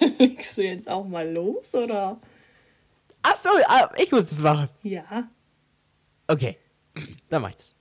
Legst 0.18 0.56
du 0.56 0.62
jetzt 0.62 0.88
auch 0.88 1.06
mal 1.06 1.30
los, 1.30 1.74
oder? 1.74 2.20
Ach 3.22 3.36
so, 3.36 3.50
ah, 3.66 3.90
ich 3.96 4.10
muss 4.12 4.30
das 4.30 4.42
machen. 4.42 4.68
Ja. 4.82 5.28
Okay, 6.26 6.58
dann 7.28 7.42
mach 7.42 7.50
ich's. 7.50 7.74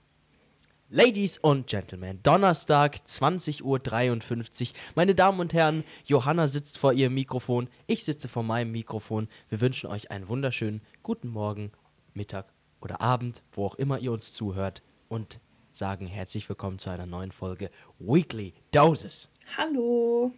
Ladies 0.89 1.37
und 1.37 1.67
Gentlemen, 1.67 2.21
Donnerstag, 2.23 2.95
20.53 2.95 3.61
Uhr. 3.61 4.75
Meine 4.95 5.15
Damen 5.15 5.41
und 5.41 5.53
Herren, 5.53 5.83
Johanna 6.05 6.47
sitzt 6.47 6.77
vor 6.77 6.93
ihrem 6.93 7.13
Mikrofon, 7.13 7.67
ich 7.87 8.05
sitze 8.05 8.29
vor 8.29 8.43
meinem 8.43 8.71
Mikrofon. 8.71 9.27
Wir 9.49 9.59
wünschen 9.59 9.89
euch 9.89 10.11
einen 10.11 10.29
wunderschönen 10.29 10.81
guten 11.03 11.27
Morgen, 11.27 11.73
Mittag 12.13 12.53
oder 12.79 13.01
Abend, 13.01 13.43
wo 13.51 13.65
auch 13.65 13.75
immer 13.75 13.99
ihr 13.99 14.13
uns 14.13 14.31
zuhört. 14.31 14.81
Und 15.09 15.41
sagen 15.71 16.07
herzlich 16.07 16.47
willkommen 16.47 16.79
zu 16.79 16.89
einer 16.89 17.05
neuen 17.05 17.33
Folge 17.33 17.69
Weekly 17.99 18.53
Doses. 18.71 19.29
Hallo. 19.57 20.31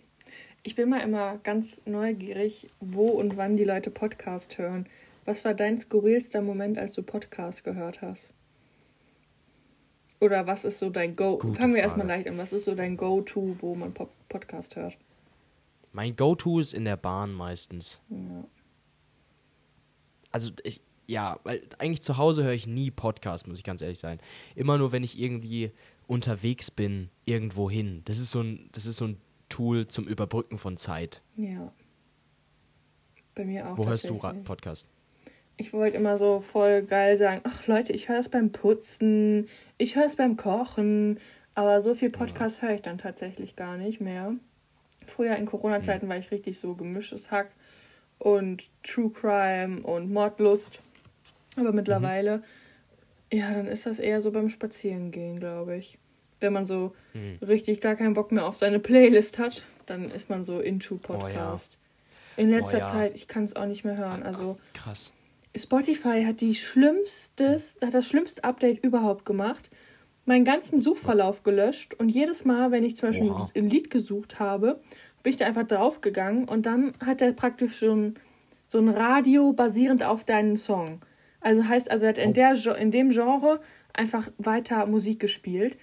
Ich 0.64 0.76
bin 0.76 0.90
mal 0.90 1.00
immer 1.00 1.38
ganz 1.38 1.82
neugierig, 1.86 2.68
wo 2.82 3.08
und 3.08 3.38
wann 3.38 3.56
die 3.56 3.64
Leute 3.64 3.92
Podcast 3.92 4.58
hören. 4.58 4.88
Was 5.26 5.46
war 5.46 5.54
dein 5.54 5.80
skurrilster 5.80 6.42
Moment, 6.42 6.78
als 6.78 6.94
du 6.94 7.04
Podcast 7.04 7.64
gehört 7.64 8.02
hast? 8.02 8.34
Oder 10.20 10.48
was 10.48 10.66
ist 10.66 10.80
so 10.80 10.90
dein 10.90 11.16
Go? 11.16 11.38
Gute 11.38 11.60
Fangen 11.60 11.74
wir 11.74 11.82
Frage. 11.82 11.82
erstmal 11.82 12.08
leicht 12.08 12.28
an. 12.28 12.38
Was 12.38 12.52
ist 12.52 12.66
so 12.66 12.76
dein 12.76 12.98
Go-To, 12.98 13.56
wo 13.60 13.74
man 13.76 13.94
Pop 13.94 14.12
Podcast 14.28 14.76
hört? 14.76 14.98
Mein 15.94 16.16
Go-To 16.16 16.60
ist 16.60 16.74
in 16.74 16.84
der 16.84 16.98
Bahn 16.98 17.32
meistens. 17.32 18.02
Ja. 18.10 18.44
Also 20.32 20.52
ich, 20.64 20.82
ja, 21.08 21.40
weil 21.44 21.64
eigentlich 21.80 22.02
zu 22.02 22.18
Hause 22.18 22.44
höre 22.44 22.54
ich 22.54 22.68
nie 22.68 22.92
Podcast, 22.92 23.48
muss 23.48 23.58
ich 23.58 23.64
ganz 23.64 23.82
ehrlich 23.82 24.00
sein. 24.00 24.20
Immer 24.56 24.78
nur, 24.78 24.92
wenn 24.92 25.04
ich 25.04 25.18
irgendwie 25.18 25.72
unterwegs 26.06 26.70
bin, 26.70 27.10
irgendwo 27.26 27.70
hin. 27.70 28.02
Das 28.06 28.20
ist 28.20 28.32
so 28.32 28.42
ein, 28.42 28.70
das 28.74 28.86
ist 28.86 28.98
so 28.98 29.06
ein 29.06 29.18
Tool 29.50 29.88
zum 29.88 30.08
Überbrücken 30.08 30.58
von 30.58 30.78
Zeit. 30.78 31.22
ja. 31.36 31.72
Bei 33.36 33.46
mir 33.46 33.70
auch. 33.70 33.78
Wo 33.78 33.88
hörst 33.88 34.10
du. 34.10 34.18
Podcast? 34.18 34.90
Ich 35.56 35.72
wollte 35.72 35.96
immer 35.96 36.18
so 36.18 36.42
voll 36.42 36.84
geil 36.84 37.16
sagen, 37.16 37.42
ach 37.44 37.68
Leute, 37.68 37.94
ich 37.94 38.10
höre 38.10 38.18
das 38.18 38.30
beim 38.30 38.52
Putzen, 38.52 39.48
ich 39.78 39.96
höre 39.96 40.06
es 40.06 40.16
beim 40.16 40.36
Kochen, 40.36 41.20
aber 41.54 41.82
so 41.82 41.96
viel 41.96 42.10
Podcast 42.10 42.62
höre 42.62 42.74
ich 42.74 42.82
dann 42.82 42.98
tatsächlich 42.98 43.56
gar 43.56 43.78
nicht 43.78 44.02
mehr. 44.02 44.34
Früher 45.06 45.36
in 45.36 45.46
Corona-Zeiten 45.46 46.08
war 46.08 46.18
ich 46.18 46.32
richtig 46.32 46.58
so 46.60 46.76
gemischtes 46.76 47.32
Hack 47.32 47.52
und 48.18 48.70
True 48.84 49.10
Crime 49.10 49.82
und 49.82 50.12
Mordlust. 50.12 50.82
Aber 51.58 51.72
mittlerweile, 51.72 52.44
ja, 53.32 53.54
dann 53.54 53.68
ist 53.68 53.86
das 53.86 54.00
eher 54.00 54.22
so 54.22 54.32
beim 54.32 54.50
Spazierengehen, 54.50 55.40
glaube 55.40 55.78
ich. 55.78 55.98
Wenn 56.42 56.54
man 56.54 56.66
so 56.66 56.94
Hm. 57.14 57.38
richtig 57.46 57.82
gar 57.82 57.96
keinen 57.96 58.14
Bock 58.14 58.32
mehr 58.32 58.46
auf 58.46 58.58
seine 58.58 58.80
Playlist 58.80 59.38
hat, 59.40 59.64
dann 59.86 60.12
ist 60.12 60.30
man 60.30 60.44
so 60.44 60.60
into 60.60 60.96
Podcast. 60.96 61.78
In 62.38 62.50
letzter 62.52 62.78
Oh 62.78 62.80
ja. 62.80 62.92
Zeit, 62.92 63.16
ich 63.16 63.28
kann 63.28 63.44
es 63.44 63.56
auch 63.56 63.66
nicht 63.66 63.84
mehr 63.84 63.98
hören. 63.98 64.24
Also 64.24 64.58
Krass. 64.74 65.12
Spotify 65.56 66.24
hat 66.26 66.42
die 66.42 66.54
schlimmstes, 66.56 67.78
hat 67.84 67.94
das 67.94 68.08
schlimmste 68.08 68.44
Update 68.44 68.84
überhaupt 68.84 69.26
gemacht. 69.26 69.70
Meinen 70.26 70.46
ganzen 70.46 70.80
Suchverlauf 70.80 71.44
gelöscht 71.44 71.96
und 71.96 72.10
jedes 72.10 72.46
Mal, 72.46 72.72
wenn 72.72 72.84
ich 72.84 72.96
zum 72.96 73.10
Beispiel 73.10 73.32
Oha. 73.32 73.50
ein 73.56 73.70
Lied 73.70 73.90
gesucht 73.90 74.40
habe, 74.40 74.80
bin 75.24 75.32
ich 75.32 75.38
da 75.38 75.46
einfach 75.46 75.66
draufgegangen 75.68 76.48
und 76.48 76.66
dann 76.66 76.94
hat 77.04 77.22
er 77.22 77.34
praktisch 77.34 77.80
schon 77.80 78.16
so 78.68 78.78
ein 78.78 78.90
Radio 78.90 79.52
basierend 79.54 80.04
auf 80.04 80.24
deinen 80.24 80.56
Song. 80.56 81.00
Also 81.42 81.68
heißt, 81.68 81.90
also 81.90 82.06
er 82.06 82.10
hat 82.10 82.18
in, 82.20 82.30
Oh. 82.30 82.34
der, 82.34 82.76
in 82.78 82.92
dem 82.92 83.10
Genre 83.10 83.60
einfach 83.94 84.30
weiter 84.38 84.86
Musik 84.86 85.20
gespielt. 85.20 85.78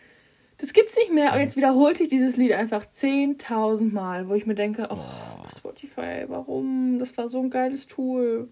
Das 0.58 0.72
gibt's 0.72 0.96
nicht 0.96 1.12
mehr. 1.12 1.32
Und 1.34 1.40
jetzt 1.40 1.56
wiederholt 1.56 1.98
sich 1.98 2.08
dieses 2.08 2.36
Lied 2.36 2.52
einfach 2.52 2.86
10.000 2.86 3.92
Mal, 3.92 4.28
wo 4.28 4.34
ich 4.34 4.46
mir 4.46 4.54
denke, 4.54 4.88
oh, 4.90 4.98
Spotify, 5.56 6.24
warum? 6.28 6.98
Das 6.98 7.16
war 7.18 7.28
so 7.28 7.40
ein 7.40 7.50
geiles 7.50 7.86
Tool. 7.86 8.48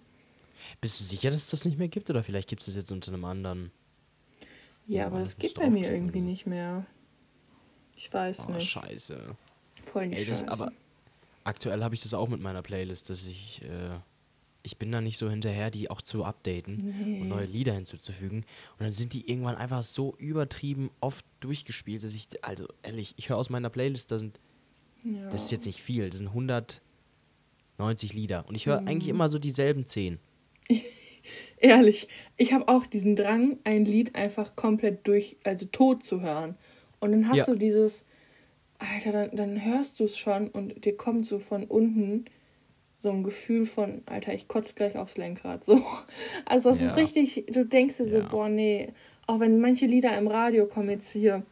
Bist 0.80 1.00
du 1.00 1.04
sicher, 1.04 1.30
dass 1.30 1.44
es 1.44 1.50
das 1.50 1.64
nicht 1.64 1.78
mehr 1.78 1.88
gibt? 1.88 2.10
Oder 2.10 2.22
vielleicht 2.22 2.48
gibt 2.48 2.62
es 2.62 2.68
es 2.68 2.76
jetzt 2.76 2.92
unter 2.92 3.12
einem 3.12 3.24
anderen? 3.24 3.70
Ja, 4.86 5.00
Ja, 5.02 5.06
aber 5.06 5.20
das 5.20 5.38
geht 5.38 5.54
bei 5.54 5.70
mir 5.70 5.90
irgendwie 5.90 6.20
nicht 6.20 6.46
mehr. 6.46 6.84
Ich 7.96 8.12
weiß 8.12 8.46
Oh, 8.48 8.52
nicht. 8.52 8.68
scheiße. 8.68 9.36
Voll 9.90 10.08
die 10.08 10.16
Ey, 10.16 10.24
das, 10.26 10.40
Scheiße. 10.40 10.52
aber 10.52 10.72
aktuell 11.44 11.82
habe 11.82 11.94
ich 11.94 12.02
das 12.02 12.12
auch 12.12 12.28
mit 12.28 12.40
meiner 12.40 12.62
Playlist, 12.62 13.08
dass 13.08 13.26
ich, 13.26 13.62
äh, 13.62 13.98
ich 14.66 14.78
bin 14.78 14.90
da 14.90 15.00
nicht 15.00 15.18
so 15.18 15.30
hinterher, 15.30 15.70
die 15.70 15.90
auch 15.90 16.00
zu 16.02 16.24
updaten 16.24 16.94
und 17.20 17.28
neue 17.28 17.44
Lieder 17.46 17.74
hinzuzufügen. 17.74 18.38
Und 18.38 18.80
dann 18.80 18.92
sind 18.92 19.12
die 19.12 19.30
irgendwann 19.30 19.56
einfach 19.56 19.84
so 19.84 20.14
übertrieben 20.18 20.90
oft 21.00 21.24
durchgespielt, 21.40 22.02
dass 22.02 22.14
ich, 22.14 22.26
also 22.42 22.66
ehrlich, 22.82 23.14
ich 23.16 23.28
höre 23.28 23.36
aus 23.36 23.50
meiner 23.50 23.68
Playlist, 23.70 24.10
da 24.10 24.18
sind, 24.18 24.40
ja. 25.04 25.28
das 25.28 25.44
ist 25.44 25.50
jetzt 25.52 25.66
nicht 25.66 25.82
viel, 25.82 26.08
das 26.08 26.18
sind 26.18 26.28
190 27.78 28.12
Lieder. 28.14 28.44
Und 28.48 28.54
ich 28.54 28.66
höre 28.66 28.80
Mhm. 28.80 28.88
eigentlich 28.88 29.08
immer 29.08 29.28
so 29.28 29.38
dieselben 29.38 29.86
10. 29.86 30.18
Ehrlich, 31.58 32.08
ich 32.36 32.52
habe 32.52 32.68
auch 32.68 32.86
diesen 32.86 33.16
Drang, 33.16 33.58
ein 33.64 33.84
Lied 33.84 34.14
einfach 34.14 34.54
komplett 34.56 35.06
durch, 35.06 35.36
also 35.44 35.66
tot 35.66 36.04
zu 36.04 36.20
hören. 36.20 36.56
Und 37.00 37.12
dann 37.12 37.28
hast 37.28 37.38
Ja. 37.38 37.44
du 37.46 37.54
dieses, 37.58 38.04
Alter, 38.78 39.12
dann, 39.12 39.36
dann 39.36 39.64
hörst 39.64 40.00
du 40.00 40.04
es 40.04 40.18
schon 40.18 40.48
und 40.48 40.84
dir 40.84 40.96
kommt 40.96 41.26
so 41.26 41.38
von 41.38 41.64
unten 41.64 42.26
so 43.04 43.10
ein 43.10 43.22
Gefühl 43.22 43.66
von, 43.66 44.00
Alter, 44.06 44.32
ich 44.32 44.48
kotze 44.48 44.74
gleich 44.74 44.96
aufs 44.96 45.16
Lenkrad. 45.18 45.62
So. 45.62 45.76
Also 46.46 46.70
das 46.70 46.80
Ja. 46.80 46.86
ist 46.88 46.96
richtig, 46.96 47.44
du 47.52 47.64
denkst 47.64 47.98
dir 47.98 48.06
so, 48.06 48.16
Ja. 48.16 48.28
boah, 48.28 48.48
nee. 48.48 48.88
Auch 49.26 49.40
wenn 49.40 49.60
manche 49.60 49.84
Lieder 49.86 50.16
im 50.18 50.26
Radio 50.26 50.66
kommen, 50.66 50.88
jetzt 50.90 51.10
hier 51.12 51.42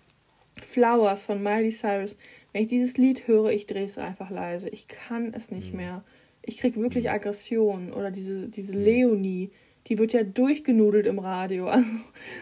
Flowers 0.61 1.25
von 1.25 1.43
Miley 1.43 1.71
Cyrus, 1.71 2.17
wenn 2.53 2.63
ich 2.63 2.69
dieses 2.69 2.97
Lied 2.97 3.29
höre, 3.29 3.51
ich 3.51 3.67
drehe 3.67 3.85
es 3.85 3.99
einfach 3.99 4.31
leise. 4.31 4.69
Ich 4.71 4.89
kann 4.89 5.33
es 5.35 5.51
Mhm. 5.51 5.57
nicht 5.57 5.75
mehr. 5.75 6.05
Ich 6.43 6.57
krieg 6.57 6.75
wirklich 6.77 7.11
Aggression. 7.11 7.93
Oder 7.93 8.11
diese, 8.11 8.49
diese 8.49 8.73
Leonie, 8.73 9.51
die 9.89 9.99
wird 9.99 10.13
ja 10.15 10.23
durchgenudelt 10.23 11.07
im 11.07 11.19
Radio. 11.19 11.67
Also, 11.71 11.87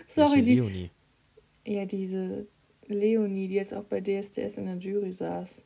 sorry, 0.08 0.42
die. 0.42 0.54
Leonie. 0.54 0.90
Ja, 1.66 1.84
diese 1.84 2.46
Leonie, 2.86 3.48
die 3.48 3.54
jetzt 3.56 3.74
auch 3.74 3.84
bei 3.84 4.00
DSDS 4.00 4.56
in 4.58 4.66
der 4.66 4.76
Jury 4.76 5.12
saß. 5.12 5.62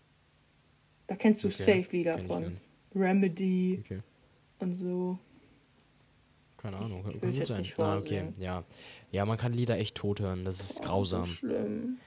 Da 1.06 1.15
kennst 1.16 1.44
du 1.44 1.49
Okay, 1.49 1.83
Safe-Lieder 1.83 2.19
von. 2.19 2.56
Remedy 2.94 3.78
Okay. 3.84 4.00
und 4.60 4.72
so. 4.72 5.19
Keine 6.59 6.77
Ahnung, 6.78 7.05
Ich 7.10 7.21
kann, 7.21 7.31
gut 7.32 7.47
sein. 7.47 7.66
Ah, 7.78 7.99
okay, 7.99 8.25
ja. 8.38 8.65
Ja, 9.10 9.27
man 9.27 9.37
kann 9.37 9.53
Lieder 9.53 9.77
echt 9.78 9.97
tot 9.97 10.21
hören, 10.21 10.44
das 10.44 10.60
ist 10.60 10.82
grausam. 10.82 11.22
Oh, 11.22 11.27
so 11.27 11.33
schlimm. 11.33 11.99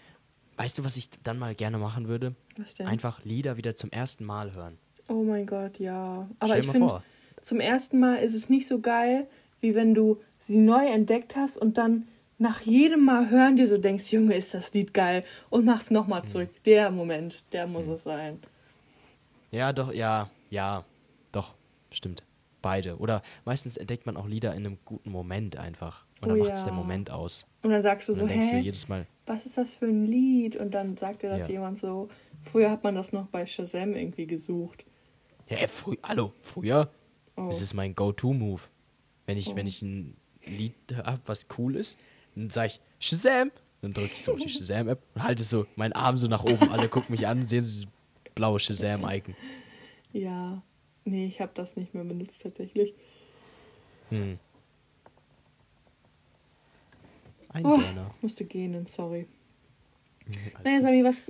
Weißt 0.57 0.77
du, 0.79 0.83
was 0.83 0.97
ich 0.97 1.09
dann 1.23 1.37
mal 1.37 1.53
gerne 1.53 1.77
machen 1.77 2.07
würde? 2.07 2.33
Was 2.57 2.73
denn? 2.73 2.87
Einfach 2.87 3.23
Lieder 3.23 3.57
wieder 3.57 3.75
zum 3.75 3.91
ersten 3.91 4.25
Mal 4.25 4.53
hören. 4.53 4.77
Oh 5.07 5.23
mein 5.23 5.45
Gott, 5.45 5.77
ja. 5.79 6.27
Aber 6.39 6.47
Stell 6.49 6.61
ich 6.61 6.69
finde, 6.71 7.03
zum 7.41 7.59
ersten 7.59 7.99
Mal 7.99 8.15
ist 8.15 8.33
es 8.33 8.49
nicht 8.49 8.67
so 8.67 8.79
geil, 8.81 9.27
wie 9.61 9.75
wenn 9.75 9.93
du 9.93 10.19
sie 10.39 10.57
neu 10.57 10.87
entdeckt 10.87 11.35
hast 11.35 11.57
und 11.57 11.77
dann 11.77 12.07
nach 12.39 12.61
jedem 12.61 13.05
Mal 13.05 13.29
hören 13.29 13.55
dir 13.55 13.67
so 13.67 13.77
denkst, 13.77 14.11
Junge, 14.11 14.35
ist 14.35 14.53
das 14.55 14.73
Lied 14.73 14.93
geil 14.93 15.23
und 15.51 15.65
machst 15.65 15.91
nochmal 15.91 16.23
Mhm. 16.23 16.27
zurück. 16.27 16.49
Der 16.65 16.89
Moment, 16.91 17.43
der 17.51 17.67
muss 17.67 17.85
es 17.87 18.03
sein. 18.03 18.39
Ja, 19.51 19.71
doch, 19.71 19.93
ja, 19.93 20.29
ja, 20.49 20.85
doch, 21.31 21.55
stimmt. 21.91 22.23
Beide. 22.61 22.97
Oder 22.97 23.21
meistens 23.45 23.77
entdeckt 23.77 24.05
man 24.05 24.17
auch 24.17 24.27
Lieder 24.27 24.51
in 24.55 24.65
einem 24.65 24.77
guten 24.83 25.11
Moment 25.11 25.55
einfach. 25.57 26.05
Und 26.21 26.29
dann 26.29 26.39
Oh 26.39 26.43
macht 26.43 26.53
es 26.55 26.63
der 26.63 26.73
ja. 26.73 26.77
Moment 26.79 27.11
aus. 27.11 27.45
Und 27.61 27.69
dann 27.69 27.81
sagst 27.83 28.07
du 28.09 28.13
Und 28.13 28.17
so, 28.17 28.23
dann 28.25 28.29
denkst 28.33 28.49
du 28.49 28.55
hä, 28.55 28.61
jedes 28.61 28.87
Mal, 28.89 29.05
was 29.27 29.45
ist 29.45 29.57
das 29.57 29.75
für 29.75 29.85
ein 29.85 30.05
Lied? 30.05 30.55
Und 30.55 30.71
dann 30.73 30.97
sagt 30.97 31.21
dir 31.21 31.29
das 31.29 31.41
Ja. 31.43 31.49
jemand 31.49 31.77
so. 31.77 32.09
Früher 32.51 32.71
hat 32.71 32.83
man 32.83 32.95
das 32.95 33.13
noch 33.13 33.27
bei 33.27 33.45
Shazam 33.45 33.93
irgendwie 33.95 34.25
gesucht. 34.25 34.85
ja, 35.49 35.67
frü 35.67 35.95
hallo, 36.03 36.33
früher, 36.41 36.89
Oh. 37.37 37.45
das 37.47 37.61
ist 37.61 37.73
mein 37.75 37.93
Go-To-Move. 37.95 38.61
Wenn 39.27 39.37
ich, 39.37 39.49
Oh. 39.49 39.55
wenn 39.55 39.67
ich 39.67 39.81
ein 39.83 40.17
Lied 40.45 40.73
habe, 41.05 41.21
was 41.25 41.45
cool 41.57 41.75
ist, 41.75 41.99
dann 42.35 42.49
sage 42.49 42.67
ich 42.73 42.81
Shazam. 42.99 43.51
Dann 43.81 43.93
drücke 43.93 44.11
ich 44.13 44.23
so 44.23 44.33
auf 44.33 44.39
die 44.39 44.49
Shazam-App 44.49 44.99
und 45.13 45.23
halte 45.23 45.43
so 45.43 45.67
meinen 45.75 45.93
Arm 45.93 46.17
so 46.17 46.27
nach 46.27 46.43
oben. 46.43 46.69
Alle 46.71 46.89
gucken 46.89 47.11
mich 47.11 47.27
an 47.27 47.39
und 47.39 47.45
sehen 47.45 47.61
so 47.61 47.69
dieses 47.69 47.87
blaue 48.33 48.59
Shazam-Icon. 48.59 49.35
Ja. 50.17 50.63
Nee, 51.05 51.27
ich 51.27 51.39
habe 51.39 51.51
das 51.53 51.75
nicht 51.75 51.93
mehr 51.93 52.03
benutzt 52.03 52.41
tatsächlich. 52.41 52.93
Hm. 54.09 54.39
Ein 57.49 57.65
Oh, 57.65 57.77
Döner. 57.77 58.13
musste 58.21 58.45
gehen, 58.45 58.85
sorry. 58.87 59.27
Hm, 60.25 60.33
Naja. 60.63 60.81
Sami, 60.81 61.03
was. 61.03 61.21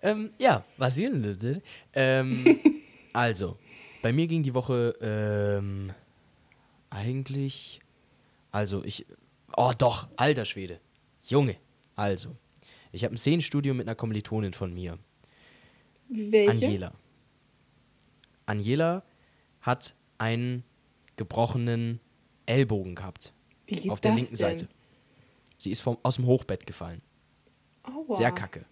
Ähm, 0.00 0.30
ja, 0.38 0.64
was 0.76 0.94
hier? 0.94 1.60
Ähm, 1.92 2.60
also, 3.12 3.58
bei 4.00 4.12
mir 4.12 4.26
ging 4.28 4.42
die 4.42 4.54
Woche 4.54 4.94
ähm, 5.00 5.92
eigentlich. 6.90 7.80
Also, 8.52 8.84
ich. 8.84 9.04
Oh, 9.56 9.72
doch, 9.76 10.08
alter 10.16 10.44
Schwede. 10.44 10.80
Junge. 11.24 11.56
Also, 11.96 12.36
ich 12.94 13.04
habe 13.04 13.14
ein 13.14 13.18
Szenenstudio 13.18 13.74
mit 13.74 13.86
einer 13.86 13.94
Kommilitonin 13.94 14.52
von 14.52 14.72
mir. 14.72 14.98
Welche? 16.08 16.50
Angela. 16.50 16.92
Angela 18.46 19.02
hat 19.60 19.94
einen 20.18 20.64
gebrochenen 21.16 22.00
Ellbogen 22.46 22.94
gehabt. 22.94 23.32
Wie 23.66 23.76
geht 23.76 23.90
auf 23.90 24.00
der 24.00 24.12
das 24.12 24.20
linken 24.20 24.36
denn? 24.36 24.58
Seite. 24.58 24.68
Sie 25.56 25.70
ist 25.70 25.80
vom, 25.80 25.96
aus 26.02 26.16
dem 26.16 26.26
Hochbett 26.26 26.66
gefallen. 26.66 27.00
Aua. 27.84 28.16
Sehr 28.16 28.32
kacke. 28.32 28.64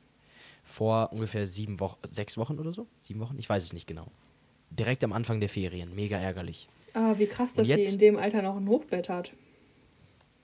vor 0.65 1.13
ungefähr 1.13 1.47
sieben 1.47 1.81
Wochen, 1.81 1.99
sechs 2.11 2.37
Wochen 2.37 2.59
oder 2.59 2.73
so? 2.73 2.87
Sieben 3.01 3.21
Wochen? 3.21 3.37
Ich 3.39 3.49
weiß 3.49 3.65
es 3.65 3.73
nicht 3.73 3.87
genau. 3.87 4.07
Direkt 4.71 5.03
am 5.05 5.13
Anfang 5.13 5.41
der 5.41 5.49
Ferien. 5.49 5.95
Mega 5.95 6.19
ärgerlich. 6.19 6.69
Aber 6.95 7.19
wie 7.19 7.27
krass, 7.27 7.55
dass 7.55 7.67
sie 7.67 7.73
jetzt- 7.75 7.95
in 7.95 7.99
dem 7.99 8.17
Alter 8.17 8.43
noch 8.43 8.57
ein 8.57 8.69
Hochbett 8.69 9.09
hat. 9.09 9.33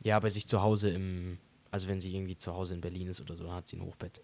Ja, 0.04 0.18
bei 0.20 0.28
sich 0.28 0.46
zu 0.46 0.62
Hause 0.62 0.90
im, 0.90 1.38
also 1.70 1.88
wenn 1.88 2.00
sie 2.00 2.14
irgendwie 2.14 2.36
zu 2.36 2.54
Hause 2.54 2.74
in 2.74 2.80
Berlin 2.80 3.08
ist 3.08 3.20
oder 3.20 3.36
so, 3.36 3.44
dann 3.44 3.54
hat 3.54 3.68
sie 3.68 3.76
ein 3.76 3.82
Hochbett. 3.82 4.20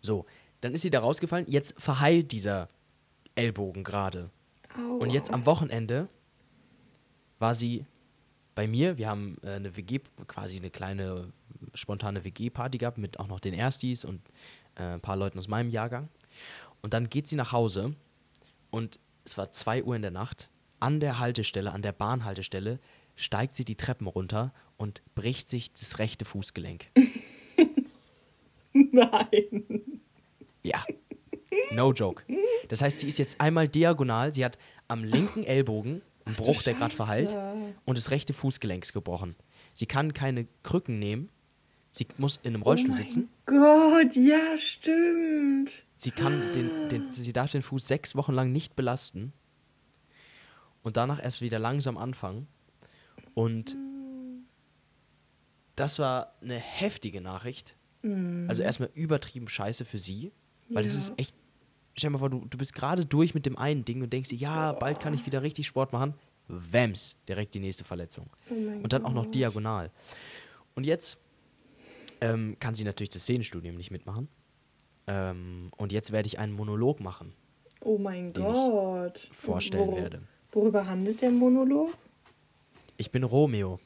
So, 0.00 0.26
dann 0.60 0.74
ist 0.74 0.82
sie 0.82 0.90
da 0.90 1.00
rausgefallen. 1.00 1.46
Jetzt 1.48 1.80
verheilt 1.80 2.32
dieser 2.32 2.68
Ellbogen 3.34 3.84
gerade. 3.84 4.30
Au. 4.76 4.96
Und 4.96 5.10
jetzt 5.10 5.32
am 5.32 5.46
Wochenende 5.46 6.08
war 7.38 7.54
sie 7.54 7.84
bei 8.54 8.66
mir. 8.66 8.98
Wir 8.98 9.08
haben 9.08 9.36
äh, 9.42 9.50
eine 9.50 9.76
WG, 9.76 10.00
quasi 10.26 10.58
eine 10.58 10.70
kleine 10.70 11.32
spontane 11.74 12.24
WG-Party 12.24 12.78
gehabt 12.78 12.98
mit 12.98 13.18
auch 13.18 13.28
noch 13.28 13.40
den 13.40 13.54
Erstis 13.54 14.04
und 14.04 14.20
äh, 14.76 14.82
ein 14.82 15.00
paar 15.00 15.16
Leuten 15.16 15.38
aus 15.38 15.48
meinem 15.48 15.70
Jahrgang. 15.70 16.08
Und 16.80 16.94
dann 16.94 17.08
geht 17.08 17.28
sie 17.28 17.36
nach 17.36 17.52
Hause 17.52 17.94
und 18.70 18.98
es 19.24 19.38
war 19.38 19.50
2 19.50 19.84
Uhr 19.84 19.96
in 19.96 20.02
der 20.02 20.10
Nacht. 20.10 20.48
An 20.80 20.98
der 20.98 21.18
Haltestelle, 21.20 21.72
an 21.72 21.82
der 21.82 21.92
Bahnhaltestelle, 21.92 22.80
steigt 23.14 23.54
sie 23.54 23.64
die 23.64 23.76
Treppen 23.76 24.06
runter 24.06 24.52
und 24.82 25.00
bricht 25.14 25.48
sich 25.48 25.72
das 25.72 26.00
rechte 26.00 26.24
Fußgelenk. 26.24 26.86
Nein. 28.72 30.00
Ja. 30.64 30.84
No 31.70 31.92
joke. 31.92 32.24
Das 32.68 32.82
heißt, 32.82 32.98
sie 32.98 33.06
ist 33.06 33.20
jetzt 33.20 33.40
einmal 33.40 33.68
diagonal. 33.68 34.34
Sie 34.34 34.44
hat 34.44 34.58
am 34.88 35.04
linken 35.04 35.44
Ellbogen 35.44 36.02
einen 36.24 36.34
Bruch, 36.34 36.64
der 36.64 36.74
gerade 36.74 36.92
verheilt, 36.92 37.38
und 37.84 37.96
das 37.96 38.10
rechte 38.10 38.32
Fußgelenk 38.32 38.92
gebrochen. 38.92 39.36
Sie 39.72 39.86
kann 39.86 40.14
keine 40.14 40.48
Krücken 40.64 40.98
nehmen. 40.98 41.28
Sie 41.90 42.08
muss 42.18 42.40
in 42.42 42.52
einem 42.54 42.62
Rollstuhl 42.62 42.90
oh 42.90 42.96
mein 42.96 43.06
sitzen. 43.06 43.28
Gott, 43.46 44.16
ja, 44.16 44.56
stimmt. 44.56 45.84
Sie 45.96 46.10
kann 46.10 46.52
den, 46.54 46.88
den, 46.88 47.10
sie 47.12 47.32
darf 47.32 47.52
den 47.52 47.62
Fuß 47.62 47.86
sechs 47.86 48.16
Wochen 48.16 48.32
lang 48.32 48.50
nicht 48.50 48.74
belasten 48.74 49.32
und 50.82 50.96
danach 50.96 51.22
erst 51.22 51.40
wieder 51.40 51.60
langsam 51.60 51.96
anfangen. 51.96 52.48
Und 53.34 53.76
das 55.76 55.98
war 55.98 56.34
eine 56.42 56.56
heftige 56.56 57.20
Nachricht. 57.20 57.76
Also 58.48 58.64
erstmal 58.64 58.90
übertrieben 58.94 59.46
scheiße 59.48 59.84
für 59.84 59.98
sie, 59.98 60.32
weil 60.68 60.84
es 60.84 60.94
Ja. 60.94 60.98
ist 60.98 61.18
echt. 61.18 61.36
Stell 61.94 62.08
dir 62.08 62.12
mal 62.14 62.18
vor, 62.18 62.30
du, 62.30 62.44
du 62.46 62.58
bist 62.58 62.74
gerade 62.74 63.06
durch 63.06 63.32
mit 63.34 63.46
dem 63.46 63.56
einen 63.56 63.84
Ding 63.84 64.02
und 64.02 64.12
denkst 64.12 64.30
dir, 64.30 64.36
ja, 64.38 64.72
bald 64.72 64.98
kann 64.98 65.14
ich 65.14 65.24
wieder 65.26 65.42
richtig 65.42 65.66
Sport 65.68 65.92
machen. 65.92 66.14
Wams, 66.48 67.16
direkt 67.28 67.54
die 67.54 67.60
nächste 67.60 67.84
Verletzung. 67.84 68.26
Oh 68.50 68.54
Und 68.54 68.92
dann 68.92 69.04
auch 69.04 69.12
noch 69.12 69.26
diagonal. 69.26 69.90
Und 70.74 70.84
jetzt 70.84 71.18
ähm, 72.20 72.56
kann 72.58 72.74
sie 72.74 72.82
natürlich 72.84 73.10
das 73.10 73.22
Szenenstudium 73.22 73.76
nicht 73.76 73.90
mitmachen. 73.92 74.26
Ähm, 75.06 75.70
und 75.76 75.92
jetzt 75.92 76.10
werde 76.12 76.26
ich 76.26 76.38
einen 76.38 76.52
Monolog 76.54 76.98
machen, 77.00 77.32
Oh 77.80 77.98
mein 77.98 78.32
Gott. 78.32 79.28
vorstellen 79.32 79.88
Wor- 79.90 79.96
werde. 79.96 80.22
Worüber 80.52 80.86
handelt 80.86 81.20
der 81.22 81.30
Monolog? 81.30 81.90
Ich 82.96 83.10
bin 83.10 83.22
Romeo. 83.24 83.78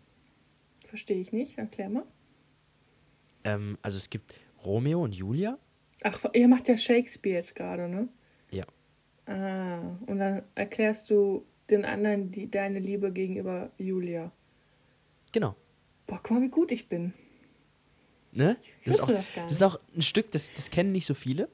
Verstehe 0.87 1.21
ich 1.21 1.33
nicht. 1.33 1.59
Erklär 1.59 1.88
mal. 1.91 2.06
Ähm, 3.44 3.79
also 3.83 3.97
es 3.97 4.11
gibt 4.11 4.35
Romeo 4.65 5.03
und 5.03 5.15
Julia. 5.15 5.59
Ach, 6.03 6.25
ihr 6.33 6.49
macht 6.49 6.69
ja 6.69 6.77
Shakespeare 6.77 7.37
jetzt 7.37 7.55
gerade, 7.55 7.88
ne? 7.88 8.09
Ja. 8.50 8.65
Ah, 9.27 9.97
und 10.06 10.19
dann 10.19 10.43
erklärst 10.55 11.11
du 11.11 11.44
den 11.71 11.85
anderen 11.85 12.31
die, 12.31 12.50
deine 12.50 12.79
Liebe 12.79 13.12
gegenüber 13.12 13.71
Julia. 13.79 14.31
Genau. 15.33 15.56
Boah, 16.06 16.21
guck 16.23 16.33
mal, 16.33 16.43
wie 16.43 16.49
gut 16.49 16.71
ich 16.71 16.88
bin. 16.88 17.12
Ne? 18.33 18.56
Das 18.85 18.97
ist, 18.97 19.00
auch, 19.00 19.09
das 19.09 19.35
gar 19.35 19.44
das 19.44 19.56
ist 19.56 19.62
auch 19.62 19.81
ein 19.94 20.03
Stück, 20.03 20.31
das, 20.31 20.53
das 20.53 20.71
kennen 20.71 20.93
nicht 20.93 21.06
so 21.06 21.15
viele. 21.15 21.49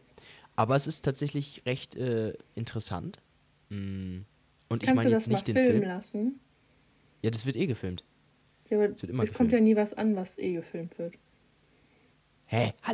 Aber 0.56 0.76
es 0.76 0.86
ist 0.86 1.02
tatsächlich 1.02 1.62
recht 1.64 1.94
äh, 1.96 2.34
interessant. 2.54 3.22
Mm. 3.70 4.20
Und 4.68 4.82
ich 4.82 4.88
Kannst 4.88 5.04
meine 5.04 5.10
du 5.10 5.16
jetzt 5.16 5.28
nicht 5.28 5.48
den 5.48 5.56
filmen 5.56 5.70
Film. 5.70 5.84
lassen? 5.84 6.40
Ja, 7.22 7.30
das 7.30 7.46
wird 7.46 7.56
eh 7.56 7.66
gefilmt. 7.66 8.04
Ja, 8.72 8.78
aber 8.78 9.08
immer 9.08 9.22
es 9.22 9.32
kommt 9.32 9.52
ja 9.52 9.60
nie 9.60 9.76
was 9.76 9.94
an, 9.94 10.16
was 10.16 10.38
eh 10.38 10.54
gefilmt 10.54 10.98
wird. 10.98 11.14
Hä? 12.46 12.72
Hä? 12.82 12.92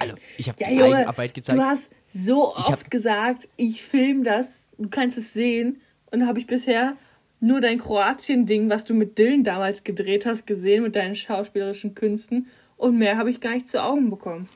Hallo? 0.00 0.14
Ich 0.36 0.48
habe 0.48 0.58
Ja, 0.62 0.68
die 0.70 0.82
Eigenarbeit 0.82 1.34
gezeigt. 1.34 1.58
du 1.58 1.64
hast 1.64 1.90
so 2.12 2.54
oft 2.54 2.90
gesagt, 2.90 3.48
ich 3.56 3.82
film 3.82 4.24
das, 4.24 4.70
du 4.78 4.88
kannst 4.88 5.16
es 5.18 5.32
sehen. 5.32 5.80
Und 6.10 6.20
da 6.20 6.26
habe 6.26 6.38
ich 6.38 6.46
bisher 6.46 6.96
nur 7.40 7.60
dein 7.60 7.78
Kroatien-Ding, 7.78 8.68
was 8.68 8.84
du 8.84 8.94
mit 8.94 9.18
Dylan 9.18 9.44
damals 9.44 9.84
gedreht 9.84 10.26
hast, 10.26 10.46
gesehen 10.46 10.82
mit 10.82 10.96
deinen 10.96 11.14
schauspielerischen 11.14 11.94
Künsten. 11.94 12.48
Und 12.76 12.98
mehr 12.98 13.16
habe 13.16 13.30
ich 13.30 13.40
gar 13.40 13.52
nicht 13.54 13.66
zu 13.66 13.82
Augen 13.82 14.10
bekommen. 14.10 14.48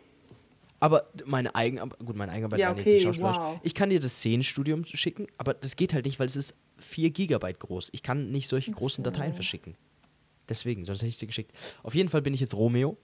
Aber 0.81 1.07
meine 1.25 1.55
Eigenarbeit, 1.55 1.99
gut, 2.05 2.17
meine 2.17 2.33
Eigenarbeit 2.33 2.59
Ja, 2.59 2.71
war 2.71 2.77
jetzt 2.77 2.87
nicht 2.93 3.03
schauspielerisch. 3.03 3.37
wow. 3.39 3.61
Ich 3.63 3.75
kann 3.75 3.91
dir 3.91 4.01
das 4.01 4.17
Szenenstudium 4.17 4.85
schicken, 4.85 5.29
aber 5.39 5.55
das 5.55 5.77
geht 5.77 5.95
halt 5.95 6.07
nicht, 6.07 6.19
weil 6.19 6.27
es 6.27 6.37
ist 6.37 6.57
4 6.79 7.11
Gigabyte 7.11 7.61
groß. 7.61 7.91
Ich 7.93 8.03
kann 8.03 8.31
nicht 8.33 8.49
solche 8.49 8.73
großen 8.73 9.05
Dateien 9.05 9.33
verschicken. 9.33 9.77
Deswegen, 10.49 10.85
sonst 10.85 11.01
hätte 11.01 11.09
ich 11.09 11.15
es 11.15 11.21
dir 11.21 11.27
geschickt. 11.27 11.53
Auf 11.83 11.95
jeden 11.95 12.09
Fall 12.09 12.23
bin 12.23 12.35
ich 12.35 12.41
jetzt 12.41 12.55
Romeo. 12.55 12.97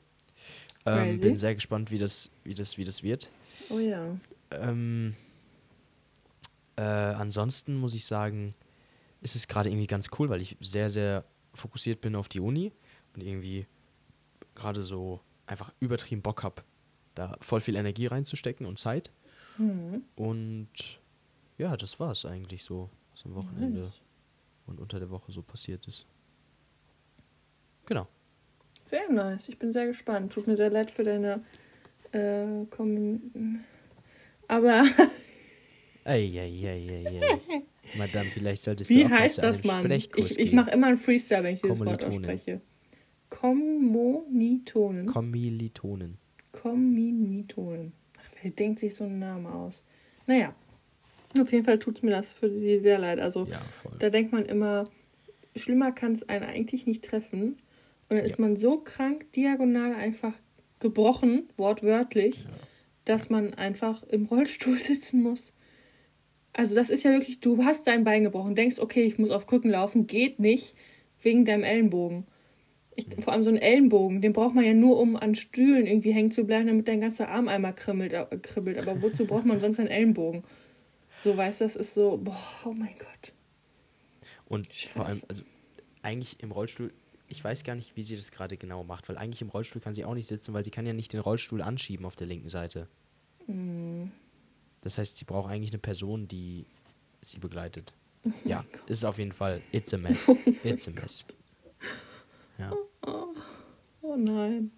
Ähm, 0.86 1.20
bin 1.20 1.36
sehr 1.36 1.54
gespannt, 1.54 1.90
wie 1.90 1.98
das, 1.98 2.30
wie 2.44 2.54
das, 2.54 2.78
wie 2.78 2.84
das 2.84 3.02
wird. 3.02 3.30
Oh 3.70 3.78
ja. 3.78 4.16
Ähm, 4.50 5.14
äh, 6.76 6.82
ansonsten 6.82 7.76
muss 7.76 7.94
ich 7.94 8.06
sagen, 8.06 8.54
ist 9.20 9.36
es 9.36 9.48
gerade 9.48 9.68
irgendwie 9.68 9.86
ganz 9.86 10.08
cool, 10.18 10.28
weil 10.28 10.40
ich 10.40 10.56
sehr, 10.60 10.90
sehr 10.90 11.24
fokussiert 11.52 12.00
bin 12.00 12.14
auf 12.14 12.28
die 12.28 12.40
Uni 12.40 12.72
und 13.14 13.22
irgendwie 13.22 13.66
gerade 14.54 14.84
so 14.84 15.20
einfach 15.46 15.72
übertrieben 15.80 16.22
Bock 16.22 16.42
habe, 16.44 16.62
da 17.14 17.36
voll 17.40 17.60
viel 17.60 17.76
Energie 17.76 18.06
reinzustecken 18.06 18.66
und 18.66 18.78
Zeit. 18.78 19.10
Mhm. 19.58 20.04
Und 20.14 21.00
ja, 21.56 21.76
das 21.76 21.98
war 21.98 22.12
es 22.12 22.24
eigentlich 22.24 22.62
so, 22.62 22.90
was 23.10 23.24
am 23.24 23.34
Wochenende 23.34 23.80
Nice. 23.80 24.00
und 24.66 24.80
unter 24.80 25.00
der 25.00 25.10
Woche 25.10 25.32
so 25.32 25.42
passiert 25.42 25.86
ist. 25.88 26.06
Genau. 27.88 28.06
Sehr 28.84 29.10
nice. 29.10 29.48
Ich 29.48 29.58
bin 29.58 29.72
sehr 29.72 29.86
gespannt. 29.86 30.32
Tut 30.32 30.46
mir 30.46 30.56
sehr 30.56 30.68
leid 30.70 30.90
für 30.90 31.04
deine 31.04 31.42
äh, 32.12 32.66
Kommen. 32.70 33.64
Aber 34.46 34.84
Eieieiei. 36.04 37.40
Madame, 37.96 38.28
vielleicht 38.30 38.62
solltest 38.62 38.90
du 38.90 38.94
wie 38.94 39.04
auch 39.06 39.08
mal 39.08 39.20
heißt 39.20 39.36
zu 39.36 39.40
das, 39.40 39.62
einem 39.62 39.66
Mann? 39.68 39.84
Sprechkurs 39.84 40.30
Ich, 40.32 40.38
ich 40.38 40.52
mache 40.52 40.70
immer 40.70 40.88
einen 40.88 40.98
Freestyle, 40.98 41.42
wenn 41.42 41.54
ich 41.54 41.62
dieses 41.62 41.84
Wort 41.84 42.04
ausspreche. 42.04 42.60
Kommilitonen. 43.30 45.06
Kommilitonen. 45.06 46.18
Kommilitonen. 46.52 47.92
Ach, 48.18 48.30
wer 48.42 48.50
denkt 48.50 48.80
sich 48.80 48.94
so 48.94 49.04
einen 49.04 49.18
Namen 49.18 49.46
aus? 49.46 49.84
Naja, 50.26 50.54
auf 51.38 51.52
jeden 51.52 51.64
Fall 51.64 51.78
tut 51.78 52.02
mir 52.02 52.10
das 52.10 52.32
für 52.32 52.50
sie 52.50 52.78
sehr 52.80 52.98
leid. 52.98 53.18
Also, 53.20 53.46
Ja, 53.46 53.60
da 53.98 54.10
denkt 54.10 54.32
man 54.32 54.44
immer, 54.44 54.88
schlimmer 55.56 55.92
kann 55.92 56.12
es 56.12 56.28
einen 56.28 56.44
eigentlich 56.44 56.86
nicht 56.86 57.04
treffen. 57.04 57.56
Und 58.08 58.16
dann 58.16 58.24
ist 58.24 58.38
Ja. 58.38 58.44
man 58.44 58.56
so 58.56 58.78
krank, 58.78 59.30
diagonal 59.32 59.94
einfach 59.94 60.32
gebrochen, 60.80 61.48
wortwörtlich, 61.56 62.46
dass 63.04 63.30
man 63.30 63.54
einfach 63.54 64.02
im 64.04 64.26
Rollstuhl 64.26 64.76
sitzen 64.78 65.22
muss. 65.22 65.52
Also 66.52 66.74
das 66.74 66.90
ist 66.90 67.04
ja 67.04 67.12
wirklich, 67.12 67.40
du 67.40 67.64
hast 67.64 67.86
dein 67.86 68.04
Bein 68.04 68.24
gebrochen, 68.24 68.54
denkst, 68.54 68.78
okay, 68.80 69.02
ich 69.04 69.18
muss 69.18 69.30
auf 69.30 69.46
Krücken 69.46 69.70
laufen, 69.70 70.06
geht 70.06 70.40
nicht, 70.40 70.74
wegen 71.22 71.44
deinem 71.44 71.64
Ellenbogen. 71.64 72.26
Ich, 72.96 73.06
vor 73.20 73.32
allem 73.32 73.44
so 73.44 73.50
einen 73.50 73.58
Ellenbogen, 73.58 74.20
den 74.22 74.32
braucht 74.32 74.56
man 74.56 74.64
ja 74.64 74.74
nur, 74.74 74.98
um 74.98 75.14
an 75.14 75.36
Stühlen 75.36 75.86
irgendwie 75.86 76.12
hängen 76.12 76.32
zu 76.32 76.44
bleiben, 76.44 76.66
damit 76.66 76.88
dein 76.88 77.00
ganzer 77.00 77.28
Arm 77.28 77.46
einmal 77.46 77.74
kribbelt. 77.74 78.12
äh, 78.12 78.26
kribbelt. 78.42 78.76
Aber 78.78 79.00
wozu 79.02 79.24
braucht 79.24 79.46
man 79.46 79.60
sonst 79.60 79.78
einen 79.78 79.88
Ellenbogen? 79.88 80.42
So, 81.20 81.36
weißt 81.36 81.60
du, 81.60 81.64
das 81.64 81.76
ist 81.76 81.94
so, 81.94 82.16
boah, 82.16 82.36
oh 82.64 82.72
mein 82.76 82.94
Gott. 82.98 83.32
Und 84.48 84.72
vor 84.72 85.06
allem, 85.06 85.14
Scheiße. 85.14 85.26
also 85.28 85.42
eigentlich 86.02 86.42
im 86.42 86.50
Rollstuhl, 86.50 86.92
ich 87.28 87.42
weiß 87.42 87.64
gar 87.64 87.74
nicht, 87.74 87.96
wie 87.96 88.02
sie 88.02 88.16
das 88.16 88.30
gerade 88.30 88.56
genau 88.56 88.84
macht, 88.84 89.08
weil 89.08 89.18
eigentlich 89.18 89.42
im 89.42 89.48
Rollstuhl 89.48 89.80
kann 89.80 89.94
sie 89.94 90.04
auch 90.04 90.14
nicht 90.14 90.26
sitzen, 90.26 90.54
weil 90.54 90.64
sie 90.64 90.70
kann 90.70 90.86
ja 90.86 90.92
nicht 90.92 91.12
den 91.12 91.20
Rollstuhl 91.20 91.62
anschieben 91.62 92.06
auf 92.06 92.16
der 92.16 92.26
linken 92.26 92.48
Seite. 92.48 92.88
Hm. 93.46 94.10
Das 94.80 94.98
heißt, 94.98 95.18
sie 95.18 95.24
braucht 95.24 95.50
eigentlich 95.50 95.72
eine 95.72 95.78
Person, 95.78 96.28
die 96.28 96.64
sie 97.20 97.38
begleitet. 97.38 97.92
Ja, 98.44 98.64
ist 98.86 99.04
auf 99.04 99.18
jeden 99.18 99.32
Fall, 99.32 99.62
it's 99.72 99.92
a 99.94 99.98
mess. 99.98 100.28
It's 100.64 100.88
a 100.88 100.90
mess. 100.90 101.24
Ja, 102.58 102.72
Oh 104.08 104.16
nein. 104.16 104.70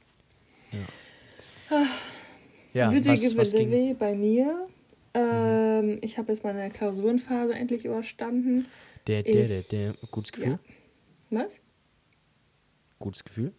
ja 2.73 2.93
Wittige 2.93 3.13
was, 3.13 3.37
was 3.37 3.53
ging? 3.53 3.97
Bei 3.97 4.15
mir. 4.15 4.67
Ähm, 5.15 5.99
ich 6.03 6.19
habe 6.19 6.33
jetzt 6.33 6.45
meine 6.45 6.69
Klausurenphase 6.71 7.55
endlich 7.55 7.85
überstanden. 7.85 8.67
Der, 9.07 9.23
der, 9.23 9.47
der, 9.47 9.63
der, 9.63 9.95
gutes 10.11 10.33
Gefühl? 10.33 10.59
Ja. 11.31 11.45
Was? 11.45 11.61
Gutes 13.01 13.25
Gefühl? 13.25 13.53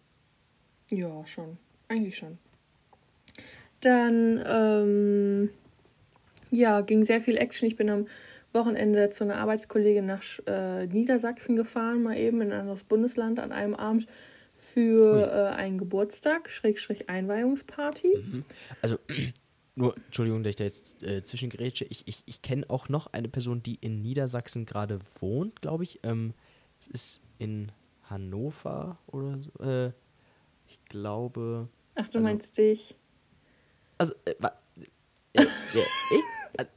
Ja, 0.90 1.26
schon. 1.26 1.58
Eigentlich 1.90 2.18
schon. 2.18 2.38
Dann, 3.82 4.42
ähm, 4.46 5.50
ja, 6.52 6.82
ging 6.82 7.04
sehr 7.04 7.20
viel 7.20 7.38
Action. 7.38 7.68
Ich 7.68 7.76
bin 7.76 7.90
am 7.90 8.08
Wochenende 8.54 9.10
zu 9.10 9.24
einer 9.24 9.38
Arbeitskollegin 9.38 10.06
nach 10.06 10.24
äh, 10.46 10.86
Niedersachsen 10.88 11.56
gefahren, 11.56 12.04
mal 12.04 12.18
eben 12.18 12.42
in 12.42 12.52
ein 12.52 12.62
anderes 12.62 12.84
Bundesland 12.84 13.40
an 13.40 13.52
einem 13.52 13.76
Abend 13.76 14.08
für 14.54 15.32
äh, 15.32 15.56
einen 15.56 15.78
Geburtstag, 15.78 16.50
Schrägstrich 16.50 17.10
Einweihungsparty. 17.10 18.18
Mhm. 18.18 18.46
Also, 18.82 18.98
nur, 19.76 19.96
Entschuldigung, 19.98 20.44
dass 20.44 20.52
ich 20.52 20.56
da 20.58 20.64
jetzt 20.66 21.04
äh, 21.04 21.24
zwischengrätsche. 21.24 21.86
Ich, 21.86 22.08
ich, 22.08 22.24
ich 22.26 22.42
kenne 22.42 22.70
auch 22.70 22.90
noch 22.90 23.08
eine 23.14 23.28
Person, 23.28 23.64
die 23.64 23.76
in 23.76 24.02
Niedersachsen 24.02 24.66
gerade 24.66 25.00
wohnt, 25.20 25.62
glaube 25.62 25.84
ich. 25.84 26.00
Ähm, 26.04 26.34
es 26.80 26.88
ist 26.88 27.22
in 27.40 27.72
Hannover 28.12 28.98
oder 29.08 29.40
so. 29.40 29.64
Äh, 29.64 29.92
ich 30.68 30.84
glaube. 30.86 31.68
Ach, 31.96 32.08
du 32.08 32.18
also, 32.20 32.28
meinst 32.30 32.58
dich. 32.58 32.96
Also, 33.98 34.14
äh, 34.26 34.32
äh, 34.32 34.50
ja, 35.34 35.44
ich? 36.12 36.24
Also, 36.58 36.72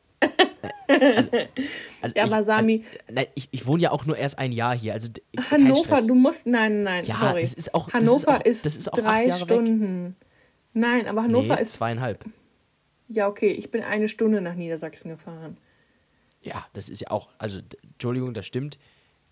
also 2.02 2.16
Ja, 2.16 2.24
ich, 2.26 2.32
aber 2.32 2.42
Sami- 2.42 2.84
Also, 2.84 2.98
nein, 3.12 3.26
ich, 3.34 3.48
ich 3.50 3.66
wohne 3.66 3.82
ja 3.82 3.90
auch 3.90 4.04
nur 4.06 4.16
erst 4.16 4.38
ein 4.38 4.52
Jahr 4.52 4.76
hier. 4.76 4.92
Also, 4.92 5.08
Hannover, 5.50 6.02
du 6.02 6.14
musst. 6.14 6.46
Nein, 6.46 6.82
nein, 6.82 7.04
Ja, 7.04 7.14
sorry. 7.16 7.40
das 7.40 7.54
ist 7.54 7.74
auch- 7.74 7.86
das 7.86 7.94
Hannover 7.94 8.46
ist 8.46 8.60
auch- 8.60 8.62
das 8.64 8.76
ist 8.76 8.92
auch 8.92 8.98
drei 8.98 9.26
Jahre 9.26 9.40
weg. 9.48 9.56
Stunden. 9.56 10.16
Nein, 10.72 11.06
aber 11.06 11.22
Hannover 11.24 11.56
nee, 11.56 11.62
ist. 11.62 11.74
zweieinhalb. 11.74 12.24
Ja, 13.08 13.28
okay, 13.28 13.50
ich 13.52 13.70
bin 13.70 13.82
eine 13.82 14.08
Stunde 14.08 14.40
nach 14.40 14.54
Niedersachsen 14.54 15.10
gefahren. 15.10 15.56
Ja, 16.42 16.66
das 16.72 16.88
ist 16.88 17.00
ja 17.00 17.10
auch, 17.10 17.28
also 17.38 17.60
Entschuldigung, 17.82 18.34
das 18.34 18.46
stimmt. 18.46 18.78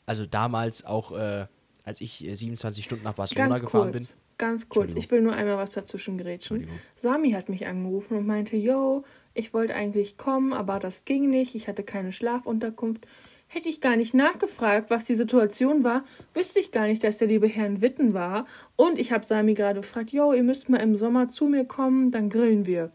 Also 0.06 0.24
damals 0.26 0.84
auch, 0.84 1.12
äh, 1.12 1.46
als 1.84 2.00
ich 2.00 2.26
äh, 2.26 2.34
27 2.34 2.84
Stunden 2.84 3.04
nach 3.04 3.14
Barcelona 3.14 3.48
Ganz 3.48 3.60
gefahren 3.62 3.92
kurz, 3.92 4.12
bin. 4.14 4.20
ganz 4.38 4.68
kurz. 4.68 4.94
Ich 4.94 5.10
will 5.10 5.20
nur 5.22 5.34
einmal 5.34 5.56
was 5.58 5.72
dazwischen. 5.72 6.18
Entschuldigung. 6.18 6.74
Sami 6.94 7.32
hat 7.32 7.48
mich 7.48 7.66
angerufen 7.66 8.16
und 8.16 8.26
meinte, 8.26 8.56
yo, 8.56 9.04
ich 9.34 9.52
wollte 9.54 9.74
eigentlich 9.74 10.16
kommen, 10.16 10.52
aber 10.52 10.78
das 10.78 11.04
ging 11.04 11.30
nicht. 11.30 11.54
Ich 11.54 11.68
hatte 11.68 11.82
keine 11.82 12.12
Schlafunterkunft. 12.12 13.06
Hätte 13.48 13.68
ich 13.68 13.80
gar 13.82 13.96
nicht 13.96 14.14
nachgefragt, 14.14 14.88
was 14.88 15.04
die 15.04 15.14
Situation 15.14 15.84
war, 15.84 16.04
wüsste 16.32 16.58
ich 16.58 16.70
gar 16.70 16.86
nicht, 16.86 17.04
dass 17.04 17.18
der 17.18 17.28
liebe 17.28 17.46
Herr 17.46 17.66
in 17.66 17.82
Witten 17.82 18.14
war. 18.14 18.46
Und 18.76 18.98
ich 18.98 19.12
habe 19.12 19.26
Sami 19.26 19.52
gerade 19.52 19.80
gefragt, 19.80 20.10
yo, 20.10 20.32
ihr 20.32 20.42
müsst 20.42 20.70
mal 20.70 20.78
im 20.78 20.96
Sommer 20.96 21.28
zu 21.28 21.44
mir 21.46 21.64
kommen, 21.66 22.10
dann 22.10 22.30
grillen 22.30 22.64
wir. 22.64 22.92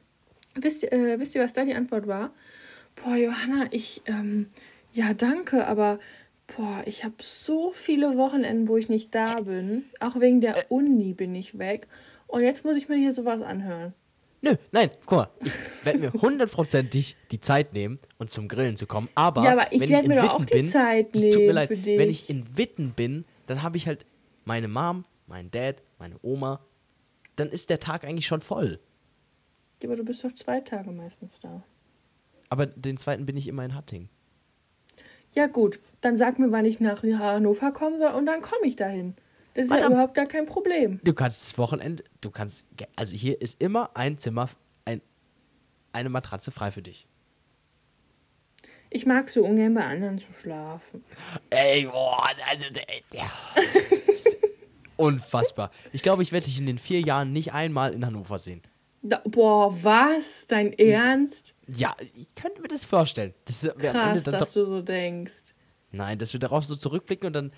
Wisst, 0.55 0.81
ihr- 0.81 0.91
äh, 0.93 1.19
wisst 1.19 1.35
ihr, 1.35 1.43
was 1.43 1.53
da 1.53 1.63
die 1.63 1.75
Antwort 1.75 2.07
war? 2.07 2.31
Boah, 2.95 3.15
Johanna, 3.15 3.67
ich, 3.69 4.01
ähm, 4.07 4.47
ja, 4.91 5.13
danke, 5.13 5.67
aber, 5.67 5.99
boah, 6.55 6.83
ich 6.85 7.03
habe 7.03 7.15
so 7.21 7.71
viele 7.71 8.17
Wochenenden, 8.17 8.67
wo 8.67 8.77
ich 8.77 8.89
nicht 8.89 9.13
da 9.13 9.41
bin. 9.41 9.85
Auch 9.99 10.19
wegen 10.19 10.37
Äh. 10.37 10.53
der 10.53 10.71
Uni 10.71 11.13
bin 11.13 11.35
ich 11.35 11.57
weg. 11.57 11.87
Und 12.27 12.43
jetzt 12.43 12.65
muss 12.65 12.77
ich 12.77 12.89
mir 12.89 12.97
hier 12.97 13.11
sowas 13.11 13.41
anhören. 13.41 13.93
Nö, 14.41 14.55
nein, 14.71 14.91
guck 15.07 15.17
mal, 15.17 15.29
ich 15.43 15.53
werde 15.83 15.99
mir 15.99 16.13
hundertprozentig 16.13 17.17
die 17.31 17.41
Zeit 17.41 17.73
nehmen 17.73 17.97
und 18.19 18.29
zum 18.29 18.47
Grillen 18.47 18.77
zu 18.77 18.85
kommen. 18.85 19.09
Aber, 19.15 19.43
Ja, 19.43 19.53
aber 19.53 19.71
ich 19.73 19.81
wenn 19.81 19.89
werd 19.89 20.05
in 20.05 20.11
Witten 20.11 20.27
auch 20.29 20.45
die 20.45 20.53
bin, 20.53 20.69
Zeit 20.69 21.15
das 21.15 21.23
tut 21.23 21.37
mir 21.41 21.53
leid, 21.53 21.69
wenn 21.69 22.09
ich 22.09 22.29
in 22.29 22.55
Witten 22.55 22.91
bin, 22.91 23.25
dann 23.47 23.63
habe 23.63 23.77
ich 23.77 23.87
halt 23.87 24.05
meine 24.45 24.67
Mom, 24.67 25.05
meinen 25.25 25.49
Dad, 25.49 25.81
meine 25.97 26.15
Oma. 26.21 26.59
Dann 27.35 27.49
ist 27.49 27.69
der 27.71 27.79
Tag 27.79 28.03
eigentlich 28.03 28.27
schon 28.27 28.41
voll. 28.41 28.79
Ja, 29.81 29.89
aber 29.89 29.97
du 29.97 30.03
bist 30.05 30.23
doch 30.23 30.31
zwei 30.33 30.61
Tage 30.61 30.91
meistens 30.91 31.39
da. 31.39 31.63
Aber 32.49 32.67
den 32.67 32.97
zweiten 32.97 33.25
bin 33.25 33.37
ich 33.37 33.47
immer 33.47 33.65
in 33.65 33.73
Hatting. 33.73 34.07
Ja, 35.37 35.45
gut, 35.45 35.79
dann 36.01 36.17
sag 36.17 36.39
mir, 36.39 36.51
wann 36.51 36.65
ich 36.65 36.79
nach 36.79 37.03
Hannover 37.03 37.71
kommen 37.71 37.99
soll 37.99 38.09
und 38.09 38.25
dann 38.25 38.41
komme 38.41 38.65
ich 38.65 38.75
dahin. 38.75 39.15
Das 39.53 39.65
ist 39.65 39.69
ja 39.69 39.75
Madame. 39.75 39.93
überhaupt 39.93 40.15
gar 40.15 40.25
kein 40.25 40.47
Problem. 40.47 40.99
Du 41.03 41.13
kannst 41.13 41.43
das 41.43 41.57
Wochenende, 41.59 42.03
du 42.21 42.31
kannst, 42.31 42.65
also 42.95 43.15
hier 43.15 43.39
ist 43.39 43.61
immer 43.61 43.91
ein 43.93 44.17
Zimmer, 44.17 44.49
ein, 44.85 44.99
eine 45.93 46.09
Matratze 46.09 46.49
frei 46.49 46.71
für 46.71 46.81
dich. 46.81 47.05
Ich 48.89 49.05
mag 49.05 49.29
so 49.29 49.45
ungern 49.45 49.75
bei 49.75 49.83
anderen 49.83 50.17
zu 50.17 50.33
schlafen. 50.33 51.03
Ey, 51.51 51.85
boah, 51.85 52.29
also 52.49 52.65
der 52.73 52.87
Unfassbar. 54.95 55.69
Ich 55.91 56.01
glaube, 56.01 56.23
ich 56.23 56.31
werde 56.31 56.47
dich 56.47 56.59
in 56.59 56.65
den 56.65 56.79
vier 56.79 57.01
Jahren 57.01 57.31
nicht 57.31 57.53
einmal 57.53 57.93
in 57.93 58.03
Hannover 58.03 58.39
sehen. 58.39 58.63
Da, 59.01 59.21
boah, 59.25 59.71
was? 59.83 60.47
Dein 60.47 60.73
Ernst? 60.73 61.53
Ja, 61.67 61.95
ich 62.15 62.33
könnte 62.35 62.61
mir 62.61 62.67
das 62.67 62.85
vorstellen. 62.85 63.33
Das 63.45 63.63
wäre 63.63 63.99
am 63.99 64.07
Ende 64.09 64.13
Krass, 64.13 64.23
dann 64.23 64.37
dass 64.39 64.53
du 64.53 64.65
so 64.65 64.81
denkst. 64.81 65.53
Nein, 65.91 66.17
dass 66.17 66.33
wir 66.33 66.39
darauf 66.39 66.65
so 66.65 66.75
zurückblicken 66.75 67.27
und 67.27 67.33
dann. 67.33 67.51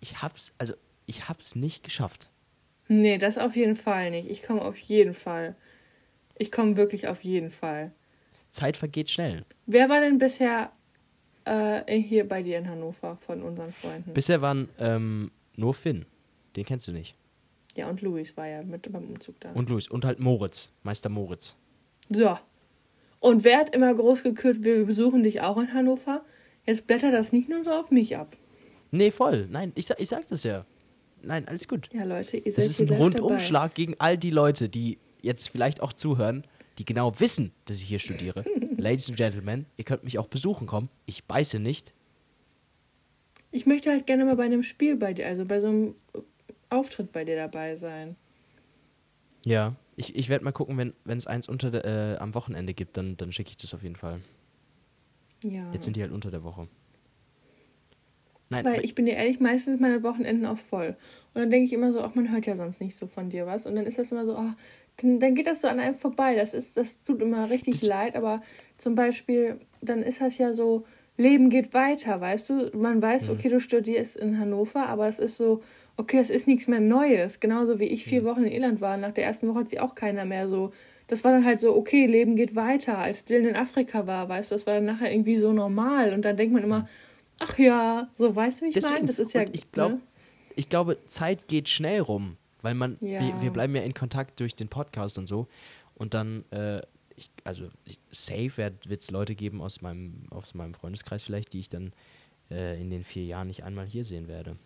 Ich 0.00 0.22
hab's, 0.22 0.52
also, 0.58 0.74
ich 1.06 1.28
hab's 1.28 1.56
nicht 1.56 1.82
geschafft. 1.82 2.30
Nee, 2.88 3.18
das 3.18 3.36
auf 3.36 3.56
jeden 3.56 3.76
Fall 3.76 4.10
nicht. 4.10 4.30
Ich 4.30 4.42
komme 4.42 4.62
auf 4.62 4.78
jeden 4.78 5.14
Fall. 5.14 5.56
Ich 6.36 6.50
komme 6.50 6.76
wirklich 6.76 7.08
auf 7.08 7.22
jeden 7.22 7.50
Fall. 7.50 7.92
Zeit 8.50 8.76
vergeht 8.76 9.10
schnell. 9.10 9.44
Wer 9.66 9.88
war 9.88 10.00
denn 10.00 10.18
bisher 10.18 10.70
äh, 11.44 12.00
hier 12.00 12.26
bei 12.26 12.42
dir 12.42 12.58
in 12.58 12.68
Hannover 12.68 13.18
von 13.26 13.42
unseren 13.42 13.72
Freunden? 13.72 14.14
Bisher 14.14 14.40
waren 14.40 14.68
ähm, 14.78 15.30
nur 15.56 15.74
Finn. 15.74 16.06
Den 16.56 16.64
kennst 16.64 16.88
du 16.88 16.92
nicht. 16.92 17.14
Ja, 17.78 17.88
und 17.88 18.02
Luis 18.02 18.36
war 18.36 18.46
ja 18.46 18.62
mit 18.62 18.90
beim 18.92 19.04
Umzug 19.08 19.40
da. 19.40 19.52
Und 19.52 19.70
Luis. 19.70 19.88
Und 19.88 20.04
halt 20.04 20.18
Moritz. 20.20 20.72
Meister 20.82 21.08
Moritz. 21.08 21.56
So. 22.10 22.38
Und 23.20 23.44
wer 23.44 23.58
hat 23.58 23.74
immer 23.74 23.94
groß 23.94 24.22
gekürt, 24.22 24.62
wir 24.64 24.84
besuchen 24.84 25.22
dich 25.22 25.40
auch 25.40 25.56
in 25.58 25.72
Hannover? 25.72 26.22
Jetzt 26.66 26.86
blättert 26.86 27.14
das 27.14 27.32
nicht 27.32 27.48
nur 27.48 27.64
so 27.64 27.70
auf 27.72 27.90
mich 27.90 28.16
ab. 28.16 28.36
Nee, 28.90 29.10
voll. 29.10 29.48
Nein, 29.50 29.72
ich, 29.74 29.86
sag- 29.86 30.00
ich 30.00 30.08
sag 30.08 30.26
das 30.28 30.44
ja. 30.44 30.64
Nein, 31.22 31.48
alles 31.48 31.66
gut. 31.66 31.88
Ja, 31.92 32.04
Leute, 32.04 32.36
ihr 32.36 32.44
Das 32.44 32.56
seid 32.56 32.64
ist 32.66 32.78
hier 32.78 32.90
ein 32.90 32.96
Rundumschlag 32.96 33.74
gegen 33.74 33.94
all 33.98 34.16
die 34.16 34.30
Leute, 34.30 34.68
die 34.68 34.98
jetzt 35.20 35.48
vielleicht 35.48 35.82
auch 35.82 35.92
zuhören, 35.92 36.44
die 36.78 36.84
genau 36.84 37.18
wissen, 37.18 37.52
dass 37.64 37.78
ich 37.78 37.88
hier 37.88 37.98
studiere. 37.98 38.44
Ladies 38.76 39.08
and 39.08 39.16
Gentlemen, 39.18 39.66
ihr 39.76 39.84
könnt 39.84 40.04
mich 40.04 40.18
auch 40.18 40.28
besuchen 40.28 40.66
kommen. 40.66 40.88
Ich 41.06 41.24
beiße 41.24 41.58
nicht. 41.58 41.88
Dabei. 41.88 41.98
Ich 43.50 43.66
möchte 43.66 43.90
halt 43.90 44.06
gerne 44.06 44.24
mal 44.24 44.36
bei 44.36 44.44
einem 44.44 44.62
Spiel 44.62 44.94
bei 44.96 45.14
dir, 45.14 45.26
also 45.26 45.44
bei 45.46 45.58
so 45.58 45.68
einem 45.68 45.94
Auftritt 46.70 47.12
bei 47.12 47.24
dir 47.24 47.36
dabei 47.36 47.76
sein. 47.76 48.16
Ja, 49.46 49.74
ich, 49.96 50.14
ich 50.16 50.28
werde 50.28 50.44
mal 50.44 50.52
gucken, 50.52 50.76
wenn 50.76 51.16
es 51.16 51.26
eins 51.26 51.48
unter 51.48 51.70
der, 51.70 51.84
äh, 51.84 52.16
am 52.18 52.34
Wochenende 52.34 52.74
gibt, 52.74 52.96
dann, 52.96 53.16
dann 53.16 53.32
schicke 53.32 53.50
ich 53.50 53.56
das 53.56 53.72
auf 53.74 53.82
jeden 53.82 53.96
Fall. 53.96 54.20
Ja. 55.42 55.72
Jetzt 55.72 55.84
sind 55.84 55.96
die 55.96 56.02
halt 56.02 56.12
unter 56.12 56.30
der 56.30 56.42
Woche. 56.44 56.68
Nein, 58.50 58.64
Weil 58.64 58.84
ich 58.84 58.94
bin 58.94 59.04
dir 59.04 59.14
ehrlich, 59.14 59.40
meistens 59.40 59.64
sind 59.74 59.80
meine 59.80 60.02
Wochenenden 60.02 60.46
auch 60.46 60.56
voll. 60.56 60.96
Und 61.34 61.40
dann 61.42 61.50
denke 61.50 61.66
ich 61.66 61.72
immer 61.72 61.92
so, 61.92 62.00
ach, 62.00 62.14
man 62.14 62.32
hört 62.32 62.46
ja 62.46 62.56
sonst 62.56 62.80
nicht 62.80 62.96
so 62.96 63.06
von 63.06 63.28
dir 63.28 63.46
was. 63.46 63.66
Und 63.66 63.76
dann 63.76 63.84
ist 63.86 63.98
das 63.98 64.10
immer 64.10 64.24
so, 64.24 64.36
ach, 64.36 64.54
dann, 64.96 65.20
dann 65.20 65.34
geht 65.34 65.46
das 65.46 65.60
so 65.60 65.68
an 65.68 65.78
einem 65.78 65.94
vorbei. 65.96 66.34
Das 66.34 66.54
ist, 66.54 66.76
das 66.76 67.02
tut 67.04 67.20
immer 67.20 67.50
richtig 67.50 67.74
Das- 67.74 67.82
leid, 67.82 68.16
aber 68.16 68.40
zum 68.78 68.94
Beispiel, 68.94 69.60
dann 69.82 70.02
ist 70.02 70.20
das 70.22 70.38
ja 70.38 70.52
so, 70.52 70.84
Leben 71.18 71.50
geht 71.50 71.74
weiter, 71.74 72.20
weißt 72.20 72.50
du? 72.50 72.70
Man 72.76 73.02
weiß, 73.02 73.28
okay, 73.30 73.48
du 73.48 73.58
studierst 73.60 74.16
in 74.16 74.38
Hannover, 74.38 74.86
aber 74.86 75.08
es 75.08 75.18
ist 75.18 75.36
so, 75.36 75.62
okay, 75.98 76.18
es 76.18 76.30
ist 76.30 76.46
nichts 76.46 76.68
mehr 76.68 76.80
Neues. 76.80 77.40
Genauso 77.40 77.78
wie 77.80 77.84
ich 77.84 78.04
vier 78.04 78.24
Wochen 78.24 78.44
in 78.44 78.52
Irland 78.52 78.80
war. 78.80 78.96
Nach 78.96 79.12
der 79.12 79.24
ersten 79.24 79.48
Woche 79.48 79.60
hat 79.60 79.68
sie 79.68 79.80
auch 79.80 79.94
keiner 79.94 80.24
mehr 80.24 80.48
so. 80.48 80.72
Das 81.08 81.24
war 81.24 81.32
dann 81.32 81.44
halt 81.44 81.58
so, 81.58 81.76
okay, 81.76 82.06
Leben 82.06 82.36
geht 82.36 82.54
weiter. 82.54 82.98
Als 82.98 83.24
Dylan 83.24 83.48
in 83.48 83.56
Afrika 83.56 84.06
war, 84.06 84.28
weißt 84.28 84.50
du, 84.50 84.54
das 84.54 84.66
war 84.66 84.74
dann 84.74 84.84
nachher 84.84 85.10
irgendwie 85.10 85.38
so 85.38 85.52
normal. 85.52 86.14
Und 86.14 86.24
dann 86.24 86.36
denkt 86.36 86.54
man 86.54 86.62
immer, 86.62 86.88
ach 87.40 87.58
ja, 87.58 88.08
so 88.14 88.34
weißt 88.34 88.60
du, 88.60 88.66
wie 88.66 88.70
ich 88.70 88.82
meine? 88.82 89.06
Das 89.06 89.18
ist 89.18 89.32
ja. 89.32 89.44
ich, 89.52 89.70
glaub, 89.72 89.92
ne? 89.92 90.00
ich 90.54 90.68
glaube, 90.68 90.98
Zeit 91.08 91.48
geht 91.48 91.68
schnell 91.68 92.00
rum, 92.00 92.36
weil 92.62 92.74
man, 92.74 92.96
Ja. 93.00 93.20
wir, 93.20 93.42
wir 93.42 93.50
bleiben 93.50 93.74
ja 93.74 93.82
in 93.82 93.94
Kontakt 93.94 94.38
durch 94.38 94.54
den 94.54 94.68
Podcast 94.68 95.18
und 95.18 95.26
so. 95.26 95.48
Und 95.94 96.14
dann, 96.14 96.44
äh, 96.52 96.80
ich, 97.16 97.30
also 97.42 97.64
ich, 97.84 97.98
safe 98.12 98.72
wird 98.86 99.02
es 99.02 99.10
Leute 99.10 99.34
geben 99.34 99.60
aus 99.60 99.82
meinem, 99.82 100.26
aus 100.30 100.54
meinem 100.54 100.74
Freundeskreis 100.74 101.24
vielleicht, 101.24 101.52
die 101.54 101.60
ich 101.60 101.68
dann 101.68 101.92
äh, 102.52 102.80
in 102.80 102.90
den 102.90 103.02
vier 103.02 103.24
Jahren 103.24 103.48
nicht 103.48 103.64
einmal 103.64 103.86
hier 103.86 104.04
sehen 104.04 104.28
werde. 104.28 104.56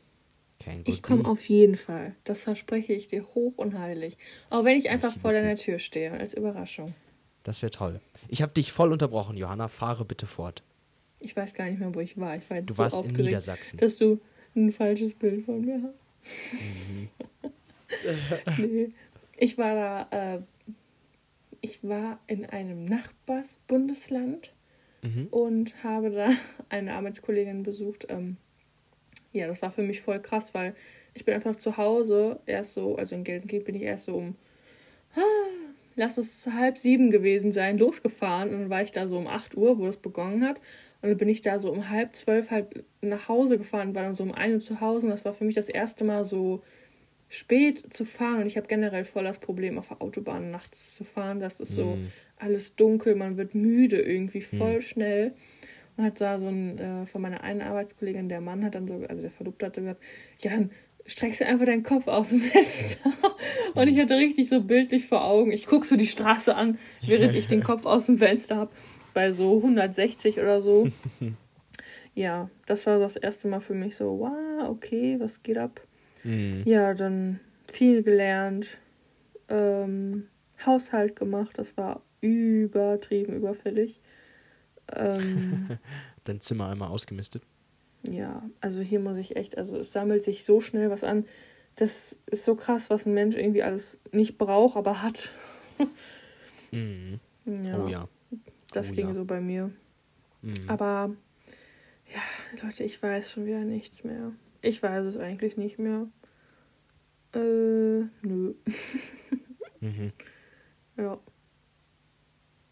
Can 0.64 0.82
Ich 0.84 1.02
komme 1.02 1.24
auf 1.28 1.44
jeden 1.48 1.76
Fall. 1.76 2.14
Das 2.24 2.42
verspreche 2.42 2.92
ich 2.92 3.06
dir 3.08 3.24
hoch 3.34 3.54
und 3.56 3.78
heilig. 3.78 4.16
Auch 4.50 4.64
wenn 4.64 4.76
ich 4.78 4.90
einfach 4.90 5.08
Merci 5.08 5.20
vor 5.20 5.32
deiner. 5.32 5.56
Tür 5.56 5.78
stehe, 5.78 6.12
als 6.12 6.34
Überraschung. 6.34 6.94
Das 7.42 7.60
wäre 7.62 7.70
toll. 7.70 8.00
Ich 8.28 8.40
habe 8.42 8.52
dich 8.52 8.70
voll 8.72 8.92
unterbrochen, 8.92 9.36
Johanna. 9.36 9.68
Fahre 9.68 10.04
bitte 10.04 10.26
fort. 10.26 10.62
Ich 11.20 11.36
weiß 11.36 11.54
gar 11.54 11.66
nicht 11.66 11.78
mehr, 11.80 11.94
wo 11.94 12.00
ich 12.00 12.16
war. 12.18 12.36
Ich 12.36 12.48
war 12.50 12.58
jetzt 12.58 12.68
Du 12.70 12.74
so 12.74 12.78
warst 12.78 12.94
in 12.94 13.00
aufgeregt, 13.00 13.24
Niedersachsen. 13.24 13.78
dass 13.78 13.96
du 13.96 14.20
ein 14.54 14.70
falsches 14.70 15.14
Bild 15.14 15.44
von 15.44 15.60
mir 15.64 15.80
hast. 15.82 16.52
Mhm. 16.52 17.08
nee. 18.58 18.90
Ich 19.38 19.58
war 19.58 19.74
da, 20.10 20.34
äh, 20.36 20.40
ich 21.60 21.82
war 21.82 22.18
in 22.26 22.46
einem 22.46 22.84
Nachbarsbundesland 22.84 24.52
Mhm. 25.04 25.26
und 25.32 25.82
habe 25.82 26.10
da 26.10 26.28
eine 26.68 26.94
Arbeitskollegin 26.94 27.64
besucht. 27.64 28.06
Ähm, 28.08 28.36
ja, 29.32 29.46
das 29.46 29.62
war 29.62 29.70
für 29.70 29.82
mich 29.82 30.00
voll 30.00 30.20
krass, 30.20 30.54
weil 30.54 30.74
ich 31.14 31.24
bin 31.24 31.34
einfach 31.34 31.56
zu 31.56 31.76
Hause 31.76 32.40
erst 32.46 32.74
so, 32.74 32.96
also 32.96 33.14
in 33.14 33.24
Gelsenkirchen 33.24 33.64
bin 33.66 33.74
ich 33.74 33.82
erst 33.82 34.04
so 34.04 34.14
um, 34.16 34.36
lass 35.96 36.18
es 36.18 36.46
halb 36.46 36.78
sieben 36.78 37.10
gewesen 37.10 37.52
sein, 37.52 37.78
losgefahren 37.78 38.50
und 38.50 38.60
dann 38.60 38.70
war 38.70 38.82
ich 38.82 38.92
da 38.92 39.06
so 39.06 39.18
um 39.18 39.26
8 39.26 39.56
Uhr, 39.56 39.78
wo 39.78 39.86
es 39.86 39.96
begonnen 39.96 40.44
hat. 40.44 40.60
Und 41.02 41.08
dann 41.10 41.18
bin 41.18 41.28
ich 41.28 41.42
da 41.42 41.58
so 41.58 41.70
um 41.70 41.88
halb 41.90 42.14
zwölf 42.14 42.50
halt 42.50 42.84
nach 43.00 43.28
Hause 43.28 43.58
gefahren, 43.58 43.94
war 43.94 44.04
dann 44.04 44.14
so 44.14 44.22
um 44.22 44.32
1 44.32 44.54
Uhr 44.54 44.60
zu 44.60 44.80
Hause 44.80 45.06
und 45.06 45.10
das 45.10 45.24
war 45.24 45.34
für 45.34 45.44
mich 45.44 45.54
das 45.54 45.68
erste 45.68 46.04
Mal 46.04 46.24
so 46.24 46.62
spät 47.28 47.92
zu 47.92 48.04
fahren 48.04 48.42
und 48.42 48.46
ich 48.46 48.56
habe 48.56 48.66
generell 48.68 49.04
voll 49.04 49.24
das 49.24 49.38
Problem, 49.38 49.78
auf 49.78 49.88
der 49.88 50.02
Autobahn 50.02 50.50
nachts 50.50 50.94
zu 50.94 51.04
fahren. 51.04 51.40
Das 51.40 51.60
ist 51.60 51.74
so 51.74 51.96
Mhm. 51.96 52.12
alles 52.36 52.76
dunkel, 52.76 53.14
man 53.14 53.36
wird 53.36 53.54
müde 53.54 54.00
irgendwie 54.00 54.40
voll 54.42 54.80
schnell. 54.82 55.32
Und 55.96 56.04
hat 56.04 56.20
da 56.20 56.38
so 56.38 56.48
ein, 56.48 56.78
äh, 56.78 57.06
von 57.06 57.20
meiner 57.22 57.42
einen 57.42 57.60
Arbeitskollegin, 57.60 58.28
der 58.28 58.40
Mann 58.40 58.64
hat 58.64 58.74
dann 58.74 58.88
so, 58.88 59.04
also 59.08 59.22
der 59.22 59.30
Verlobte 59.30 59.66
hat 59.66 59.74
so 59.74 59.82
gesagt, 59.82 60.02
ja, 60.40 60.52
dann 60.52 60.70
streckst 61.06 61.40
du 61.40 61.46
einfach 61.46 61.66
deinen 61.66 61.82
Kopf 61.82 62.06
aus 62.08 62.30
dem 62.30 62.40
Fenster. 62.40 63.10
Und 63.74 63.88
ich 63.88 63.98
hatte 63.98 64.16
richtig 64.16 64.48
so 64.48 64.62
bildlich 64.62 65.06
vor 65.06 65.24
Augen. 65.24 65.50
Ich 65.52 65.66
gucke 65.66 65.86
so 65.86 65.96
die 65.96 66.06
Straße 66.06 66.54
an, 66.54 66.78
während 67.06 67.34
ich 67.34 67.46
den 67.46 67.62
Kopf 67.62 67.86
aus 67.86 68.06
dem 68.06 68.18
Fenster 68.18 68.56
habe. 68.56 68.70
Bei 69.14 69.32
so 69.32 69.56
160 69.56 70.38
oder 70.40 70.60
so. 70.60 70.88
ja, 72.14 72.48
das 72.66 72.86
war 72.86 72.98
das 72.98 73.16
erste 73.16 73.48
Mal 73.48 73.60
für 73.60 73.74
mich 73.74 73.96
so, 73.96 74.18
wow, 74.20 74.68
okay, 74.68 75.16
was 75.18 75.42
geht 75.42 75.58
ab? 75.58 75.80
Mhm. 76.24 76.62
Ja, 76.64 76.94
dann 76.94 77.40
viel 77.66 78.02
gelernt, 78.02 78.78
ähm, 79.48 80.28
Haushalt 80.64 81.16
gemacht, 81.16 81.58
das 81.58 81.76
war 81.76 82.02
übertrieben 82.20 83.34
überfällig. 83.34 84.00
Ähm, 84.94 85.78
Dein 86.24 86.40
Zimmer 86.40 86.68
einmal 86.68 86.88
ausgemistet. 86.88 87.42
ja, 88.02 88.42
also 88.60 88.80
hier 88.80 89.00
muss 89.00 89.16
ich 89.16 89.36
echt, 89.36 89.56
also 89.58 89.76
es 89.78 89.92
sammelt 89.92 90.22
sich 90.22 90.44
so 90.44 90.60
schnell 90.60 90.90
was 90.90 91.04
an. 91.04 91.24
Das 91.76 92.18
ist 92.26 92.44
so 92.44 92.54
krass, 92.54 92.90
was 92.90 93.06
ein 93.06 93.14
Mensch 93.14 93.34
irgendwie 93.36 93.62
alles 93.62 93.98
nicht 94.12 94.38
braucht, 94.38 94.76
aber 94.76 95.02
hat. 95.02 95.30
Mhm. 96.70 97.20
Ja, 97.44 97.84
Oh 97.84 97.88
ja. 97.88 98.08
das 98.72 98.92
oh 98.92 98.94
ging 98.94 99.08
ja. 99.08 99.12
so 99.14 99.24
bei 99.26 99.40
mir. 99.42 99.70
Mhm. 100.40 100.54
Aber 100.68 101.14
ja, 102.14 102.62
Leute, 102.62 102.82
ich 102.84 103.02
weiß 103.02 103.30
schon 103.30 103.44
wieder 103.44 103.60
nichts 103.60 104.04
mehr. 104.04 104.32
Ich 104.62 104.82
weiß 104.82 105.04
es 105.04 105.18
eigentlich 105.18 105.58
nicht 105.58 105.78
mehr. 105.78 106.06
Äh, 107.34 108.04
nö. 108.22 108.54
Mhm. 109.80 110.12
Ja. 110.96 111.18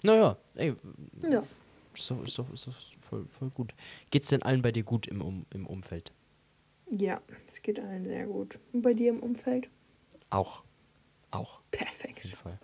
Naja, 0.04 0.36
ey, 0.54 0.74
Ja. 1.28 1.42
Ist 1.94 2.10
doch, 2.10 2.22
ist 2.24 2.38
doch, 2.38 2.52
ist 2.52 2.66
doch 2.66 2.74
voll, 3.00 3.26
voll 3.26 3.50
gut. 3.50 3.74
Geht's 4.10 4.28
denn 4.28 4.42
allen 4.42 4.62
bei 4.62 4.72
dir 4.72 4.82
gut 4.82 5.06
im, 5.06 5.20
um, 5.20 5.46
im 5.50 5.66
Umfeld? 5.66 6.12
Ja, 6.90 7.20
es 7.48 7.62
geht 7.62 7.78
allen 7.78 8.04
sehr 8.04 8.26
gut. 8.26 8.58
Und 8.72 8.82
bei 8.82 8.94
dir 8.94 9.10
im 9.10 9.20
Umfeld? 9.20 9.68
Auch. 10.30 10.64
Auch. 11.30 11.58
Auf 11.58 11.70
Perfekt. 11.70 12.24
jeden 12.24 12.36
Fall. 12.36 12.58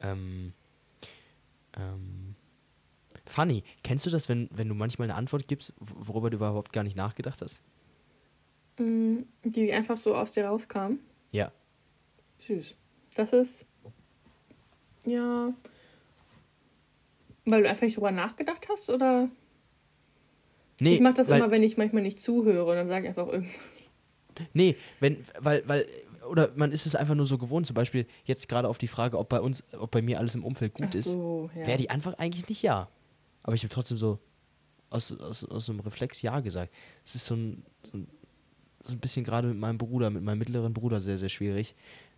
Ähm, 0.00 0.52
ähm, 1.76 2.34
funny, 3.26 3.62
kennst 3.82 4.06
du 4.06 4.10
das, 4.10 4.28
wenn, 4.28 4.48
wenn 4.52 4.68
du 4.68 4.74
manchmal 4.74 5.06
eine 5.08 5.16
Antwort 5.16 5.46
gibst, 5.48 5.74
worüber 5.78 6.30
du 6.30 6.36
überhaupt 6.36 6.72
gar 6.72 6.82
nicht 6.82 6.96
nachgedacht 6.96 7.40
hast? 7.42 7.62
Mm, 8.78 9.18
Die 9.44 9.72
einfach 9.72 9.96
so 9.96 10.16
aus 10.16 10.32
dir 10.32 10.46
rauskam. 10.46 10.98
Ja. 11.30 11.52
Süß. 12.38 12.74
Das 13.14 13.32
ist. 13.32 13.66
Ja. 15.04 15.52
Weil 17.50 17.62
du 17.62 17.68
einfach 17.68 17.82
nicht 17.82 17.96
drüber 17.96 18.10
nachgedacht 18.10 18.68
hast, 18.68 18.90
oder? 18.90 19.28
Nee, 20.80 20.94
ich 20.94 21.00
mache 21.00 21.14
das 21.14 21.28
weil, 21.28 21.38
immer, 21.38 21.50
wenn 21.50 21.62
ich 21.62 21.76
manchmal 21.76 22.02
nicht 22.02 22.20
zuhöre 22.20 22.74
dann 22.74 22.88
sage 22.88 23.04
ich 23.04 23.08
einfach 23.08 23.26
irgendwas. 23.26 23.54
Nee, 24.52 24.76
wenn, 25.00 25.24
weil, 25.40 25.66
weil, 25.66 25.86
oder 26.30 26.52
man 26.54 26.70
ist 26.70 26.86
es 26.86 26.94
einfach 26.94 27.16
nur 27.16 27.26
so 27.26 27.38
gewohnt, 27.38 27.66
zum 27.66 27.74
Beispiel 27.74 28.06
jetzt 28.24 28.48
gerade 28.48 28.68
auf 28.68 28.78
die 28.78 28.86
Frage, 28.86 29.18
ob 29.18 29.28
bei 29.28 29.40
uns, 29.40 29.64
ob 29.72 29.90
bei 29.90 30.02
mir 30.02 30.18
alles 30.18 30.36
im 30.36 30.44
Umfeld 30.44 30.74
gut 30.74 30.88
Ach 30.90 30.94
ist, 30.94 31.12
so, 31.12 31.50
ja. 31.56 31.66
wäre 31.66 31.78
die 31.78 31.90
Antwort 31.90 32.20
eigentlich 32.20 32.48
nicht 32.48 32.62
ja. 32.62 32.88
Aber 33.42 33.54
ich 33.54 33.62
habe 33.62 33.74
trotzdem 33.74 33.96
so 33.96 34.18
aus, 34.90 35.12
aus, 35.18 35.44
aus 35.44 35.68
einem 35.68 35.80
Reflex 35.80 36.22
ja 36.22 36.38
gesagt. 36.40 36.72
Es 37.04 37.14
ist 37.14 37.26
so 37.26 37.34
ein, 37.34 37.64
so 37.82 37.98
ein, 37.98 38.08
so 38.84 38.92
ein 38.92 39.00
bisschen 39.00 39.24
gerade 39.24 39.48
mit 39.48 39.58
meinem 39.58 39.78
Bruder, 39.78 40.10
mit 40.10 40.22
meinem 40.22 40.38
mittleren 40.38 40.72
Bruder 40.72 41.00
sehr, 41.00 41.18
sehr 41.18 41.28
schwierig. 41.28 41.74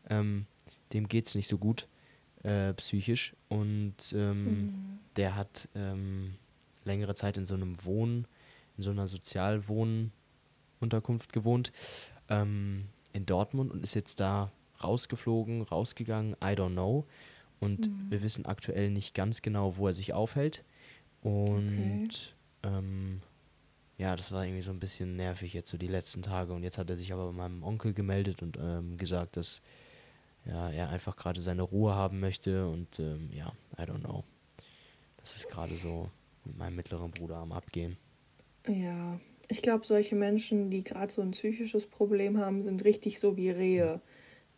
Ähm, 0.08 0.46
dem 0.92 1.08
geht 1.08 1.26
es 1.26 1.34
nicht 1.34 1.48
so 1.48 1.56
gut 1.56 1.88
äh, 2.42 2.72
psychisch 2.74 3.34
und 3.48 3.94
ähm, 4.14 4.64
Mhm. 4.64 4.70
der 5.16 5.36
hat 5.36 5.68
ähm, 5.74 6.34
längere 6.84 7.14
Zeit 7.14 7.36
in 7.38 7.44
so 7.44 7.54
einem 7.54 7.82
Wohn, 7.84 8.26
in 8.76 8.82
so 8.82 8.90
einer 8.90 9.06
Sozialwohnunterkunft 9.06 11.32
gewohnt 11.32 11.72
ähm, 12.28 12.88
in 13.12 13.26
Dortmund 13.26 13.70
und 13.72 13.82
ist 13.82 13.94
jetzt 13.94 14.20
da 14.20 14.52
rausgeflogen, 14.82 15.62
rausgegangen, 15.62 16.34
I 16.42 16.54
don't 16.54 16.72
know. 16.72 17.06
Und 17.58 17.88
Mhm. 17.88 18.10
wir 18.10 18.22
wissen 18.22 18.46
aktuell 18.46 18.90
nicht 18.90 19.14
ganz 19.14 19.42
genau, 19.42 19.76
wo 19.76 19.86
er 19.88 19.92
sich 19.92 20.14
aufhält. 20.14 20.64
Und 21.22 22.34
ähm, 22.62 23.20
ja, 23.98 24.16
das 24.16 24.32
war 24.32 24.44
irgendwie 24.46 24.62
so 24.62 24.70
ein 24.70 24.80
bisschen 24.80 25.16
nervig 25.16 25.52
jetzt 25.52 25.68
so 25.70 25.76
die 25.76 25.88
letzten 25.88 26.22
Tage. 26.22 26.54
Und 26.54 26.62
jetzt 26.62 26.78
hat 26.78 26.88
er 26.88 26.96
sich 26.96 27.12
aber 27.12 27.26
bei 27.26 27.32
meinem 27.36 27.62
Onkel 27.62 27.92
gemeldet 27.92 28.42
und 28.42 28.56
ähm, 28.58 28.96
gesagt, 28.96 29.36
dass 29.36 29.60
ja, 30.44 30.70
er 30.70 30.90
einfach 30.90 31.16
gerade 31.16 31.40
seine 31.40 31.62
Ruhe 31.62 31.94
haben 31.94 32.20
möchte. 32.20 32.68
Und 32.68 32.98
ähm, 32.98 33.30
ja, 33.32 33.52
I 33.78 33.82
don't 33.82 34.00
know. 34.00 34.24
Das 35.18 35.36
ist 35.36 35.48
gerade 35.48 35.76
so 35.76 36.10
mit 36.44 36.56
meinem 36.56 36.76
mittleren 36.76 37.10
Bruder 37.10 37.36
am 37.36 37.52
Abgehen. 37.52 37.96
Ja, 38.66 39.18
ich 39.48 39.62
glaube, 39.62 39.86
solche 39.86 40.14
Menschen, 40.14 40.70
die 40.70 40.84
gerade 40.84 41.12
so 41.12 41.22
ein 41.22 41.32
psychisches 41.32 41.86
Problem 41.86 42.38
haben, 42.38 42.62
sind 42.62 42.84
richtig 42.84 43.18
so 43.18 43.36
wie 43.36 43.50
Rehe. 43.50 44.00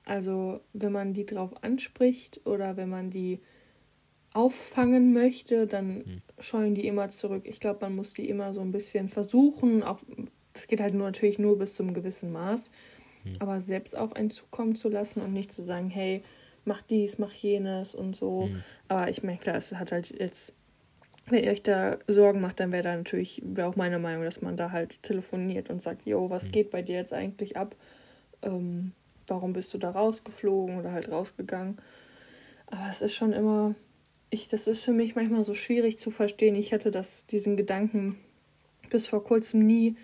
Also, 0.05 0.61
wenn 0.73 0.93
man 0.93 1.15
die 1.15 1.27
drauf 1.27 1.63
anspricht 1.63 2.41
oder 2.47 2.77
wenn 2.77 2.89
man 2.91 3.11
die 3.11 3.41
auffangen 4.35 5.13
möchte, 5.13 5.67
dann 5.67 6.05
Hm. 6.05 6.23
scheuen 6.39 6.75
die 6.75 6.87
immer 6.87 7.09
zurück. 7.11 7.43
Ich 7.47 7.61
glaube, 7.61 7.81
man 7.83 7.95
muss 7.97 8.15
die 8.15 8.29
immer 8.29 8.55
so 8.55 8.61
ein 8.61 8.73
bisschen 8.73 9.09
versuchen. 9.09 9.83
Auch 9.83 10.01
das 10.55 10.67
geht 10.67 10.81
halt 10.81 10.95
nur 10.95 11.07
natürlich 11.07 11.39
nur 11.39 11.59
bis 11.59 11.75
zum 11.77 11.95
gewissen 11.95 12.33
Maß, 12.33 12.71
Hm. 13.25 13.35
aber 13.39 13.61
selbst 13.61 13.97
auf 13.97 14.15
einen 14.15 14.31
zukommen 14.31 14.75
zu 14.75 14.89
lassen 14.89 15.21
und 15.21 15.33
nicht 15.33 15.53
zu 15.53 15.65
sagen, 15.65 15.91
hey, 15.91 16.23
mach 16.65 16.83
dies, 16.83 17.19
mach 17.19 17.33
jenes 17.33 17.95
und 17.95 18.15
so. 18.17 18.47
Hm. 18.47 18.63
Aber 18.89 19.09
ich 19.09 19.23
meine, 19.23 19.39
klar, 19.39 19.57
es 19.57 19.73
hat 19.73 19.93
halt 19.93 20.11
jetzt, 20.19 20.55
wenn 21.27 21.45
ihr 21.45 21.51
euch 21.51 21.63
da 21.63 21.99
Sorgen 22.07 22.41
macht, 22.41 22.61
dann 22.61 22.73
wäre 22.73 22.83
da 22.83 22.97
natürlich, 22.97 23.43
wäre 23.45 23.69
auch 23.69 23.77
meine 23.77 23.99
Meinung, 23.99 24.25
dass 24.25 24.43
man 24.43 24.57
da 24.57 24.71
halt 24.71 25.03
telefoniert 25.03 25.71
und 25.71 25.81
sagt, 25.81 26.07
yo, 26.07 26.31
was 26.31 26.47
Mhm. 26.47 26.53
geht 26.53 26.71
bei 26.71 26.83
dir 26.83 26.97
jetzt 26.97 27.13
eigentlich 27.13 27.57
ab? 27.57 27.77
Ähm, 28.43 28.93
warum 29.27 29.53
bist 29.53 29.73
du 29.73 29.79
da 29.79 29.91
rausgeflogen 29.91 30.79
oder 30.79 30.93
halt 30.93 31.11
rausgegangen? 31.11 31.79
Aber 32.67 32.89
es 32.91 33.03
ist 33.03 33.15
schon 33.15 33.33
immer, 33.33 33.75
ich, 34.31 34.49
das 34.49 34.67
ist 34.67 34.85
für 34.85 34.93
mich 34.93 35.15
manchmal 35.15 35.45
so 35.45 35.55
schwierig 35.55 35.99
zu 35.99 36.11
verstehen. 36.11 36.55
Ich 36.55 36.73
hatte 36.73 36.91
das, 36.91 37.27
diesen 37.27 37.57
Gedanken 37.57 38.19
bis 38.91 39.07
vor 39.07 39.23
kurzem 39.25 39.67
nie, 39.67 39.97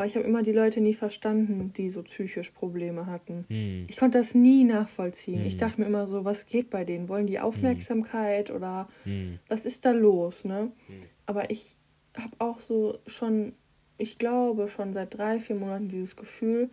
aber 0.00 0.06
ich 0.06 0.16
habe 0.16 0.24
immer 0.26 0.40
die 0.42 0.52
Leute 0.52 0.80
nie 0.80 0.94
verstanden, 0.94 1.74
die 1.76 1.90
so 1.90 2.02
psychisch 2.02 2.48
Probleme 2.52 3.04
hatten. 3.04 3.44
Hm. 3.48 3.84
Ich 3.86 3.98
konnte 3.98 4.16
das 4.16 4.34
nie 4.34 4.64
nachvollziehen. 4.64 5.44
Ich 5.44 5.54
Mhm. 5.56 5.58
dachte 5.58 5.80
mir 5.82 5.86
immer 5.88 6.06
so, 6.06 6.24
was 6.24 6.46
geht 6.46 6.70
bei 6.70 6.84
denen? 6.84 7.10
Wollen 7.10 7.26
die 7.26 7.38
Aufmerksamkeit 7.38 8.50
oder 8.50 8.88
Hm. 9.04 9.38
was 9.48 9.66
ist 9.66 9.84
da 9.84 9.90
los, 9.90 10.46
ne? 10.46 10.72
Mhm. 10.88 11.02
Aber 11.26 11.50
ich 11.50 11.76
habe 12.16 12.34
auch 12.38 12.60
so 12.60 12.98
schon, 13.06 13.52
ich 13.98 14.16
glaube 14.18 14.68
schon 14.68 14.94
seit 14.94 15.18
drei, 15.18 15.38
vier 15.38 15.56
Monaten 15.56 15.88
dieses 15.88 16.16
Gefühl, 16.16 16.70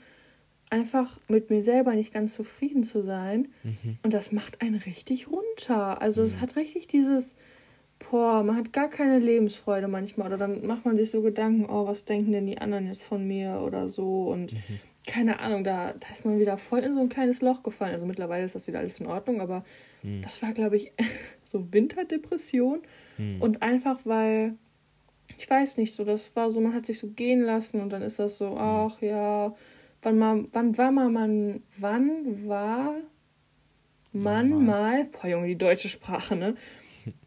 einfach 0.70 1.20
mit 1.28 1.50
mir 1.50 1.62
selber 1.62 1.94
nicht 1.96 2.14
ganz 2.14 2.34
zufrieden 2.34 2.84
zu 2.84 3.02
sein. 3.02 3.50
Mhm. 3.64 3.98
Und 4.04 4.14
das 4.14 4.32
macht 4.32 4.62
einen 4.62 4.76
richtig 4.76 5.28
runter. 5.30 6.02
Also 6.02 6.24
es 6.24 6.38
Mhm. 6.38 6.42
hat 6.42 6.56
richtig 6.56 6.88
dieses, 6.88 7.36
boah, 8.00 8.44
man 8.44 8.56
hat 8.56 8.74
gar 8.74 8.90
keine 8.90 9.20
Lebensfreude 9.20 9.88
manchmal. 9.88 10.28
Oder 10.28 10.38
dann 10.38 10.66
macht 10.66 10.86
man 10.86 10.96
sich 10.96 11.10
so 11.12 11.22
Gedanken, 11.22 11.66
oh, 11.70 11.88
was 11.88 12.06
denken 12.06 12.32
denn 12.32 12.46
die 12.46 12.58
anderen 12.60 12.88
jetzt 12.88 13.06
von 13.06 13.26
mir 13.28 13.62
oder 13.66 13.88
so. 13.88 14.24
Und 14.28 14.54
Mhm. 14.54 14.80
keine 15.06 15.40
Ahnung, 15.40 15.64
da, 15.64 15.94
da 15.94 16.08
ist 16.12 16.26
man 16.26 16.40
wieder 16.40 16.58
voll 16.58 16.80
in 16.80 16.94
so 16.94 17.00
ein 17.02 17.10
kleines 17.10 17.42
Loch 17.42 17.64
gefallen. 17.64 17.94
Also 17.94 18.06
mittlerweile 18.06 18.44
ist 18.46 18.56
das 18.56 18.68
wieder 18.68 18.80
alles 18.80 19.00
in 19.00 19.08
Ordnung, 19.08 19.42
aber 19.42 19.64
Hm. 20.02 20.22
das 20.22 20.42
war, 20.44 20.52
glaube 20.54 20.76
ich, 20.78 20.92
so 21.46 21.72
Winterdepression. 21.74 22.82
Hm. 23.18 23.42
Und 23.42 23.62
einfach 23.62 24.00
weil, 24.04 24.56
ich 25.38 25.50
weiß 25.50 25.78
nicht, 25.78 25.96
so, 25.96 26.04
das 26.04 26.36
war 26.36 26.50
so, 26.50 26.60
man 26.62 26.74
hat 26.74 26.86
sich 26.86 27.00
so 27.00 27.08
gehen 27.08 27.42
lassen 27.42 27.82
und 27.82 27.92
dann 27.92 28.02
ist 28.02 28.20
das 28.20 28.38
so, 28.38 28.58
ach 28.58 29.02
ja, 29.02 29.54
wann 30.02 30.18
mal, 30.18 30.46
wann 30.54 30.78
war 30.78 30.92
mal 30.92 31.10
man, 31.10 31.62
wann 31.80 32.48
war 32.48 32.96
man 34.14 34.50
Mal. 34.50 34.60
mal, 34.60 35.06
boah 35.06 35.28
Junge, 35.28 35.48
die 35.48 35.58
deutsche 35.58 35.90
Sprache, 35.90 36.36
ne? 36.36 36.56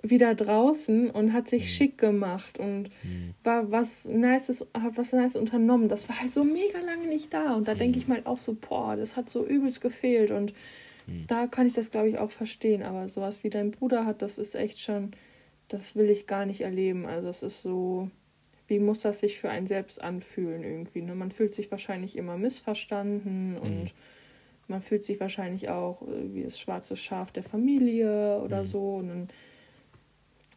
Wieder 0.03 0.35
draußen 0.35 1.11
und 1.11 1.33
hat 1.33 1.49
sich 1.49 1.73
schick 1.75 1.99
gemacht 1.99 2.59
und 2.59 2.91
Hm. 3.03 3.35
war 3.45 3.71
was 3.71 4.07
Nices, 4.07 4.67
hat 4.75 4.97
was 4.97 5.13
Nices 5.13 5.37
unternommen. 5.37 5.89
Das 5.89 6.09
war 6.09 6.21
halt 6.21 6.31
so 6.31 6.45
mega 6.45 6.79
lange 6.81 7.07
nicht 7.07 7.33
da. 7.33 7.55
Und 7.55 7.69
da 7.69 7.75
denke 7.75 7.99
ich 7.99 8.09
mal 8.09 8.23
auch 8.25 8.39
so, 8.39 8.55
boah, 8.55 8.97
das 8.97 9.17
hat 9.17 9.29
so 9.31 9.45
übelst 9.47 9.81
gefehlt. 9.81 10.31
Und 10.31 10.53
Hm. 11.07 11.27
da 11.27 11.47
kann 11.47 11.67
ich 11.67 11.75
das, 11.75 11.91
glaube 11.91 12.09
ich, 12.09 12.19
auch 12.19 12.31
verstehen. 12.31 12.83
Aber 12.83 13.09
sowas 13.09 13.45
wie 13.45 13.51
dein 13.51 13.71
Bruder 13.71 14.05
hat, 14.07 14.23
das 14.23 14.39
ist 14.39 14.55
echt 14.55 14.81
schon, 14.81 15.11
das 15.69 15.97
will 15.97 16.11
ich 16.11 16.27
gar 16.27 16.47
nicht 16.47 16.61
erleben. 16.63 17.07
Also 17.07 17.29
es 17.29 17.43
ist 17.43 17.63
so, 17.63 18.11
wie 18.69 18.79
muss 18.79 19.01
das 19.01 19.21
sich 19.21 19.39
für 19.39 19.51
einen 19.51 19.67
selbst 19.67 20.03
anfühlen 20.03 20.63
irgendwie? 20.63 21.03
Ne? 21.03 21.15
Man 21.15 21.31
fühlt 21.33 21.55
sich 21.55 21.71
wahrscheinlich 21.71 22.17
immer 22.17 22.37
missverstanden 22.37 23.57
und 23.59 23.93
man 24.69 24.81
fühlt 24.83 25.05
sich 25.05 25.19
wahrscheinlich 25.19 25.69
auch 25.69 26.03
äh, 26.03 26.33
wie 26.35 26.43
das 26.45 26.59
schwarze 26.61 26.95
Schaf 26.97 27.33
der 27.33 27.43
Familie 27.43 28.41
oder 28.43 28.61
Mhm. 28.61 28.65
so. 28.67 28.95
Und 28.97 29.09
dann 29.09 29.29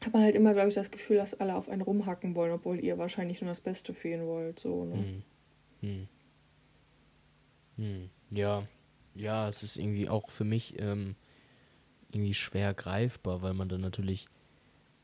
hat 0.05 0.13
man 0.13 0.23
halt 0.23 0.35
immer, 0.35 0.53
glaube 0.53 0.69
ich, 0.69 0.75
das 0.75 0.91
Gefühl, 0.91 1.17
dass 1.17 1.33
alle 1.39 1.55
auf 1.55 1.69
einen 1.69 1.81
rumhacken 1.81 2.35
wollen, 2.35 2.51
obwohl 2.51 2.79
ihr 2.79 2.97
wahrscheinlich 2.97 3.41
nur 3.41 3.49
das 3.49 3.61
Beste 3.61 3.93
ihn 4.07 4.25
wollt. 4.25 4.59
So, 4.59 4.85
ne? 4.85 4.95
Hm. 4.95 5.23
Hm. 5.81 6.07
Hm. 7.77 8.09
Ja, 8.31 8.67
ja, 9.15 9.47
es 9.47 9.63
ist 9.63 9.77
irgendwie 9.77 10.09
auch 10.09 10.29
für 10.29 10.43
mich 10.43 10.79
ähm, 10.79 11.15
irgendwie 12.11 12.33
schwer 12.33 12.73
greifbar, 12.73 13.41
weil 13.41 13.53
man 13.53 13.69
dann 13.69 13.81
natürlich, 13.81 14.27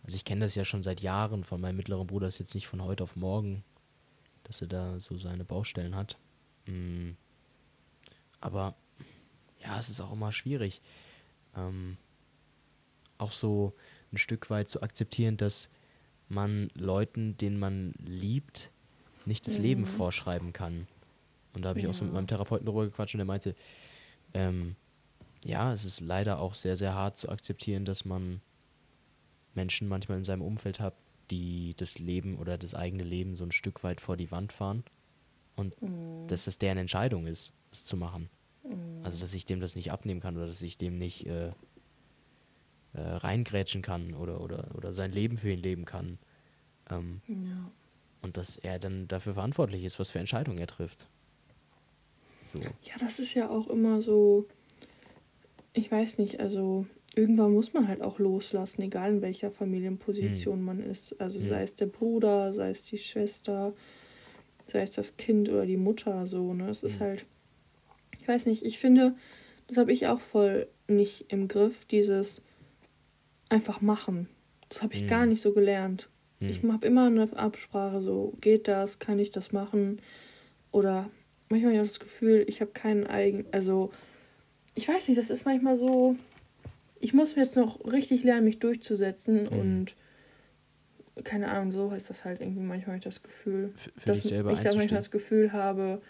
also 0.04 0.16
ich 0.16 0.26
kenne 0.26 0.46
das 0.46 0.56
ja 0.56 0.66
schon 0.66 0.84
seit 0.84 1.02
Jahren 1.02 1.44
von 1.44 1.62
meinem 1.62 1.78
mittleren 1.78 2.08
Bruder, 2.08 2.28
ist 2.28 2.40
jetzt 2.40 2.56
nicht 2.56 2.68
von 2.68 2.84
heute 2.84 3.04
auf 3.04 3.16
morgen, 3.16 3.64
dass 4.44 4.62
er 4.62 4.68
da 4.68 5.00
so 5.00 5.18
seine 5.18 5.46
Baustellen 5.46 5.96
hat. 5.96 6.18
Hm. 6.66 7.18
aber 8.42 8.76
ja, 9.60 9.78
es 9.80 9.90
ist 9.90 10.02
auch 10.02 10.14
immer 10.14 10.32
schwierig. 10.32 10.82
Ähm, 11.56 11.98
auch 13.18 13.32
so 13.32 13.74
ein 14.12 14.18
Stück 14.18 14.50
weit 14.50 14.70
zu 14.70 14.82
akzeptieren, 14.82 15.38
dass 15.38 15.70
man 16.28 16.70
Leuten, 16.76 17.38
denen 17.38 17.60
man 17.60 17.94
liebt, 18.06 18.72
nicht 19.26 19.46
das 19.48 19.58
Leben 19.58 19.86
vorschreiben 19.86 20.54
kann. 20.54 20.88
Und 21.54 21.64
da 21.64 21.70
habe 21.70 21.80
ich 21.80 21.88
auch 21.88 21.94
so 21.94 22.04
mit 22.04 22.14
Ja. 22.14 22.20
meinem 22.20 22.28
Therapeuten 22.28 22.66
drüber 22.66 22.86
gequatscht 22.86 23.16
und 23.16 23.20
der 23.20 23.26
meinte, 23.26 23.56
ähm, 24.34 24.76
ja, 25.44 25.74
es 25.74 25.86
ist 25.86 26.02
leider 26.02 26.40
auch 26.40 26.54
sehr, 26.54 26.78
sehr 26.78 26.94
hart 26.94 27.18
zu 27.18 27.30
akzeptieren, 27.30 27.86
dass 27.86 28.06
man 28.06 28.42
Menschen 29.56 29.88
manchmal 29.88 30.18
in 30.20 30.24
seinem 30.24 30.42
Umfeld 30.42 30.80
hat, 30.80 30.94
die 31.32 31.74
das 31.78 32.00
Leben 32.00 32.38
oder 32.38 32.58
das 32.58 32.76
eigene 32.76 33.04
Leben 33.04 33.36
so 33.36 33.44
ein 33.46 33.52
Stück 33.52 33.84
weit 33.84 34.02
vor 34.02 34.18
die 34.18 34.32
Wand 34.32 34.52
fahren 34.52 34.84
und 35.56 35.76
dass 36.28 36.46
das 36.46 36.58
deren 36.58 36.78
Entscheidung 36.78 37.26
ist, 37.28 37.54
es 37.72 37.84
zu 37.86 37.98
machen. 37.98 38.30
Also, 39.04 39.20
dass 39.22 39.34
ich 39.34 39.46
dem 39.46 39.60
das 39.60 39.76
nicht 39.76 39.92
abnehmen 39.92 40.20
kann 40.20 40.36
oder 40.38 40.46
dass 40.48 40.62
ich 40.62 40.78
dem 40.78 40.98
nicht 41.00 41.26
äh, 41.26 41.52
äh, 42.94 43.02
reingrätschen 43.02 43.82
kann 43.82 44.14
oder, 44.14 44.42
oder, 44.42 44.70
oder 44.76 44.94
sein 44.94 45.12
Leben 45.12 45.38
für 45.38 45.52
ihn 45.52 45.60
leben 45.62 45.86
kann. 45.86 46.18
Ähm, 46.90 47.22
Ja. 47.28 47.72
und 48.22 48.38
dass 48.38 48.58
er 48.58 48.80
dann 48.80 49.08
dafür 49.08 49.34
verantwortlich 49.36 49.84
ist, 49.84 50.00
was 50.00 50.10
für 50.12 50.20
Entscheidungen 50.20 50.58
er 50.58 50.68
trifft. 50.68 51.08
So. 52.46 52.60
Ja, 52.60 52.96
das 53.00 53.20
ist 53.20 53.34
ja 53.36 53.50
auch 53.50 53.68
immer 53.68 54.02
so, 54.02 54.48
ich 55.74 55.92
weiß 55.92 56.18
nicht, 56.18 56.40
also 56.40 56.86
irgendwann 57.16 57.54
muss 57.54 57.74
man 57.74 57.88
halt 57.88 58.02
auch 58.02 58.20
loslassen, 58.20 58.82
egal 58.82 59.12
in 59.12 59.22
welcher 59.22 59.52
Familienposition 59.52 60.62
man 60.62 60.82
ist. 60.82 61.20
Also 61.22 61.40
Mhm. 61.40 61.44
sei 61.44 61.64
es 61.64 61.76
der 61.76 61.86
Bruder, 61.86 62.54
sei 62.54 62.72
es 62.72 62.82
die 62.84 62.98
Schwester, 62.98 63.74
sei 64.68 64.82
es 64.82 64.92
das 64.92 65.18
Kind 65.18 65.50
oder 65.50 65.66
die 65.66 65.78
Mutter, 65.78 66.26
so, 66.28 66.54
ne? 66.54 66.70
Es 66.70 66.84
ist 66.84 67.00
Mhm. 67.00 67.04
halt, 67.04 67.26
ich 68.20 68.28
weiß 68.28 68.46
nicht, 68.48 68.64
ich 68.66 68.80
finde, 68.80 69.16
das 69.68 69.78
habe 69.78 69.92
ich 69.94 70.08
auch 70.08 70.20
voll 70.20 70.68
nicht 70.88 71.26
im 71.32 71.48
Griff, 71.48 71.86
dieses 71.86 72.42
einfach 73.50 73.82
machen. 73.82 74.28
Das 74.70 74.82
habe 74.84 74.94
ich 74.94 75.04
Mhm. 75.04 75.08
gar 75.08 75.26
nicht 75.26 75.42
so 75.42 75.52
gelernt. 75.54 76.10
Ich 76.40 76.62
Hm. 76.62 76.72
habe 76.72 76.88
immer 76.88 77.08
eine 77.08 77.28
Absprache, 77.38 78.00
so 78.02 78.34
geht 78.40 78.68
das, 78.68 79.00
kann 79.00 79.20
ich 79.20 79.32
das 79.32 79.52
machen? 79.52 80.02
Oder 80.72 81.10
manchmal 81.50 81.72
habe 81.72 81.76
ich 81.76 81.82
auch 81.82 81.94
das 81.94 82.00
Gefühl, 82.00 82.46
ich 82.48 82.62
habe 82.62 82.72
keinen 82.72 83.06
eigen, 83.08 83.46
also 83.52 83.92
ich 84.76 84.88
weiß 84.88 85.08
nicht, 85.10 85.18
das 85.18 85.30
ist 85.30 85.46
manchmal 85.46 85.76
so, 85.76 86.16
ich 87.02 87.14
muss 87.14 87.36
jetzt 87.36 87.58
noch 87.58 87.84
richtig 87.92 88.24
lernen, 88.24 88.46
mich 88.46 88.60
durchzusetzen 88.60 89.44
Mhm. 89.44 89.48
und 89.60 89.96
keine 91.26 91.50
Ahnung, 91.50 91.74
so 91.74 91.92
ist 91.92 92.10
das 92.10 92.24
halt 92.24 92.40
irgendwie 92.40 92.62
manchmal 92.62 92.96
habe 92.96 92.98
ich 93.00 93.04
das 93.04 93.22
Gefühl, 93.24 93.74
Für, 93.76 93.92
für 93.98 94.06
dass 94.06 94.26
ich 94.26 94.32
da 94.32 94.44
manchmal 94.76 94.88
das 94.88 95.12
Gefühl 95.12 95.52
habe, 95.52 96.02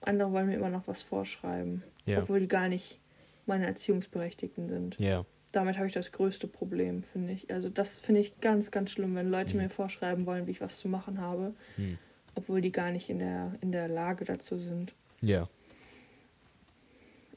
andere 0.00 0.32
wollen 0.32 0.46
mir 0.46 0.54
immer 0.56 0.70
noch 0.70 0.86
was 0.88 1.02
vorschreiben, 1.02 1.82
Ja. 2.06 2.22
obwohl 2.22 2.40
die 2.40 2.48
gar 2.48 2.68
nicht 2.68 2.98
meine 3.44 3.66
Erziehungsberechtigten 3.66 4.68
sind 4.70 4.96
Ja. 4.98 5.26
Damit 5.52 5.76
habe 5.76 5.86
ich 5.86 5.92
das 5.92 6.12
größte 6.12 6.48
Problem, 6.48 7.02
finde 7.02 7.32
ich. 7.34 7.52
Also 7.52 7.68
das 7.68 7.98
finde 7.98 8.20
ich 8.20 8.40
ganz, 8.40 8.70
ganz 8.70 8.90
schlimm, 8.90 9.14
wenn 9.14 9.30
Leute 9.30 9.54
Mhm. 9.56 9.62
mir 9.64 9.68
vorschreiben 9.68 10.26
wollen, 10.26 10.46
wie 10.46 10.50
ich 10.52 10.60
was 10.60 10.78
zu 10.78 10.88
machen 10.88 11.20
habe, 11.20 11.54
Hm. 11.76 11.98
obwohl 12.34 12.60
die 12.60 12.72
gar 12.72 12.90
nicht 12.90 13.10
in 13.10 13.18
der, 13.18 13.52
in 13.60 13.70
der 13.72 13.88
Lage 13.88 14.24
dazu 14.24 14.56
sind. 14.56 14.94
Ja. 15.20 15.48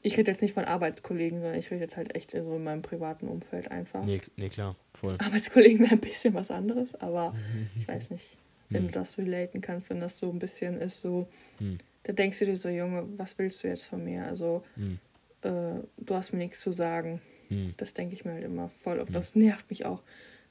Ich 0.02 0.16
rede 0.16 0.30
jetzt 0.30 0.40
nicht 0.42 0.54
von 0.54 0.64
Arbeitskollegen, 0.64 1.40
sondern 1.40 1.58
ich 1.58 1.70
rede 1.70 1.80
jetzt 1.82 1.96
halt 1.96 2.14
echt 2.14 2.30
so 2.30 2.56
in 2.56 2.62
meinem 2.64 2.82
privaten 2.82 3.26
Umfeld 3.26 3.70
einfach. 3.70 4.04
Nee, 4.04 4.20
nee, 4.36 4.48
klar, 4.48 4.76
voll. 4.90 5.16
Arbeitskollegen 5.18 5.80
wäre 5.80 5.92
ein 5.92 6.00
bisschen 6.00 6.32
was 6.34 6.50
anderes, 6.50 6.94
aber 6.94 7.34
ich 7.78 7.88
weiß 7.88 8.10
nicht, 8.10 8.38
wenn 8.70 8.82
Hm. 8.82 8.88
du 8.88 8.92
das 8.94 9.18
relaten 9.18 9.60
kannst, 9.60 9.90
wenn 9.90 10.00
das 10.00 10.18
so 10.18 10.30
ein 10.30 10.38
bisschen 10.38 10.80
ist, 10.80 11.00
so, 11.00 11.28
Hm. 11.58 11.78
da 12.04 12.12
denkst 12.12 12.38
du 12.38 12.44
dir 12.46 12.56
so, 12.56 12.68
Junge, 12.68 13.04
was 13.18 13.36
willst 13.38 13.64
du 13.64 13.68
jetzt 13.68 13.86
von 13.86 14.04
mir? 14.04 14.24
Also, 14.26 14.64
Hm. 14.76 14.98
äh, 15.42 15.80
du 15.98 16.14
hast 16.14 16.32
mir 16.32 16.38
nichts 16.38 16.60
zu 16.60 16.70
sagen. 16.72 17.20
Hm. 17.48 17.74
Das 17.76 17.94
denke 17.94 18.14
ich 18.14 18.24
mir 18.24 18.32
halt 18.32 18.44
immer 18.44 18.68
voll 18.68 19.00
auf. 19.00 19.08
Mhm. 19.08 19.14
Das 19.14 19.34
nervt 19.34 19.68
mich 19.70 19.84
auch 19.84 20.02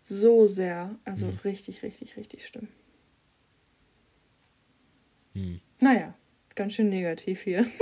so 0.03 0.45
sehr. 0.45 0.97
Also 1.05 1.27
Mhm. 1.27 1.37
richtig, 1.43 1.83
richtig, 1.83 2.17
richtig 2.17 2.45
schlimm. 2.47 2.67
Hm. 5.33 5.59
Naja, 5.81 6.13
ganz 6.55 6.73
schön 6.73 6.89
negativ 6.89 7.41
hier. 7.41 7.65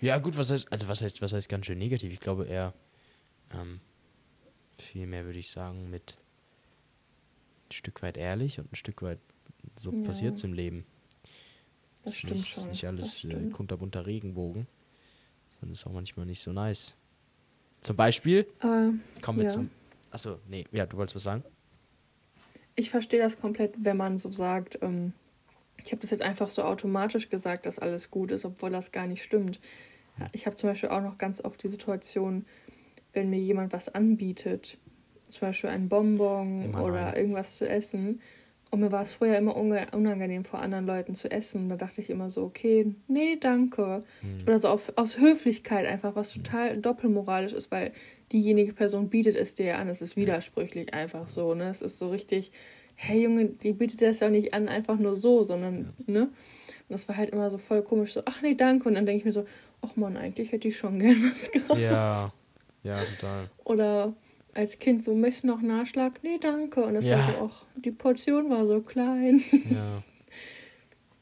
Ja, 0.00 0.18
gut, 0.18 0.36
was 0.36 0.50
heißt, 0.50 0.70
also 0.70 0.86
was 0.88 1.02
heißt, 1.02 1.22
was 1.22 1.32
heißt 1.32 1.48
ganz 1.48 1.66
schön 1.66 1.78
negativ? 1.78 2.12
Ich 2.12 2.20
glaube 2.20 2.46
eher 2.46 2.74
ähm, 3.52 3.80
viel 4.76 5.06
mehr, 5.06 5.24
würde 5.24 5.38
ich 5.38 5.50
sagen, 5.50 5.88
mit 5.90 6.18
ein 7.68 7.72
Stück 7.72 8.02
weit 8.02 8.16
ehrlich 8.18 8.58
und 8.60 8.70
ein 8.70 8.76
Stück 8.76 9.02
weit 9.02 9.18
so 9.76 9.92
Ja. 9.92 10.02
passiert 10.02 10.36
es 10.36 10.44
im 10.44 10.52
Leben. 10.52 10.84
Das 12.02 12.12
ist 12.12 12.18
stimmt 12.18 12.32
nicht, 12.32 12.48
schon. 12.48 12.62
Ist 12.64 12.68
nicht 12.68 12.86
alles 12.86 13.24
äh, 13.24 13.50
kunterbunter 13.50 14.04
Regenbogen, 14.06 14.66
sondern 15.48 15.72
ist 15.72 15.86
auch 15.86 15.92
manchmal 15.92 16.26
nicht 16.26 16.40
so 16.40 16.52
nice. 16.52 16.94
Zum 17.84 17.96
Beispiel, 17.96 18.46
Aber 18.60 18.94
kommen 19.20 19.38
wir 19.38 19.44
Ja. 19.44 19.50
zum. 19.50 19.70
Achso, 20.10 20.38
nee, 20.48 20.64
ja, 20.72 20.86
du 20.86 20.96
wolltest 20.96 21.14
was 21.16 21.22
sagen? 21.22 21.44
ich 22.76 22.90
verstehe 22.90 23.20
das 23.20 23.38
komplett, 23.38 23.72
wenn 23.84 23.96
man 23.96 24.18
so 24.18 24.32
sagt, 24.32 24.80
ähm, 24.82 25.12
ich 25.84 25.92
habe 25.92 26.00
das 26.00 26.10
jetzt 26.10 26.22
einfach 26.22 26.50
so 26.50 26.62
automatisch 26.62 27.28
gesagt, 27.28 27.66
dass 27.66 27.78
alles 27.78 28.10
gut 28.10 28.32
ist, 28.32 28.44
obwohl 28.44 28.70
das 28.70 28.90
gar 28.90 29.06
nicht 29.06 29.22
stimmt. 29.22 29.60
Ja, 30.18 30.28
Ich 30.32 30.46
habe 30.46 30.56
zum 30.56 30.70
Beispiel 30.70 30.88
auch 30.88 31.00
noch 31.02 31.16
ganz 31.18 31.40
oft 31.44 31.62
die 31.62 31.68
Situation, 31.68 32.46
wenn 33.12 33.30
mir 33.30 33.38
jemand 33.38 33.72
was 33.72 33.94
anbietet, 33.94 34.78
zum 35.28 35.40
Beispiel 35.42 35.70
ein 35.70 35.88
Bonbon 35.88 36.64
Immer 36.64 36.82
oder 36.82 37.02
nein. 37.04 37.16
irgendwas 37.16 37.56
zu 37.58 37.68
essen. 37.68 38.20
Und 38.74 38.80
mir 38.80 38.90
war 38.90 39.02
es 39.02 39.12
vorher 39.12 39.38
immer 39.38 39.54
unangenehm, 39.54 40.44
vor 40.44 40.58
anderen 40.58 40.84
Leuten 40.84 41.14
zu 41.14 41.30
essen. 41.30 41.68
Da 41.68 41.76
dachte 41.76 42.00
ich 42.00 42.10
immer 42.10 42.28
so, 42.28 42.42
okay, 42.42 42.92
nee, 43.06 43.36
danke. 43.36 44.02
Hm. 44.20 44.48
Oder 44.48 44.58
so 44.58 44.68
auf, 44.68 44.92
aus 44.96 45.16
Höflichkeit 45.20 45.86
einfach, 45.86 46.16
was 46.16 46.32
total 46.32 46.78
doppelmoralisch 46.78 47.52
ist, 47.52 47.70
weil 47.70 47.92
diejenige 48.32 48.72
Person 48.72 49.10
bietet 49.10 49.36
es 49.36 49.54
dir 49.54 49.66
ja 49.66 49.78
an. 49.78 49.88
Es 49.88 50.02
ist 50.02 50.16
widersprüchlich 50.16 50.92
einfach 50.92 51.28
so, 51.28 51.54
ne? 51.54 51.68
Es 51.70 51.82
ist 51.82 52.00
so 52.00 52.10
richtig, 52.10 52.50
hey 52.96 53.22
Junge, 53.22 53.44
die 53.44 53.74
bietet 53.74 54.02
das 54.02 54.18
ja 54.18 54.28
nicht 54.28 54.54
an, 54.54 54.66
einfach 54.66 54.98
nur 54.98 55.14
so, 55.14 55.44
sondern, 55.44 55.90
ne? 56.06 56.22
Und 56.22 56.32
das 56.88 57.08
war 57.08 57.16
halt 57.16 57.30
immer 57.30 57.50
so 57.50 57.58
voll 57.58 57.82
komisch, 57.82 58.14
so, 58.14 58.22
ach 58.24 58.42
nee, 58.42 58.56
danke. 58.56 58.88
Und 58.88 58.96
dann 58.96 59.06
denke 59.06 59.20
ich 59.20 59.24
mir 59.24 59.30
so, 59.30 59.46
ach 59.82 59.94
man, 59.94 60.16
eigentlich 60.16 60.50
hätte 60.50 60.66
ich 60.66 60.76
schon 60.76 60.98
gern 60.98 61.30
was 61.32 61.52
gehabt. 61.52 61.78
Ja, 61.78 62.32
ja, 62.82 63.04
total. 63.04 63.50
Oder 63.62 64.14
als 64.54 64.78
Kind 64.78 65.02
so, 65.02 65.14
du 65.14 65.46
noch 65.46 65.60
Nachschlag? 65.62 66.22
Nee, 66.22 66.38
danke. 66.40 66.84
Und 66.84 66.94
das 66.94 67.06
Ja. 67.06 67.18
war 67.18 67.32
so, 67.32 67.50
ach, 67.52 67.64
die 67.76 67.90
Portion 67.90 68.50
war 68.50 68.66
so 68.66 68.80
klein. 68.80 69.42
Ja. 69.70 70.02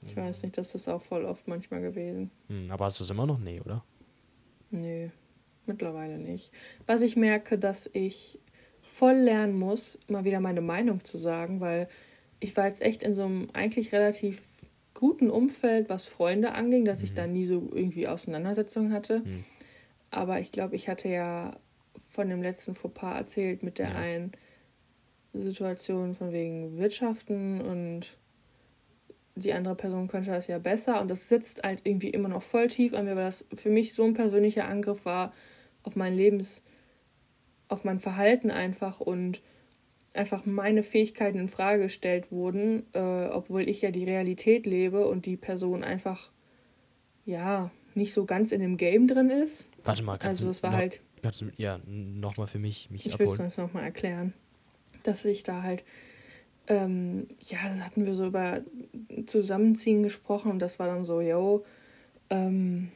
Ich 0.04 0.16
weiß 0.16 0.42
nicht, 0.42 0.58
das 0.58 0.74
ist 0.74 0.88
auch 0.88 1.00
voll 1.00 1.24
oft 1.24 1.46
manchmal 1.46 1.80
gewesen. 1.80 2.32
Hm, 2.48 2.72
aber 2.72 2.86
hast 2.86 2.98
du 2.98 3.04
es 3.04 3.10
immer 3.10 3.24
noch? 3.24 3.38
Nee, 3.38 3.60
oder? 3.60 3.84
Nö, 4.72 5.08
mittlerweile 5.66 6.18
nicht. 6.18 6.50
Was 6.86 7.02
ich 7.02 7.14
merke, 7.14 7.56
dass 7.56 7.88
ich 7.92 8.40
voll 8.80 9.14
lernen 9.14 9.56
muss, 9.56 10.00
mal 10.08 10.24
wieder 10.24 10.40
meine 10.40 10.60
Meinung 10.60 11.04
zu 11.04 11.18
sagen, 11.18 11.60
weil 11.60 11.88
ich 12.40 12.56
war 12.56 12.66
jetzt 12.66 12.82
echt 12.82 13.04
in 13.04 13.14
so 13.14 13.24
einem 13.24 13.48
eigentlich 13.52 13.92
relativ 13.92 14.42
guten 14.94 15.30
Umfeld, 15.30 15.88
was 15.88 16.04
Freunde 16.04 16.52
anging, 16.52 16.84
dass 16.84 17.02
ich 17.04 17.14
da 17.14 17.26
nie 17.28 17.44
so 17.44 17.70
irgendwie 17.72 18.08
Auseinandersetzungen 18.08 18.92
hatte. 18.92 19.24
Hm. 19.24 19.44
Aber 20.10 20.40
ich 20.40 20.50
glaube, 20.50 20.74
ich 20.74 20.88
hatte 20.88 21.08
ja 21.08 21.56
von 22.12 22.28
dem 22.28 22.42
letzten 22.42 22.74
Fauxpas 22.74 23.16
erzählt 23.18 23.62
mit 23.62 23.78
der 23.78 23.90
Ja. 23.90 23.96
einen 23.96 24.32
Situation 25.32 26.14
von 26.14 26.32
wegen 26.32 26.76
Wirtschaften 26.76 27.60
und 27.60 28.18
die 29.34 29.52
andere 29.54 29.74
Person 29.74 30.08
könnte 30.08 30.30
das 30.30 30.46
ja 30.46 30.58
besser 30.58 31.00
und 31.00 31.10
das 31.10 31.28
sitzt 31.28 31.62
halt 31.62 31.80
irgendwie 31.84 32.10
immer 32.10 32.28
noch 32.28 32.42
voll 32.42 32.68
tief 32.68 32.92
an 32.92 33.06
mir, 33.06 33.16
weil 33.16 33.24
das 33.24 33.46
für 33.54 33.70
mich 33.70 33.94
so 33.94 34.04
ein 34.04 34.12
persönlicher 34.12 34.66
Angriff 34.68 35.06
war 35.06 35.32
auf 35.84 35.96
mein 35.96 36.14
Lebens, 36.14 36.62
auf 37.68 37.84
mein 37.84 37.98
Verhalten 37.98 38.50
einfach 38.50 39.00
und 39.00 39.40
einfach 40.12 40.44
meine 40.44 40.82
Fähigkeiten 40.82 41.38
in 41.38 41.48
Frage 41.48 41.84
gestellt 41.84 42.30
wurden, 42.30 42.84
äh, 42.92 42.98
obwohl 43.28 43.66
ich 43.66 43.80
ja 43.80 43.90
die 43.90 44.04
Realität 44.04 44.66
lebe 44.66 45.06
und 45.08 45.24
die 45.24 45.38
Person 45.38 45.82
einfach 45.82 46.30
ja 47.24 47.70
nicht 47.94 48.12
so 48.12 48.26
ganz 48.26 48.52
in 48.52 48.60
dem 48.60 48.76
Game 48.76 49.08
drin 49.08 49.30
ist. 49.30 49.70
Warte 49.84 50.02
mal, 50.02 50.18
kannst 50.18 50.40
Also 50.40 50.44
du. 50.44 50.50
es 50.50 50.62
war 50.62 50.72
halt 50.72 51.00
Kannst 51.22 51.40
du, 51.40 51.46
ja, 51.56 51.80
nochmal 51.86 52.48
für 52.48 52.58
mich, 52.58 52.90
mich 52.90 53.06
ich 53.06 53.18
will 53.18 53.26
es 53.26 53.32
abholen. 53.32 53.46
uns 53.46 53.56
nochmal 53.56 53.84
erklären, 53.84 54.32
dass 55.04 55.24
ich 55.24 55.44
da 55.44 55.62
halt, 55.62 55.84
ähm, 56.66 57.28
ja, 57.40 57.58
das 57.68 57.80
hatten 57.80 58.04
wir 58.04 58.14
so 58.14 58.26
über 58.26 58.62
Zusammenziehen 59.26 60.02
gesprochen 60.02 60.50
und 60.50 60.58
das 60.58 60.78
war 60.78 60.88
dann 60.88 61.04
so, 61.04 61.20
yo, 61.20 61.64
ähm, 62.28 62.90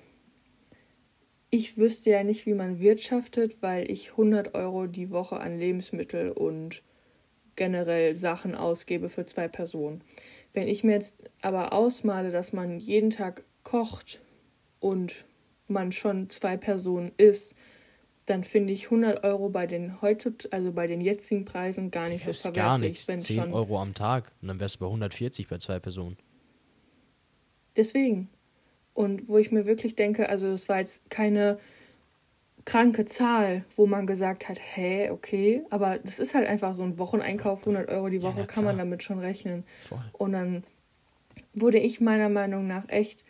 ich 1.50 1.78
wüsste 1.78 2.10
ja 2.10 2.24
nicht, 2.24 2.46
wie 2.46 2.54
man 2.54 2.80
wirtschaftet, 2.80 3.62
weil 3.62 3.90
ich 3.90 4.10
100 4.10 4.54
Euro 4.54 4.86
die 4.86 5.10
Woche 5.10 5.38
an 5.38 5.58
Lebensmittel 5.58 6.32
und 6.32 6.82
generell 7.54 8.14
Sachen 8.14 8.54
ausgebe 8.54 9.08
für 9.08 9.26
zwei 9.26 9.48
Personen. 9.48 10.02
Wenn 10.52 10.68
ich 10.68 10.84
mir 10.84 10.92
jetzt 10.92 11.14
aber 11.42 11.72
ausmale, 11.72 12.30
dass 12.30 12.52
man 12.52 12.78
jeden 12.78 13.10
Tag 13.10 13.44
kocht 13.62 14.20
und 14.80 15.24
man 15.68 15.92
schon 15.92 16.28
zwei 16.28 16.56
Personen 16.56 17.12
ist, 17.16 17.54
dann 18.26 18.42
finde 18.44 18.72
ich 18.72 18.84
100 18.86 19.24
Euro 19.24 19.48
bei 19.48 19.66
den 19.66 20.00
heute, 20.02 20.34
also 20.50 20.72
bei 20.72 20.86
den 20.86 21.00
jetzigen 21.00 21.44
Preisen 21.44 21.90
gar 21.90 22.08
nicht 22.08 22.26
Das 22.26 22.42
so 22.42 22.48
ist 22.48 22.54
gar 22.54 22.64
verwerflich. 22.78 22.90
nichts. 22.90 23.08
wenn 23.08 23.20
10 23.20 23.36
schon 23.36 23.52
Euro 23.54 23.80
am 23.80 23.94
Tag 23.94 24.32
und 24.42 24.48
dann 24.48 24.60
wärst 24.60 24.76
du 24.76 24.80
bei 24.80 24.86
140 24.86 25.48
bei 25.48 25.58
zwei 25.58 25.78
Personen. 25.78 26.16
Deswegen. 27.76 28.28
Und 28.94 29.28
wo 29.28 29.38
ich 29.38 29.52
mir 29.52 29.66
wirklich 29.66 29.94
denke, 29.94 30.28
also 30.28 30.46
es 30.48 30.68
war 30.68 30.78
jetzt 30.80 31.08
keine 31.10 31.58
kranke 32.64 33.04
Zahl, 33.04 33.64
wo 33.76 33.86
man 33.86 34.06
gesagt 34.06 34.48
hat, 34.48 34.58
hä, 34.58 35.10
okay, 35.10 35.62
aber 35.70 35.98
das 35.98 36.18
ist 36.18 36.34
halt 36.34 36.48
einfach 36.48 36.74
so 36.74 36.82
ein 36.82 36.98
Wocheneinkauf, 36.98 37.60
100 37.60 37.88
Euro 37.90 38.08
die 38.08 38.22
Woche, 38.22 38.40
ja, 38.40 38.46
kann 38.46 38.64
man 38.64 38.76
damit 38.78 39.02
schon 39.02 39.18
rechnen. 39.20 39.64
Voll. 39.88 40.00
Und 40.14 40.32
dann 40.32 40.64
wurde 41.54 41.78
ich 41.78 42.00
meiner 42.00 42.28
Meinung 42.30 42.66
nach 42.66 42.88
echt 42.88 43.24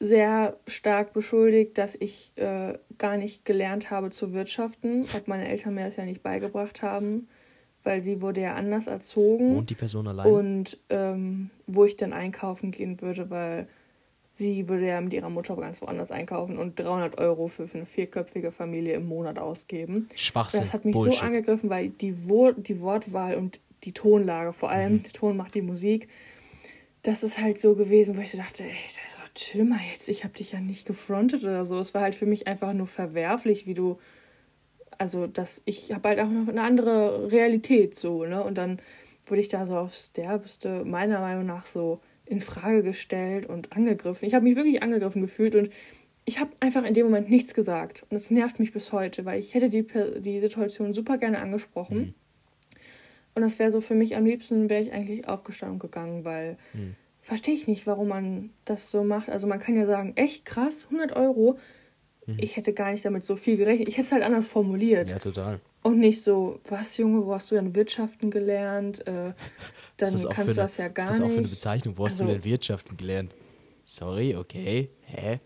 sehr 0.00 0.56
stark 0.66 1.12
beschuldigt, 1.12 1.76
dass 1.76 1.94
ich 1.94 2.32
äh, 2.36 2.78
gar 2.98 3.16
nicht 3.16 3.44
gelernt 3.44 3.90
habe 3.90 4.10
zu 4.10 4.32
wirtschaften, 4.32 5.06
ob 5.16 5.26
meine 5.26 5.48
Eltern 5.48 5.74
mir 5.74 5.84
das 5.84 5.96
ja 5.96 6.04
nicht 6.04 6.22
beigebracht 6.22 6.82
haben, 6.82 7.28
weil 7.82 8.00
sie 8.00 8.20
wurde 8.20 8.40
ja 8.42 8.54
anders 8.54 8.86
erzogen. 8.86 9.56
Und 9.56 9.70
die 9.70 9.74
Person 9.74 10.06
allein? 10.06 10.30
Und 10.30 10.78
ähm, 10.88 11.50
wo 11.66 11.84
ich 11.84 11.96
dann 11.96 12.12
einkaufen 12.12 12.70
gehen 12.70 13.00
würde, 13.00 13.28
weil 13.30 13.66
sie 14.34 14.68
würde 14.68 14.86
ja 14.86 15.00
mit 15.00 15.12
ihrer 15.12 15.30
Mutter 15.30 15.56
ganz 15.56 15.82
woanders 15.82 16.12
einkaufen 16.12 16.58
und 16.58 16.78
300 16.78 17.18
Euro 17.18 17.48
für, 17.48 17.66
für 17.66 17.78
eine 17.78 17.86
vierköpfige 17.86 18.52
Familie 18.52 18.94
im 18.94 19.06
Monat 19.06 19.38
ausgeben. 19.38 20.08
Schwachsinn. 20.14 20.60
Das 20.60 20.72
hat 20.72 20.84
mich 20.84 20.94
Bullshit. 20.94 21.20
so 21.20 21.26
angegriffen, 21.26 21.70
weil 21.70 21.88
die, 21.88 22.28
Wo 22.28 22.52
die 22.52 22.80
Wortwahl 22.80 23.34
und 23.34 23.58
die 23.84 23.92
Tonlage, 23.92 24.52
vor 24.52 24.70
allem 24.70 24.94
mhm. 24.94 25.02
der 25.02 25.12
Ton 25.12 25.36
macht 25.36 25.54
die 25.54 25.62
Musik, 25.62 26.08
das 27.02 27.22
ist 27.22 27.40
halt 27.40 27.58
so 27.58 27.74
gewesen, 27.74 28.16
wo 28.16 28.20
ich 28.20 28.30
so 28.30 28.38
dachte, 28.38 28.62
ey, 28.62 28.70
so, 28.88 29.17
chill 29.38 29.64
mal 29.64 29.78
jetzt, 29.92 30.08
ich 30.08 30.24
habe 30.24 30.34
dich 30.34 30.52
ja 30.52 30.60
nicht 30.60 30.86
gefrontet 30.86 31.44
oder 31.44 31.64
so. 31.64 31.78
Es 31.78 31.94
war 31.94 32.02
halt 32.02 32.14
für 32.14 32.26
mich 32.26 32.46
einfach 32.46 32.72
nur 32.72 32.86
verwerflich, 32.86 33.66
wie 33.66 33.74
du, 33.74 33.98
also 34.98 35.26
dass 35.26 35.62
ich 35.64 35.92
habe 35.92 36.08
halt 36.08 36.20
auch 36.20 36.28
noch 36.28 36.48
eine 36.48 36.62
andere 36.62 37.30
Realität 37.30 37.96
so, 37.96 38.24
ne? 38.24 38.42
Und 38.42 38.58
dann 38.58 38.80
wurde 39.26 39.40
ich 39.40 39.48
da 39.48 39.64
so 39.64 39.76
aufs 39.76 40.12
Derbeste 40.12 40.84
meiner 40.84 41.20
Meinung 41.20 41.46
nach 41.46 41.66
so 41.66 42.00
in 42.26 42.40
Frage 42.40 42.82
gestellt 42.82 43.46
und 43.46 43.72
angegriffen. 43.76 44.26
Ich 44.26 44.34
habe 44.34 44.44
mich 44.44 44.56
wirklich 44.56 44.82
angegriffen 44.82 45.22
gefühlt 45.22 45.54
und 45.54 45.70
ich 46.24 46.40
habe 46.40 46.50
einfach 46.60 46.84
in 46.84 46.94
dem 46.94 47.06
Moment 47.06 47.30
nichts 47.30 47.54
gesagt. 47.54 48.04
Und 48.10 48.16
es 48.16 48.30
nervt 48.30 48.58
mich 48.58 48.72
bis 48.72 48.92
heute, 48.92 49.24
weil 49.24 49.38
ich 49.38 49.54
hätte 49.54 49.68
die, 49.68 49.86
die 50.20 50.40
Situation 50.40 50.92
super 50.92 51.16
gerne 51.16 51.38
angesprochen. 51.38 51.98
Mhm. 51.98 52.14
Und 53.34 53.42
das 53.42 53.58
wäre 53.58 53.70
so 53.70 53.80
für 53.80 53.94
mich 53.94 54.16
am 54.16 54.26
liebsten, 54.26 54.68
wäre 54.68 54.82
ich 54.82 54.92
eigentlich 54.92 55.28
aufgestanden 55.28 55.78
gegangen, 55.78 56.24
weil 56.24 56.58
mhm. 56.74 56.96
Verstehe 57.28 57.54
ich 57.54 57.68
nicht, 57.68 57.86
warum 57.86 58.08
man 58.08 58.50
das 58.64 58.90
so 58.90 59.04
macht. 59.04 59.28
Also 59.28 59.46
man 59.46 59.58
kann 59.58 59.76
ja 59.76 59.84
sagen, 59.84 60.16
echt 60.16 60.46
krass, 60.46 60.86
100 60.90 61.14
Euro. 61.14 61.58
Mhm. 62.24 62.38
Ich 62.40 62.56
hätte 62.56 62.72
gar 62.72 62.90
nicht 62.90 63.04
damit 63.04 63.22
so 63.22 63.36
viel 63.36 63.58
gerechnet. 63.58 63.86
Ich 63.86 63.98
hätte 63.98 64.06
es 64.06 64.12
halt 64.12 64.22
anders 64.22 64.48
formuliert. 64.48 65.10
Ja, 65.10 65.18
total. 65.18 65.60
Und 65.82 65.98
nicht 65.98 66.22
so, 66.22 66.58
was 66.70 66.96
Junge, 66.96 67.26
wo 67.26 67.34
hast 67.34 67.50
du 67.50 67.56
denn 67.56 67.74
Wirtschaften 67.74 68.30
gelernt? 68.30 69.06
Äh, 69.06 69.34
dann 69.98 70.28
kannst 70.30 70.52
du 70.52 70.54
das 70.54 70.78
ja 70.78 70.88
gar 70.88 71.04
nicht. 71.04 71.10
Was 71.10 71.16
ist 71.16 71.20
das 71.20 71.20
auch 71.20 71.30
für 71.30 71.38
eine 71.38 71.48
Bezeichnung? 71.48 71.98
Wo 71.98 72.06
hast 72.06 72.14
also, 72.14 72.24
du 72.24 72.32
denn 72.32 72.44
Wirtschaften 72.44 72.96
gelernt? 72.96 73.34
Sorry, 73.84 74.34
okay, 74.34 74.88
hä? 75.02 75.40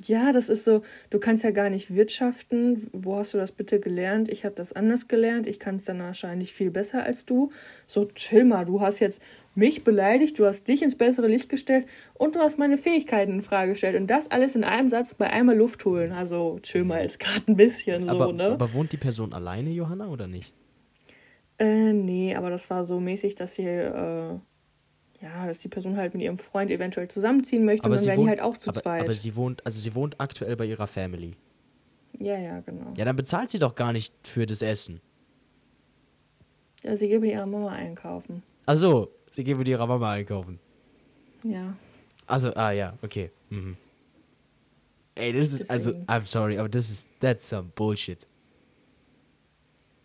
Ja, 0.00 0.32
das 0.32 0.48
ist 0.48 0.64
so, 0.64 0.82
du 1.10 1.18
kannst 1.20 1.44
ja 1.44 1.50
gar 1.50 1.70
nicht 1.70 1.94
wirtschaften. 1.94 2.88
Wo 2.92 3.16
hast 3.16 3.34
du 3.34 3.38
das 3.38 3.52
bitte 3.52 3.78
gelernt? 3.78 4.28
Ich 4.28 4.44
habe 4.44 4.54
das 4.54 4.72
anders 4.72 5.06
gelernt. 5.06 5.46
Ich 5.46 5.60
kann 5.60 5.76
es 5.76 5.84
dann 5.84 6.00
wahrscheinlich 6.00 6.52
viel 6.52 6.70
besser 6.70 7.02
als 7.04 7.26
du. 7.26 7.50
So, 7.86 8.04
chill 8.06 8.44
mal, 8.44 8.64
du 8.64 8.80
hast 8.80 9.00
jetzt 9.00 9.22
mich 9.54 9.84
beleidigt, 9.84 10.38
du 10.38 10.46
hast 10.46 10.66
dich 10.66 10.82
ins 10.82 10.96
bessere 10.96 11.28
Licht 11.28 11.48
gestellt 11.48 11.86
und 12.14 12.34
du 12.34 12.40
hast 12.40 12.58
meine 12.58 12.78
Fähigkeiten 12.78 13.32
in 13.32 13.42
Frage 13.42 13.72
gestellt. 13.72 13.96
Und 13.96 14.06
das 14.08 14.30
alles 14.30 14.56
in 14.56 14.64
einem 14.64 14.88
Satz 14.88 15.14
bei 15.14 15.28
einmal 15.28 15.56
Luft 15.56 15.84
holen. 15.84 16.12
Also 16.12 16.58
chill 16.62 16.84
mal, 16.84 17.04
ist 17.04 17.20
gerade 17.20 17.42
ein 17.46 17.56
bisschen 17.56 18.06
so, 18.06 18.10
aber, 18.10 18.32
ne? 18.32 18.46
Aber 18.46 18.72
wohnt 18.72 18.92
die 18.92 18.96
Person 18.96 19.32
alleine, 19.32 19.70
Johanna, 19.70 20.08
oder 20.08 20.26
nicht? 20.26 20.54
Äh, 21.58 21.92
nee, 21.92 22.34
aber 22.34 22.50
das 22.50 22.70
war 22.70 22.82
so 22.82 22.98
mäßig, 22.98 23.34
dass 23.34 23.54
sie, 23.54 23.66
äh, 23.66 24.38
ja, 25.22 25.46
dass 25.46 25.60
die 25.60 25.68
Person 25.68 25.96
halt 25.96 26.14
mit 26.14 26.22
ihrem 26.22 26.36
Freund 26.36 26.70
eventuell 26.70 27.08
zusammenziehen 27.08 27.64
möchte 27.64 27.84
aber 27.84 27.94
und 27.94 28.00
dann 28.00 28.06
werden 28.06 28.18
wohnt, 28.18 28.26
die 28.26 28.30
halt 28.30 28.40
auch 28.40 28.56
zu 28.56 28.70
aber, 28.70 28.80
zweit. 28.80 29.02
Aber 29.02 29.14
sie 29.14 29.34
wohnt, 29.36 29.64
also 29.64 29.78
sie 29.78 29.94
wohnt 29.94 30.20
aktuell 30.20 30.56
bei 30.56 30.66
ihrer 30.66 30.86
Family. 30.86 31.36
Ja, 32.18 32.38
ja, 32.38 32.60
genau. 32.60 32.92
Ja, 32.96 33.04
dann 33.04 33.16
bezahlt 33.16 33.50
sie 33.50 33.58
doch 33.58 33.74
gar 33.74 33.92
nicht 33.92 34.14
für 34.26 34.44
das 34.44 34.60
Essen. 34.60 35.00
Ja, 36.82 36.96
sie 36.96 37.08
geht 37.08 37.20
mit 37.20 37.30
ihrer 37.30 37.46
Mama 37.46 37.70
einkaufen. 37.70 38.42
Ach 38.66 38.76
so, 38.76 39.08
Sie 39.32 39.44
gehen 39.44 39.58
mit 39.58 39.66
ihrer 39.66 39.86
Mama 39.86 40.12
einkaufen. 40.12 40.60
Ja. 41.42 41.74
Also, 42.26 42.54
ah 42.54 42.70
ja, 42.70 42.96
okay. 43.02 43.30
Mhm. 43.50 43.76
Ey, 45.14 45.32
das 45.32 45.52
ist, 45.52 45.70
also, 45.70 45.90
I'm 46.06 46.26
sorry, 46.26 46.58
aber 46.58 46.68
das 46.68 46.90
ist, 46.90 47.06
that's 47.20 47.48
some 47.48 47.70
bullshit. 47.74 48.26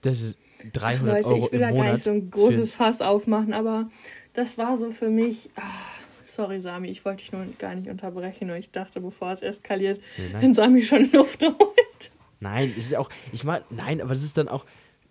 Das 0.02 0.22
ist 0.22 0.38
300 0.74 1.16
Leute, 1.18 1.28
Euro 1.28 1.46
ich 1.46 1.52
will 1.52 1.60
im 1.60 1.62
da 1.62 1.70
Monat. 1.70 1.86
gar 1.86 1.94
nicht 1.94 2.04
so 2.04 2.12
ein 2.12 2.32
großes 2.32 2.72
Fass 2.72 3.02
aufmachen, 3.02 3.54
aber 3.54 3.90
das 4.38 4.58
war 4.58 4.78
so 4.78 4.92
für 4.92 5.10
mich. 5.10 5.50
Ach, 5.56 6.00
sorry, 6.26 6.62
Sami, 6.62 6.90
ich 6.90 7.04
wollte 7.04 7.24
dich 7.24 7.32
nur 7.32 7.46
gar 7.58 7.74
nicht 7.74 7.90
unterbrechen, 7.90 8.48
nur 8.48 8.58
ich 8.58 8.70
dachte, 8.70 9.02
bevor 9.02 9.32
es 9.32 9.42
eskaliert, 9.42 10.00
nee, 10.18 10.30
wenn 10.40 10.54
Sami 10.54 10.84
schon 10.84 11.12
Luft 11.12 11.44
holt. 11.44 12.12
Nein, 12.40 12.72
es 12.78 12.88
ist 12.88 12.96
auch, 12.96 13.10
ich 13.34 13.44
meine, 13.44 13.66
nein, 13.72 14.00
aber 14.00 14.12
das 14.12 14.22
ist 14.22 14.38
dann 14.38 14.48
auch, 14.48 14.66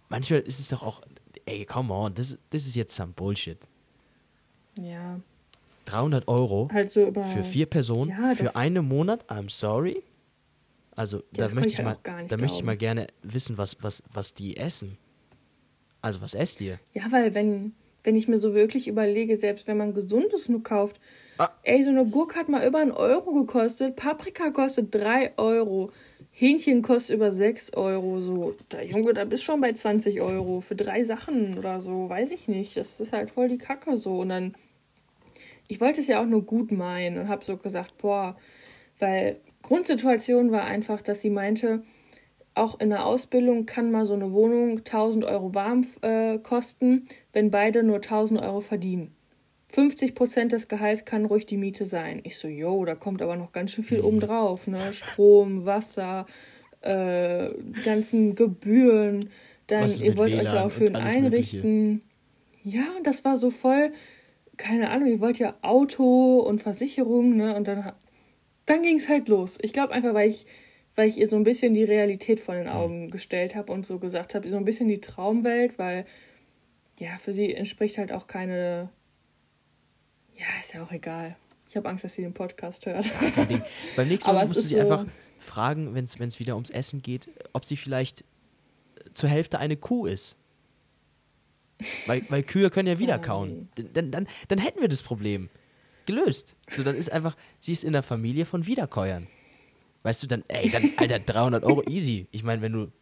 manchmal 0.09 0.41
ist 0.41 0.61
es 0.61 0.69
doch 0.69 0.85
auch, 0.85 1.03
ey, 1.45 1.65
come 1.65 1.93
on, 1.93 2.15
das, 2.15 2.39
das 2.51 2.67
ist 2.67 2.77
jetzt 2.77 2.95
some 2.95 3.13
Bullshit. 3.15 3.59
Ja. 4.81 5.19
300 5.87 6.29
Euro 6.29 6.69
halt 6.73 6.93
so 6.93 7.13
für 7.13 7.43
vier 7.43 7.67
Personen 7.67 8.11
ja, 8.11 8.29
für 8.35 8.55
einen 8.55 8.87
Monat? 8.87 9.25
I'm 9.29 9.51
sorry. 9.51 10.03
Also 10.95 11.23
da 11.33 11.49
möchte 11.51 11.73
ich, 11.73 11.79
halt 11.85 12.07
mal, 12.07 12.27
da 12.27 12.37
möchte 12.37 12.59
ich 12.59 12.65
mal 12.65 12.77
gerne 12.77 13.09
wissen, 13.23 13.59
was, 13.59 13.77
was, 13.83 14.03
was 14.13 14.35
die 14.35 14.57
essen. 14.57 14.99
Also 16.01 16.21
was 16.21 16.35
esst 16.35 16.61
ihr? 16.61 16.79
Ja, 16.95 17.11
weil 17.11 17.35
wenn, 17.35 17.75
wenn 18.07 18.17
ich 18.17 18.29
mir 18.29 18.39
so 18.39 18.55
wirklich 18.55 18.89
überlege, 18.89 19.37
selbst 19.37 19.67
wenn 19.67 19.77
man 19.77 19.93
gesundes 19.93 20.49
nur 20.49 20.63
kauft, 20.63 21.01
ah. 21.39 21.51
ey, 21.63 21.83
so 21.83 21.91
eine 21.91 22.07
Gurke 22.07 22.37
hat 22.37 22.49
mal 22.49 22.67
über 22.67 22.79
einen 22.79 22.93
Euro 22.93 23.33
gekostet, 23.33 23.97
Paprika 23.97 24.51
kostet 24.51 24.95
drei 24.95 25.33
Euro, 25.37 25.91
Hähnchen 26.31 26.83
kostet 26.83 27.17
über 27.17 27.31
sechs 27.31 27.73
Euro, 27.75 28.21
so, 28.21 28.55
da 28.69 28.81
Junge, 28.81 29.13
da 29.13 29.25
bist 29.25 29.45
schon 29.45 29.61
bei 29.61 29.73
20 29.73 30.21
Euro 30.21 30.61
für 30.61 30.77
drei 30.77 31.03
Sachen 31.03 31.59
oder 31.59 31.81
so, 31.81 32.09
weiß 32.09 32.33
ich 32.33 32.47
nicht. 32.47 32.77
Das 32.77 33.01
ist 33.01 33.13
halt 33.13 33.31
voll 33.31 33.49
die 33.49 33.59
Kacke 33.59 33.97
so. 33.97 34.21
Und 34.21 34.29
dann 34.29 34.55
ich 35.69 35.81
wollte 35.81 36.01
es 36.01 36.07
ja 36.07 36.21
auch 36.21 36.27
nur 36.27 36.43
gut 36.43 36.71
meinen 36.71 37.19
und 37.19 37.29
habe 37.29 37.45
so 37.45 37.57
gesagt, 37.57 37.99
boah, 37.99 38.37
weil 38.99 39.41
Grundsituation 39.63 40.53
war 40.53 40.65
einfach, 40.65 41.03
dass 41.03 41.21
sie 41.21 41.31
meinte, 41.31 41.83
auch 42.57 42.81
in 42.81 42.91
der 42.91 43.07
Ausbildung 43.07 43.67
kann 43.67 43.91
mal 43.91 44.07
so 44.07 44.15
eine 44.15 44.33
Wohnung 44.33 44.79
1000 44.79 45.25
Euro 45.25 45.55
warm 45.55 45.87
äh, 46.03 46.39
kosten, 46.39 47.09
wenn 47.33 47.51
beide 47.51 47.83
nur 47.83 47.97
1000 47.97 48.41
Euro 48.41 48.61
verdienen. 48.61 49.13
50 49.69 50.15
Prozent 50.15 50.53
des 50.53 50.69
Gehalts 50.69 51.05
kann 51.05 51.25
ruhig 51.25 51.47
die 51.47 51.57
Miete 51.57 51.87
sein. 51.87 52.21
Ich 52.23 52.39
so, 52.39 52.49
yo, 52.49 52.85
da 52.85 52.95
kommt 52.95 53.21
aber 53.21 53.37
noch 53.37 53.53
ganz 53.53 53.73
schön 53.73 53.85
viel 53.85 53.99
mhm. 53.99 54.05
obendrauf, 54.05 54.67
ne? 54.67 54.93
Strom, 54.93 55.67
Wasser, 55.67 56.27
äh, 56.81 57.51
ganzen 57.85 58.35
Gebühren. 58.35 59.31
Dann, 59.67 59.91
ihr 60.03 60.17
wollt 60.17 60.33
WLAN 60.33 60.47
euch 60.47 60.61
auch 60.61 60.71
schön 60.71 60.97
einrichten. 60.97 61.87
Mögliche. 61.87 62.07
Ja, 62.63 62.85
und 62.97 63.07
das 63.07 63.25
war 63.25 63.37
so 63.37 63.51
voll 63.51 63.93
keine 64.57 64.91
Ahnung, 64.91 65.09
ihr 65.09 65.21
wollt 65.21 65.39
ja 65.39 65.55
Auto 65.63 66.39
und 66.41 66.63
Versicherung, 66.63 67.37
ne? 67.37 67.55
Und 67.55 67.69
dann, 67.69 67.93
dann 68.67 68.83
ging 68.83 68.97
es 68.97 69.09
halt 69.09 69.29
los. 69.29 69.59
Ich 69.63 69.73
glaube 69.73 69.93
einfach, 69.93 70.15
weil 70.15 70.31
ich, 70.31 70.47
weil 70.97 71.09
ich 71.09 71.19
ihr 71.19 71.29
so 71.29 71.37
ein 71.37 71.45
bisschen 71.45 71.75
die 71.75 71.85
Realität 71.85 72.41
vor 72.41 72.55
den 72.55 72.69
Augen 72.69 73.11
gestellt 73.11 73.55
habe 73.55 73.73
und 73.73 73.87
so 73.87 73.99
gesagt 73.99 74.35
habe, 74.35 74.49
so 74.49 74.57
ein 74.57 74.65
bisschen 74.65 74.89
die 74.89 75.01
Traumwelt, 75.01 75.79
weil 75.79 76.07
ja, 76.99 77.19
für 77.19 77.33
sie 77.33 77.55
entspricht 77.55 77.99
halt 77.99 78.11
auch 78.11 78.27
keine. 78.27 78.89
Ja, 80.35 80.47
ist 80.61 80.73
ja 80.73 80.83
auch 80.83 80.93
egal. 80.93 81.37
Ich 81.69 81.77
habe 81.77 81.89
Angst, 81.89 82.05
dass 82.05 82.15
sie 82.15 82.23
den 82.23 82.33
Podcast 82.33 82.87
hört. 82.87 83.07
Beim 83.97 84.09
nächsten 84.09 84.33
Mal 84.33 84.47
musst 84.47 84.61
du 84.61 84.67
sie 84.67 84.77
so 84.77 84.81
einfach 84.81 85.07
fragen, 85.39 85.95
wenn 85.95 86.05
es 86.05 86.41
wieder 86.41 86.55
ums 86.55 86.71
Essen 86.71 87.03
geht, 87.03 87.29
ob 87.53 87.65
sie 87.65 87.77
vielleicht 87.77 88.25
zur 89.13 89.29
Hälfte 89.29 89.59
eine 89.59 89.77
Kuh 89.77 90.07
ist. 90.07 90.37
Weil, 92.07 92.25
weil 92.31 92.43
Kühe 92.43 92.71
können 92.71 92.89
ja 92.89 92.99
wieder 92.99 93.19
kauen. 93.19 93.69
Dann, 93.93 94.11
dann, 94.11 94.29
dann 94.49 94.59
hätten 94.59 94.81
wir 94.81 94.89
das 94.89 95.03
Problem 95.03 95.51
gelöst. 96.07 96.57
So, 96.71 96.83
dann 96.83 96.97
ist 96.97 97.11
einfach, 97.11 97.37
sie 97.59 97.73
ist 97.73 97.85
in 97.85 97.93
der 97.93 98.03
Familie 98.03 98.47
von 98.47 98.67
Wiederkäuern. 98.67 99.27
Weißt 100.07 100.23
du, 100.23 100.29
dann, 100.29 100.45
ey, 100.47 100.71
dann, 100.71 100.93
Alter, 100.99 101.19
300 101.19 101.65
Euro 101.65 101.83
easy. 101.89 102.29
Ich 102.31 102.45
meine, 102.45 102.63
wenn 102.63 102.71
du, 102.71 102.93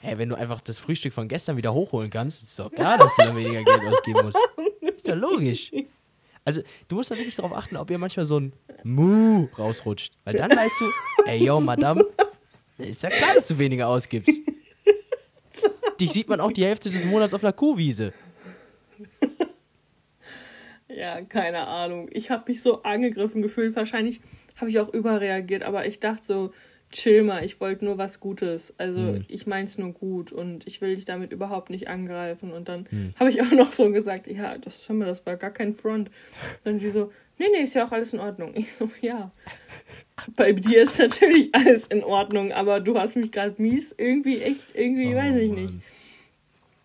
hey, 0.00 0.18
wenn 0.18 0.28
du 0.28 0.34
einfach 0.34 0.60
das 0.60 0.80
Frühstück 0.80 1.12
von 1.12 1.28
gestern 1.28 1.56
wieder 1.56 1.72
hochholen 1.72 2.10
kannst, 2.10 2.42
ist 2.42 2.58
doch 2.58 2.68
klar, 2.72 2.98
dass 2.98 3.14
du 3.14 3.22
da 3.22 3.36
weniger 3.36 3.62
Geld 3.62 3.80
ausgeben 3.84 4.22
musst. 4.24 4.38
Ist 4.80 5.06
ja 5.06 5.14
logisch. 5.14 5.70
Also, 6.44 6.62
du 6.88 6.96
musst 6.96 7.12
da 7.12 7.16
wirklich 7.16 7.36
darauf 7.36 7.52
achten, 7.52 7.76
ob 7.76 7.88
ihr 7.90 7.98
manchmal 7.98 8.26
so 8.26 8.40
ein 8.40 8.52
Mu 8.82 9.46
rausrutscht. 9.56 10.14
Weil 10.24 10.34
dann 10.34 10.50
weißt 10.50 10.80
du, 10.80 10.90
ey, 11.26 11.44
yo, 11.44 11.60
Madame, 11.60 12.04
ist 12.78 13.04
ja 13.04 13.10
klar, 13.10 13.34
dass 13.34 13.46
du 13.46 13.56
weniger 13.56 13.86
ausgibst. 13.86 14.40
Dich 16.00 16.10
sieht 16.10 16.28
man 16.28 16.40
auch 16.40 16.50
die 16.50 16.64
Hälfte 16.64 16.90
des 16.90 17.04
Monats 17.04 17.34
auf 17.34 17.44
einer 17.44 17.52
Kuhwiese. 17.52 18.12
ja, 20.88 21.20
keine 21.22 21.68
Ahnung. 21.68 22.08
Ich 22.10 22.32
habe 22.32 22.50
mich 22.50 22.60
so 22.60 22.82
angegriffen 22.82 23.42
gefühlt. 23.42 23.76
Wahrscheinlich 23.76 24.20
habe 24.58 24.70
ich 24.70 24.78
auch 24.78 24.92
überreagiert, 24.92 25.62
aber 25.62 25.86
ich 25.86 26.00
dachte 26.00 26.24
so, 26.24 26.52
chill 26.90 27.22
mal, 27.22 27.44
ich 27.44 27.60
wollte 27.60 27.84
nur 27.84 27.98
was 27.98 28.20
Gutes. 28.20 28.74
Also 28.78 29.00
mhm. 29.00 29.24
ich 29.28 29.46
es 29.46 29.78
nur 29.78 29.92
gut 29.92 30.32
und 30.32 30.66
ich 30.66 30.80
will 30.80 30.96
dich 30.96 31.04
damit 31.04 31.32
überhaupt 31.32 31.70
nicht 31.70 31.88
angreifen. 31.88 32.52
Und 32.52 32.68
dann 32.68 32.86
mhm. 32.90 33.14
habe 33.18 33.30
ich 33.30 33.42
auch 33.42 33.52
noch 33.52 33.72
so 33.72 33.90
gesagt, 33.90 34.26
ja, 34.26 34.58
das, 34.58 34.86
das 34.86 35.26
war 35.26 35.36
gar 35.36 35.50
kein 35.50 35.74
Front. 35.74 36.08
Und 36.08 36.14
dann 36.64 36.78
sie 36.78 36.90
so, 36.90 37.10
Nee, 37.38 37.46
nee, 37.52 37.62
ist 37.62 37.74
ja 37.74 37.86
auch 37.86 37.92
alles 37.92 38.12
in 38.12 38.18
Ordnung. 38.18 38.52
Ich 38.54 38.72
so, 38.72 38.90
ja. 39.00 39.30
Bei 40.36 40.52
dir 40.52 40.82
ist 40.82 40.98
natürlich 40.98 41.54
alles 41.54 41.86
in 41.86 42.02
Ordnung, 42.02 42.52
aber 42.52 42.80
du 42.80 42.98
hast 42.98 43.16
mich 43.16 43.30
gerade 43.30 43.54
mies 43.62 43.94
irgendwie 43.96 44.40
echt, 44.40 44.74
irgendwie, 44.74 45.14
oh, 45.14 45.16
weiß 45.16 45.36
ich 45.36 45.50
Mann. 45.52 45.62
nicht. 45.62 45.74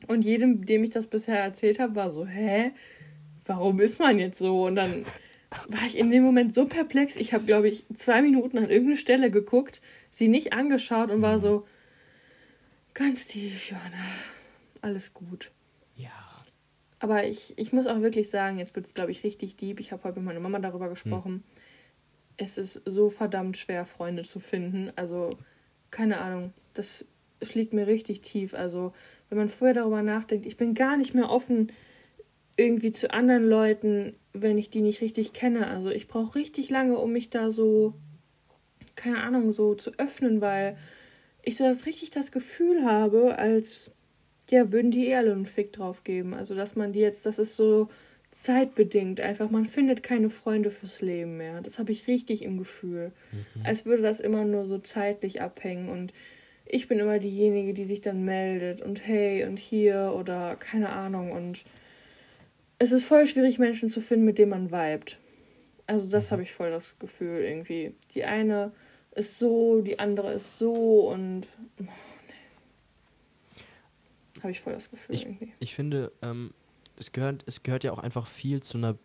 Und 0.08 0.24
jedem, 0.24 0.66
dem 0.66 0.84
ich 0.84 0.92
das 0.92 1.08
bisher 1.08 1.40
erzählt 1.40 1.80
habe, 1.80 1.96
war 1.96 2.12
so, 2.12 2.28
hä? 2.28 2.72
Warum 3.46 3.80
ist 3.80 4.00
man 4.00 4.20
jetzt 4.20 4.38
so? 4.38 4.64
Und 4.64 4.76
dann 4.76 5.06
war 5.70 5.86
ich 5.86 5.98
in 5.98 6.10
dem 6.12 6.24
Moment 6.24 6.54
so 6.54 6.66
perplex. 6.66 7.16
Ich 7.16 7.34
habe, 7.34 7.46
glaube 7.46 7.70
ich, 7.70 7.86
zwei 7.94 8.22
Minuten 8.22 8.58
an 8.58 8.70
irgendeine 8.70 8.98
Stelle 8.98 9.32
geguckt, 9.32 9.82
sie 10.10 10.28
nicht 10.28 10.54
angeschaut 10.54 11.10
und 11.10 11.22
war 11.22 11.34
mhm. 11.34 11.42
so, 11.42 11.68
ganz 12.94 13.28
tief, 13.28 13.70
Johanna, 13.70 14.04
alles 14.82 15.14
gut. 15.14 15.52
Ja. 15.96 16.12
Aber 17.00 17.26
ich, 17.26 17.54
ich 17.58 17.74
muss 17.74 17.88
auch 17.88 18.02
wirklich 18.02 18.30
sagen, 18.30 18.60
jetzt 18.60 18.76
wird 18.76 18.86
es, 18.86 18.94
glaube 18.94 19.12
ich, 19.12 19.24
richtig 19.24 19.58
deep. 19.58 19.80
Ich 19.80 19.92
habe 19.92 20.04
heute 20.04 20.20
mit 20.20 20.26
meiner 20.26 20.40
Mama 20.40 20.60
darüber 20.60 20.90
gesprochen. 20.90 21.34
Hm. 21.34 21.44
Es 22.38 22.58
ist 22.58 22.82
so 22.86 23.10
verdammt 23.10 23.58
schwer, 23.58 23.86
Freunde 23.86 24.24
zu 24.24 24.40
finden. 24.40 24.92
Also, 24.96 25.38
keine 25.92 26.20
Ahnung, 26.20 26.54
das 26.74 27.06
schlägt 27.42 27.74
mir 27.74 27.88
richtig 27.88 28.22
tief. 28.22 28.54
Also, 28.54 28.94
wenn 29.30 29.38
man 29.38 29.50
vorher 29.50 29.76
darüber 29.76 30.02
nachdenkt, 30.02 30.46
ich 30.46 30.58
bin 30.58 30.74
gar 30.74 30.98
nicht 30.98 31.14
mehr 31.14 31.30
offen 31.30 31.72
irgendwie 32.56 32.92
zu 32.92 33.12
anderen 33.12 33.48
Leuten, 33.48 34.16
wenn 34.34 34.58
ich 34.58 34.70
die 34.70 34.82
nicht 34.82 35.02
richtig 35.02 35.34
kenne. 35.34 35.68
Also 35.68 35.90
ich 35.90 36.08
brauche 36.08 36.36
richtig 36.36 36.70
lange, 36.70 36.98
um 36.98 37.12
mich 37.12 37.30
da 37.30 37.50
so, 37.50 37.94
keine 38.96 39.22
Ahnung, 39.24 39.52
so 39.52 39.76
zu 39.76 39.92
öffnen, 39.98 40.42
weil 40.42 40.78
ich 41.42 41.58
so 41.58 41.64
das 41.66 41.86
richtig 41.86 42.12
das 42.12 42.32
Gefühl 42.32 42.86
habe, 42.86 43.38
als 43.38 43.92
ja, 44.50 44.72
würden 44.72 44.92
die 44.92 45.08
eh 45.08 45.16
alle 45.16 45.32
einen 45.32 45.46
Fick 45.46 45.74
drauf 45.74 46.04
geben. 46.04 46.34
Also 46.34 46.56
dass 46.56 46.76
man 46.76 46.94
die 46.94 47.00
jetzt, 47.00 47.26
das 47.26 47.40
ist 47.40 47.56
so 47.56 47.90
zeitbedingt 48.32 49.22
einfach, 49.22 49.52
man 49.52 49.66
findet 49.66 50.02
keine 50.02 50.30
Freunde 50.30 50.72
fürs 50.72 51.02
Leben 51.02 51.38
mehr. 51.38 51.62
Das 51.62 51.78
habe 51.80 51.92
ich 51.92 52.08
richtig 52.08 52.42
im 52.42 52.58
Gefühl. 52.58 53.12
Mhm. 53.32 53.66
Als 53.66 53.86
würde 53.86 54.02
das 54.02 54.20
immer 54.20 54.44
nur 54.44 54.66
so 54.66 54.80
zeitlich 54.80 55.42
abhängen 55.42 55.90
und 55.90 56.14
ich 56.66 56.88
bin 56.88 56.98
immer 56.98 57.20
diejenige, 57.20 57.74
die 57.74 57.86
sich 57.86 58.02
dann 58.02 58.26
meldet 58.26 58.82
und 58.82 59.06
hey 59.06 59.46
und 59.46 59.60
hier 59.60 60.14
oder 60.18 60.56
keine 60.56 60.90
Ahnung 60.90 61.32
und 61.32 61.66
es 62.80 62.92
ist 62.92 63.06
voll 63.06 63.26
schwierig, 63.28 63.60
Menschen 63.60 63.90
zu 63.90 64.02
finden, 64.02 64.26
mit 64.26 64.38
denen 64.38 64.52
man 64.52 64.72
vibet. 64.72 65.18
Also 65.88 66.10
das 66.10 66.28
mhm. 66.28 66.32
habe 66.32 66.44
ich 66.44 66.54
voll 66.54 66.72
das 66.72 66.98
Gefühl 67.00 67.42
irgendwie. 67.42 67.96
Die 68.14 68.24
eine 68.24 68.72
ist 69.12 69.38
so, 69.38 69.82
die 69.82 70.00
andere 70.00 70.34
ist 70.34 70.58
so 70.58 71.10
und 71.10 71.48
oh, 71.80 71.84
nee. 71.84 71.90
habe 74.42 74.52
ich 74.52 74.62
voll 74.62 74.74
das 74.74 74.90
Gefühl 74.90 75.16
ich, 75.16 75.26
irgendwie. 75.26 75.54
Ich 75.60 75.76
finde, 75.76 76.12
ähm, 76.22 76.54
es, 76.98 77.12
gehört, 77.12 77.44
es 77.46 77.64
gehört 77.64 77.84
ja 77.84 77.92
auch 77.92 78.00
einfach 78.00 78.28
viel 78.28 78.62
zu 78.62 78.78
einer 78.78 78.98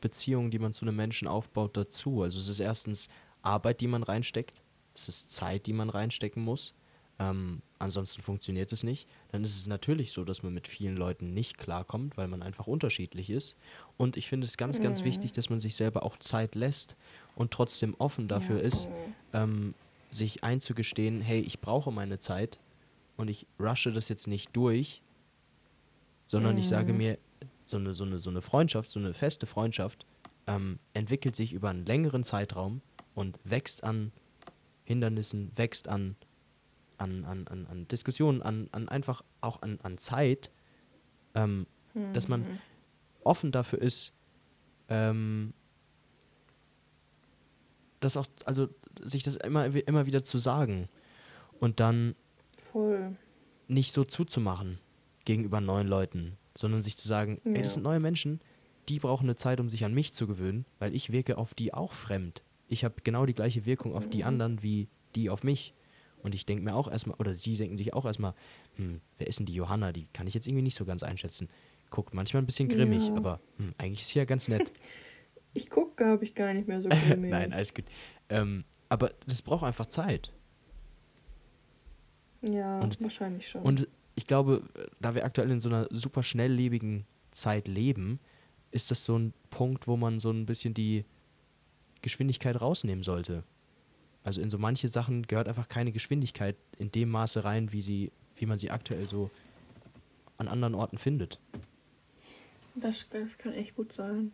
Beziehung, 0.00 0.50
die 0.50 0.58
man 0.58 0.72
zu 0.72 0.84
einem 0.84 0.96
Menschen 0.96 1.28
aufbaut, 1.28 1.76
dazu. 1.76 2.22
Also 2.22 2.38
es 2.38 2.48
ist 2.48 2.60
erstens 2.60 3.08
Arbeit, 3.42 3.80
die 3.80 3.86
man 3.86 4.02
reinsteckt. 4.02 4.62
Es 4.94 5.08
ist 5.08 5.32
Zeit, 5.32 5.66
die 5.66 5.72
man 5.72 5.88
reinstecken 5.88 6.42
muss. 6.42 6.74
Ähm, 7.18 7.62
ansonsten 7.84 8.22
funktioniert 8.22 8.72
es 8.72 8.82
nicht. 8.82 9.08
Dann 9.30 9.44
ist 9.44 9.56
es 9.56 9.66
natürlich 9.66 10.12
so, 10.12 10.24
dass 10.24 10.42
man 10.42 10.52
mit 10.52 10.66
vielen 10.66 10.96
Leuten 10.96 11.32
nicht 11.32 11.58
klarkommt, 11.58 12.16
weil 12.16 12.26
man 12.26 12.42
einfach 12.42 12.66
unterschiedlich 12.66 13.30
ist. 13.30 13.56
Und 13.96 14.16
ich 14.16 14.28
finde 14.28 14.46
es 14.46 14.56
ganz, 14.56 14.80
ganz 14.80 15.00
mhm. 15.00 15.04
wichtig, 15.04 15.32
dass 15.32 15.50
man 15.50 15.60
sich 15.60 15.76
selber 15.76 16.02
auch 16.02 16.16
Zeit 16.16 16.54
lässt 16.54 16.96
und 17.36 17.52
trotzdem 17.52 17.94
offen 17.98 18.26
dafür 18.26 18.56
ja. 18.56 18.62
ist, 18.62 18.88
ähm, 19.32 19.74
sich 20.10 20.42
einzugestehen, 20.42 21.20
hey, 21.20 21.40
ich 21.40 21.60
brauche 21.60 21.92
meine 21.92 22.18
Zeit 22.18 22.58
und 23.16 23.28
ich 23.28 23.46
rushe 23.60 23.92
das 23.92 24.08
jetzt 24.08 24.26
nicht 24.26 24.56
durch, 24.56 25.02
sondern 26.24 26.52
mhm. 26.52 26.58
ich 26.58 26.68
sage 26.68 26.92
mhm. 26.92 26.98
mir, 26.98 27.18
so 27.62 27.76
eine, 27.76 27.94
so, 27.94 28.04
eine, 28.04 28.18
so 28.18 28.30
eine 28.30 28.40
Freundschaft, 28.40 28.90
so 28.90 28.98
eine 28.98 29.14
feste 29.14 29.46
Freundschaft 29.46 30.06
ähm, 30.46 30.78
entwickelt 30.94 31.36
sich 31.36 31.52
über 31.52 31.70
einen 31.70 31.86
längeren 31.86 32.24
Zeitraum 32.24 32.80
und 33.14 33.38
wächst 33.44 33.84
an 33.84 34.12
Hindernissen, 34.84 35.50
wächst 35.56 35.88
an 35.88 36.16
an, 36.98 37.24
an, 37.24 37.46
an, 37.48 37.66
an 37.66 37.88
Diskussionen, 37.88 38.42
an, 38.42 38.68
an 38.72 38.88
einfach 38.88 39.22
auch 39.40 39.62
an, 39.62 39.78
an 39.82 39.98
Zeit, 39.98 40.50
ähm, 41.34 41.66
mhm. 41.94 42.12
dass 42.12 42.28
man 42.28 42.40
mhm. 42.40 42.58
offen 43.22 43.52
dafür 43.52 43.80
ist, 43.80 44.14
ähm, 44.88 45.54
das 48.00 48.16
auch, 48.16 48.26
also 48.44 48.68
sich 49.00 49.22
das 49.22 49.36
immer, 49.36 49.66
immer 49.66 50.06
wieder 50.06 50.22
zu 50.22 50.38
sagen 50.38 50.88
und 51.58 51.80
dann 51.80 52.14
Voll. 52.72 53.16
nicht 53.68 53.92
so 53.92 54.04
zuzumachen 54.04 54.78
gegenüber 55.24 55.60
neuen 55.60 55.88
Leuten, 55.88 56.36
sondern 56.54 56.82
sich 56.82 56.96
zu 56.96 57.08
sagen, 57.08 57.40
ja. 57.44 57.52
ey, 57.52 57.62
das 57.62 57.74
sind 57.74 57.82
neue 57.82 58.00
Menschen, 58.00 58.40
die 58.88 58.98
brauchen 58.98 59.24
eine 59.24 59.36
Zeit, 59.36 59.60
um 59.60 59.68
sich 59.70 59.84
an 59.84 59.94
mich 59.94 60.12
zu 60.12 60.26
gewöhnen, 60.26 60.66
weil 60.78 60.94
ich 60.94 61.10
wirke 61.10 61.38
auf 61.38 61.54
die 61.54 61.72
auch 61.72 61.92
fremd. 61.92 62.42
Ich 62.68 62.84
habe 62.84 62.96
genau 63.02 63.26
die 63.26 63.34
gleiche 63.34 63.64
Wirkung 63.66 63.94
auf 63.94 64.08
die 64.08 64.18
mhm. 64.18 64.28
anderen 64.28 64.62
wie 64.62 64.88
die 65.14 65.30
auf 65.30 65.42
mich. 65.42 65.74
Und 66.24 66.34
ich 66.34 66.46
denke 66.46 66.64
mir 66.64 66.74
auch 66.74 66.90
erstmal, 66.90 67.16
oder 67.18 67.34
sie 67.34 67.54
denken 67.54 67.76
sich 67.76 67.92
auch 67.92 68.06
erstmal, 68.06 68.34
hm, 68.76 69.02
wer 69.18 69.26
ist 69.26 69.38
denn 69.38 69.46
die 69.46 69.54
Johanna? 69.54 69.92
Die 69.92 70.08
kann 70.14 70.26
ich 70.26 70.32
jetzt 70.32 70.48
irgendwie 70.48 70.62
nicht 70.62 70.74
so 70.74 70.86
ganz 70.86 71.02
einschätzen. 71.02 71.48
Guckt 71.90 72.14
manchmal 72.14 72.42
ein 72.42 72.46
bisschen 72.46 72.68
grimmig, 72.68 73.08
ja. 73.08 73.14
aber 73.14 73.40
hm, 73.58 73.74
eigentlich 73.76 74.00
ist 74.00 74.08
sie 74.08 74.18
ja 74.18 74.24
ganz 74.24 74.48
nett. 74.48 74.72
ich 75.54 75.68
gucke, 75.68 75.94
glaube 75.96 76.24
ich, 76.24 76.34
gar 76.34 76.54
nicht 76.54 76.66
mehr 76.66 76.80
so 76.80 76.88
grimmig. 77.06 77.30
Nein, 77.30 77.52
alles 77.52 77.74
gut. 77.74 77.84
Ähm, 78.30 78.64
aber 78.88 79.12
das 79.26 79.42
braucht 79.42 79.64
einfach 79.64 79.86
Zeit. 79.86 80.32
Ja, 82.40 82.80
und, 82.80 83.00
wahrscheinlich 83.02 83.46
schon. 83.46 83.62
Und 83.62 83.86
ich 84.14 84.26
glaube, 84.26 84.62
da 85.00 85.14
wir 85.14 85.26
aktuell 85.26 85.50
in 85.50 85.60
so 85.60 85.68
einer 85.68 85.88
super 85.90 86.22
schnelllebigen 86.22 87.04
Zeit 87.32 87.68
leben, 87.68 88.18
ist 88.70 88.90
das 88.90 89.04
so 89.04 89.18
ein 89.18 89.34
Punkt, 89.50 89.86
wo 89.86 89.98
man 89.98 90.20
so 90.20 90.30
ein 90.30 90.46
bisschen 90.46 90.72
die 90.72 91.04
Geschwindigkeit 92.00 92.60
rausnehmen 92.60 93.02
sollte. 93.02 93.44
Also 94.24 94.40
in 94.40 94.50
so 94.50 94.58
manche 94.58 94.88
Sachen 94.88 95.26
gehört 95.26 95.48
einfach 95.48 95.68
keine 95.68 95.92
Geschwindigkeit 95.92 96.56
in 96.78 96.90
dem 96.90 97.10
Maße 97.10 97.44
rein, 97.44 97.72
wie 97.72 97.82
sie, 97.82 98.10
wie 98.36 98.46
man 98.46 98.58
sie 98.58 98.70
aktuell 98.70 99.04
so 99.04 99.30
an 100.38 100.48
anderen 100.48 100.74
Orten 100.74 100.98
findet. 100.98 101.38
Das, 102.74 103.06
das 103.10 103.38
kann 103.38 103.52
echt 103.52 103.76
gut 103.76 103.92
sein. 103.92 104.32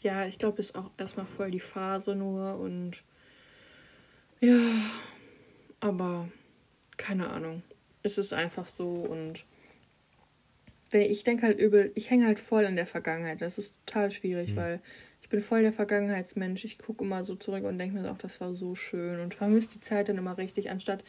Ja, 0.00 0.24
ich 0.24 0.38
glaube, 0.38 0.60
es 0.60 0.66
ist 0.66 0.76
auch 0.76 0.92
erstmal 0.96 1.26
voll 1.26 1.50
die 1.50 1.60
Phase 1.60 2.14
nur 2.14 2.56
und 2.58 3.02
ja, 4.40 4.56
aber 5.80 6.28
keine 6.96 7.28
Ahnung. 7.28 7.64
Es 8.04 8.16
ist 8.16 8.32
einfach 8.32 8.66
so 8.66 8.88
und 8.88 9.44
ich 10.92 11.24
denke 11.24 11.44
halt 11.44 11.58
übel, 11.58 11.90
ich 11.96 12.08
hänge 12.08 12.26
halt 12.26 12.38
voll 12.38 12.62
in 12.62 12.76
der 12.76 12.86
Vergangenheit. 12.86 13.42
Das 13.42 13.58
ist 13.58 13.74
total 13.84 14.10
schwierig, 14.12 14.52
mhm. 14.52 14.56
weil 14.56 14.80
ich 15.28 15.30
bin 15.30 15.40
voll 15.40 15.60
der 15.60 15.74
Vergangenheitsmensch. 15.74 16.64
Ich 16.64 16.78
gucke 16.78 17.04
immer 17.04 17.22
so 17.22 17.34
zurück 17.34 17.64
und 17.64 17.76
denke 17.76 18.00
mir 18.00 18.10
auch, 18.10 18.16
das 18.16 18.40
war 18.40 18.54
so 18.54 18.74
schön 18.74 19.20
und 19.20 19.34
vermisse 19.34 19.74
die 19.74 19.80
Zeit 19.80 20.08
dann 20.08 20.16
immer 20.16 20.38
richtig, 20.38 20.70
anstatt 20.70 21.04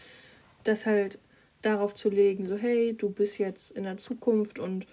das 0.65 0.85
halt 0.85 1.19
darauf 1.61 1.93
zu 1.93 2.09
legen, 2.09 2.45
so 2.45 2.57
hey, 2.57 2.93
du 2.93 3.09
bist 3.09 3.39
jetzt 3.39 3.71
in 3.71 3.85
der 3.85 3.95
Zukunft 3.95 4.59
und 4.59 4.85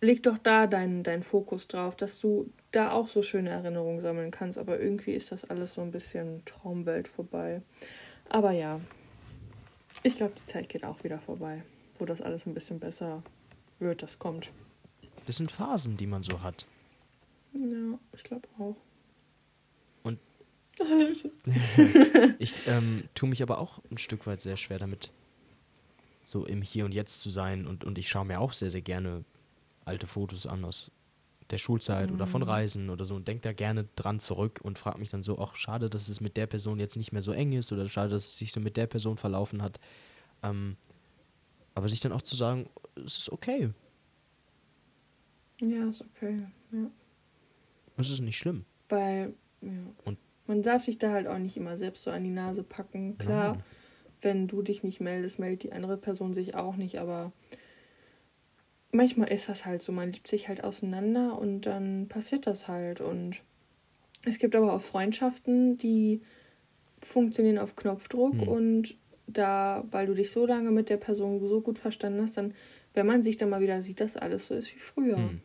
leg 0.00 0.22
doch 0.22 0.38
da 0.38 0.68
deinen 0.68 1.02
dein 1.02 1.24
Fokus 1.24 1.66
drauf, 1.66 1.96
dass 1.96 2.20
du 2.20 2.48
da 2.70 2.92
auch 2.92 3.08
so 3.08 3.20
schöne 3.20 3.50
Erinnerungen 3.50 4.00
sammeln 4.00 4.30
kannst. 4.30 4.58
Aber 4.58 4.78
irgendwie 4.78 5.14
ist 5.14 5.32
das 5.32 5.44
alles 5.50 5.74
so 5.74 5.82
ein 5.82 5.90
bisschen 5.90 6.44
Traumwelt 6.44 7.08
vorbei. 7.08 7.62
Aber 8.28 8.52
ja, 8.52 8.78
ich 10.04 10.16
glaube, 10.18 10.34
die 10.38 10.46
Zeit 10.46 10.68
geht 10.68 10.84
auch 10.84 11.02
wieder 11.02 11.18
vorbei, 11.18 11.64
wo 11.98 12.04
das 12.04 12.20
alles 12.20 12.46
ein 12.46 12.54
bisschen 12.54 12.78
besser 12.78 13.24
wird, 13.80 14.04
das 14.04 14.20
kommt. 14.20 14.52
Das 15.26 15.38
sind 15.38 15.50
Phasen, 15.50 15.96
die 15.96 16.06
man 16.06 16.22
so 16.22 16.44
hat. 16.44 16.68
Ja, 17.52 17.98
ich 18.14 18.22
glaube 18.22 18.48
auch. 18.58 18.76
Und 20.02 20.18
ich 22.38 22.54
ähm, 22.66 23.04
tue 23.14 23.28
mich 23.28 23.42
aber 23.42 23.58
auch 23.58 23.80
ein 23.90 23.98
Stück 23.98 24.26
weit 24.26 24.40
sehr 24.40 24.56
schwer 24.56 24.78
damit, 24.78 25.12
so 26.22 26.46
im 26.46 26.62
Hier 26.62 26.84
und 26.84 26.92
Jetzt 26.92 27.20
zu 27.20 27.30
sein. 27.30 27.66
Und, 27.66 27.84
und 27.84 27.98
ich 27.98 28.08
schaue 28.08 28.24
mir 28.24 28.40
auch 28.40 28.52
sehr, 28.52 28.70
sehr 28.70 28.82
gerne 28.82 29.24
alte 29.84 30.06
Fotos 30.06 30.46
an 30.46 30.64
aus 30.64 30.90
der 31.50 31.58
Schulzeit 31.58 32.10
mhm. 32.10 32.16
oder 32.16 32.26
von 32.26 32.42
mhm. 32.42 32.48
Reisen 32.48 32.90
oder 32.90 33.04
so 33.04 33.14
und 33.14 33.26
denke 33.26 33.42
da 33.42 33.52
gerne 33.52 33.86
dran 33.96 34.20
zurück 34.20 34.60
und 34.62 34.78
frage 34.78 34.98
mich 34.98 35.10
dann 35.10 35.22
so, 35.22 35.38
auch 35.38 35.56
schade, 35.56 35.90
dass 35.90 36.08
es 36.08 36.20
mit 36.20 36.36
der 36.36 36.46
Person 36.46 36.78
jetzt 36.78 36.96
nicht 36.96 37.12
mehr 37.12 37.22
so 37.22 37.32
eng 37.32 37.52
ist 37.52 37.72
oder 37.72 37.88
schade, 37.88 38.10
dass 38.10 38.26
es 38.26 38.38
sich 38.38 38.52
so 38.52 38.60
mit 38.60 38.76
der 38.76 38.86
Person 38.86 39.16
verlaufen 39.16 39.62
hat. 39.62 39.80
Ähm, 40.42 40.76
aber 41.74 41.88
sich 41.88 42.00
dann 42.00 42.12
auch 42.12 42.22
zu 42.22 42.36
sagen, 42.36 42.68
es 42.96 43.18
ist 43.18 43.32
okay. 43.32 43.70
Ja, 45.60 45.88
ist 45.88 46.02
okay, 46.02 46.46
ja. 46.72 46.90
Das 48.00 48.10
ist 48.10 48.20
nicht 48.20 48.38
schlimm. 48.38 48.64
Weil, 48.88 49.34
ja. 49.62 49.70
Und 50.04 50.18
man 50.46 50.62
darf 50.62 50.84
sich 50.84 50.98
da 50.98 51.12
halt 51.12 51.26
auch 51.26 51.38
nicht 51.38 51.56
immer 51.56 51.76
selbst 51.76 52.02
so 52.02 52.10
an 52.10 52.24
die 52.24 52.30
Nase 52.30 52.62
packen. 52.62 53.16
Klar, 53.18 53.54
Nein. 53.54 53.62
wenn 54.20 54.48
du 54.48 54.62
dich 54.62 54.82
nicht 54.82 55.00
meldest, 55.00 55.38
meldet 55.38 55.62
die 55.62 55.72
andere 55.72 55.96
Person 55.96 56.34
sich 56.34 56.54
auch 56.54 56.76
nicht, 56.76 56.98
aber 56.98 57.32
manchmal 58.92 59.30
ist 59.30 59.48
das 59.48 59.64
halt 59.64 59.82
so, 59.82 59.92
man 59.92 60.12
liebt 60.12 60.26
sich 60.26 60.48
halt 60.48 60.64
auseinander 60.64 61.38
und 61.38 61.62
dann 61.62 62.08
passiert 62.08 62.46
das 62.46 62.68
halt. 62.68 63.00
Und 63.00 63.36
es 64.24 64.38
gibt 64.38 64.56
aber 64.56 64.72
auch 64.72 64.80
Freundschaften, 64.80 65.78
die 65.78 66.20
funktionieren 67.00 67.58
auf 67.58 67.76
Knopfdruck 67.76 68.32
hm. 68.32 68.48
und 68.48 68.96
da, 69.26 69.84
weil 69.90 70.06
du 70.06 70.14
dich 70.14 70.30
so 70.30 70.46
lange 70.46 70.70
mit 70.70 70.90
der 70.90 70.96
Person 70.96 71.40
so 71.46 71.60
gut 71.60 71.78
verstanden 71.78 72.20
hast, 72.22 72.36
dann, 72.36 72.54
wenn 72.94 73.06
man 73.06 73.22
sich 73.22 73.36
dann 73.36 73.50
mal 73.50 73.60
wieder 73.60 73.80
sieht, 73.82 74.00
dass 74.00 74.16
alles 74.16 74.48
so 74.48 74.54
ist 74.54 74.74
wie 74.74 74.80
früher. 74.80 75.16
Hm. 75.16 75.40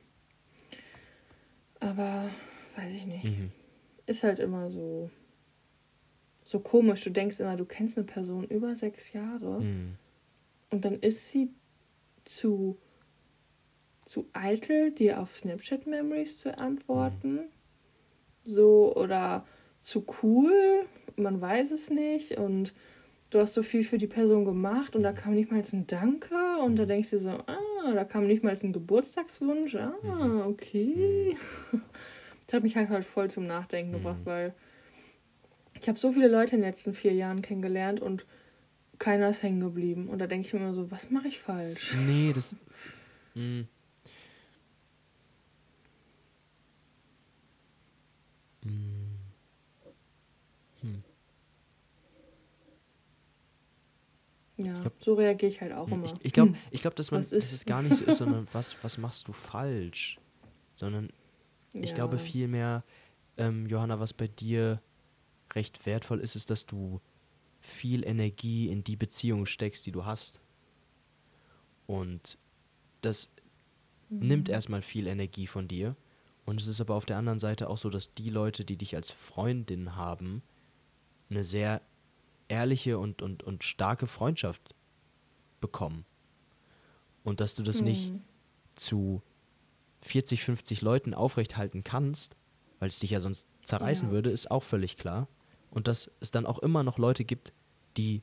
Aber 1.86 2.30
weiß 2.76 2.92
ich 2.94 3.06
nicht. 3.06 3.24
Mhm. 3.26 3.52
Ist 4.08 4.24
halt 4.24 4.40
immer 4.40 4.70
so, 4.72 5.10
so 6.44 6.60
komisch. 6.60 7.04
Du 7.04 7.12
denkst 7.12 7.40
immer, 7.40 7.56
du 7.58 7.66
kennst 7.66 7.98
eine 7.98 8.06
Person 8.08 8.46
über 8.46 8.76
sechs 8.76 9.14
Jahre 9.14 9.62
Mhm. 9.62 9.96
und 10.72 10.84
dann 10.84 11.00
ist 11.00 11.30
sie 11.30 11.50
zu, 12.26 12.78
zu 14.06 14.28
eitel, 14.34 14.92
dir 14.92 15.20
auf 15.22 15.36
Snapchat 15.36 15.86
Memories 15.86 16.40
zu 16.40 16.58
antworten. 16.58 17.40
So, 18.44 18.96
oder 18.96 19.46
zu 19.84 20.06
cool, 20.24 20.86
man 21.16 21.40
weiß 21.40 21.72
es 21.72 21.90
nicht 21.92 22.38
und 22.38 22.74
du 23.30 23.40
hast 23.40 23.54
so 23.54 23.64
viel 23.64 23.84
für 23.84 23.98
die 23.98 24.08
Person 24.08 24.46
gemacht 24.46 24.96
und 24.96 25.04
da 25.04 25.12
kam 25.12 25.34
nicht 25.34 25.52
mal 25.52 25.62
ein 25.62 25.88
Danke 25.88 26.36
und 26.64 26.76
da 26.78 26.86
denkst 26.86 27.12
du 27.12 27.18
so, 27.20 27.30
ah, 27.30 27.94
da 27.94 28.04
kam 28.04 28.28
nicht 28.28 28.44
mal 28.44 28.58
ein 28.62 28.74
Geburtstagswunsch, 28.74 29.76
ah, 29.76 30.46
okay. 30.46 31.36
Das 32.46 32.54
hat 32.54 32.64
mich 32.64 32.76
halt, 32.76 32.90
halt 32.90 33.06
voll 33.06 33.30
zum 33.30 33.48
Nachdenken 33.48 33.94
gebracht, 33.94 34.20
weil 34.24 34.54
ich 35.80 35.88
habe 35.88 36.00
so 36.00 36.12
viele 36.12 36.28
Leute 36.28 36.56
in 36.56 36.62
den 36.62 36.70
letzten 36.70 36.94
vier 36.94 37.14
Jahren 37.14 37.42
kennengelernt 37.42 38.00
und 38.00 38.26
keiner 39.00 39.30
ist 39.30 39.44
hängen 39.44 39.60
geblieben. 39.60 40.08
Und 40.08 40.20
da 40.20 40.28
denke 40.28 40.48
ich 40.48 40.54
mir 40.54 40.60
immer 40.60 40.74
so, 40.74 40.92
was 40.92 41.10
mache 41.10 41.28
ich 41.28 41.40
falsch? 41.40 41.96
Nee, 42.06 42.32
das. 42.34 42.56
Mhm. 43.34 43.68
Ja, 54.58 54.80
glaub- 54.80 55.04
so 55.04 55.14
reagiere 55.16 55.52
ich 55.52 55.60
halt 55.62 55.74
auch 55.74 55.88
immer. 55.90 56.06
Ich, 56.06 56.14
ich 56.22 56.32
glaube, 56.34 56.54
ich 56.72 56.82
glaub, 56.82 56.96
dass 56.96 57.12
man, 57.12 57.20
Was 57.22 57.30
dass 57.30 57.44
ist- 57.46 57.52
es 57.54 57.66
gar 57.66 57.82
nicht 57.82 57.96
so 57.98 58.06
ist, 58.06 58.18
sondern 58.20 58.48
was, 58.54 58.76
was 58.84 58.98
machst 58.98 59.28
du 59.28 59.34
falsch? 59.34 60.18
Sondern 60.76 61.10
ich 61.74 61.90
Ja. 61.90 61.96
glaube 61.96 62.20
vielmehr, 62.20 62.84
ähm, 63.38 63.66
Johanna, 63.68 64.00
was 64.00 64.14
bei 64.14 64.28
dir 64.28 64.82
recht 65.54 65.86
wertvoll 65.86 66.22
ist, 66.22 66.36
ist, 66.36 66.50
dass 66.50 66.66
du 66.66 67.02
viel 67.60 68.06
Energie 68.06 68.70
in 68.70 68.84
die 68.84 68.96
Beziehung 68.96 69.46
steckst, 69.46 69.86
die 69.86 69.92
du 69.92 70.06
hast. 70.06 70.40
Und 71.88 72.38
das 73.02 73.32
Mhm. 74.10 74.28
nimmt 74.28 74.50
erstmal 74.50 74.82
viel 74.82 75.08
Energie 75.08 75.48
von 75.48 75.68
dir. 75.68 75.96
Und 76.46 76.62
es 76.62 76.68
ist 76.68 76.80
aber 76.80 76.96
auf 76.96 77.06
der 77.06 77.18
anderen 77.18 77.40
Seite 77.40 77.70
auch 77.70 77.78
so, 77.78 77.90
dass 77.90 78.14
die 78.14 78.30
Leute, 78.30 78.66
die 78.66 78.78
dich 78.78 78.96
als 78.96 79.10
Freundin 79.12 79.96
haben, 79.96 80.44
eine 81.30 81.44
sehr 81.44 81.82
ehrliche 82.48 82.98
und, 83.00 83.22
und, 83.22 83.44
und 83.44 83.64
starke 83.64 84.08
Freundschaft 84.08 84.76
bekommen. 85.62 86.06
Und 87.24 87.40
dass 87.40 87.56
du 87.56 87.64
das 87.64 87.82
nicht 87.82 88.12
Mhm. 88.14 88.22
zu 88.76 89.22
40, 90.02 90.44
50 90.44 90.82
Leuten 90.82 91.14
aufrechthalten 91.14 91.84
kannst, 91.84 92.36
weil 92.80 92.90
es 92.90 93.00
dich 93.00 93.10
ja 93.12 93.20
sonst 93.20 93.48
zerreißen 93.64 94.10
Ja. 94.10 94.14
würde, 94.14 94.30
ist 94.30 94.52
auch 94.52 94.64
völlig 94.64 94.98
klar. 94.98 95.28
Und 95.72 95.88
dass 95.88 96.12
es 96.20 96.30
dann 96.32 96.46
auch 96.46 96.60
immer 96.60 96.84
noch 96.84 96.98
Leute 97.00 97.26
gibt, 97.26 97.54
die 97.98 98.22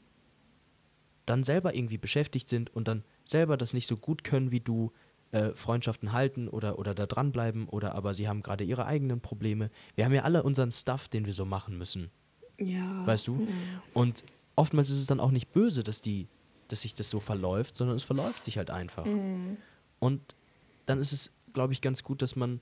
dann 1.26 1.44
selber 1.44 1.74
irgendwie 1.74 1.98
beschäftigt 1.98 2.48
sind 2.48 2.70
und 2.74 2.88
dann 2.88 3.04
selber 3.24 3.56
das 3.56 3.74
nicht 3.74 3.86
so 3.86 3.96
gut 3.96 4.24
können 4.24 4.50
wie 4.50 4.60
du, 4.60 4.92
äh, 5.32 5.54
Freundschaften 5.54 6.12
halten 6.12 6.46
oder, 6.48 6.78
oder 6.78 6.94
da 6.94 7.06
dranbleiben 7.06 7.66
oder 7.68 7.94
aber 7.94 8.12
sie 8.12 8.28
haben 8.28 8.42
gerade 8.42 8.64
ihre 8.64 8.84
eigenen 8.86 9.20
Probleme. 9.20 9.70
Wir 9.94 10.04
haben 10.04 10.12
ja 10.12 10.22
alle 10.22 10.42
unseren 10.42 10.72
Stuff, 10.72 11.08
den 11.08 11.24
wir 11.26 11.32
so 11.32 11.44
machen 11.46 11.78
müssen, 11.78 12.10
Ja. 12.66 13.06
weißt 13.06 13.28
du? 13.28 13.34
Mhm. 13.34 13.48
Und 13.94 14.24
oftmals 14.56 14.90
ist 14.90 14.98
es 14.98 15.06
dann 15.06 15.20
auch 15.20 15.30
nicht 15.30 15.52
böse, 15.52 15.82
dass 15.82 16.00
die, 16.00 16.26
dass 16.68 16.82
sich 16.82 16.94
das 16.94 17.10
so 17.10 17.20
verläuft, 17.20 17.74
sondern 17.76 17.96
es 17.96 18.04
verläuft 18.04 18.44
sich 18.44 18.58
halt 18.58 18.70
einfach. 18.70 19.04
Mhm. 19.04 19.56
Und 19.98 20.34
dann 20.86 20.98
ist 20.98 21.12
es, 21.12 21.30
glaube 21.52 21.72
ich, 21.72 21.80
ganz 21.80 22.02
gut, 22.02 22.22
dass 22.22 22.36
man 22.36 22.60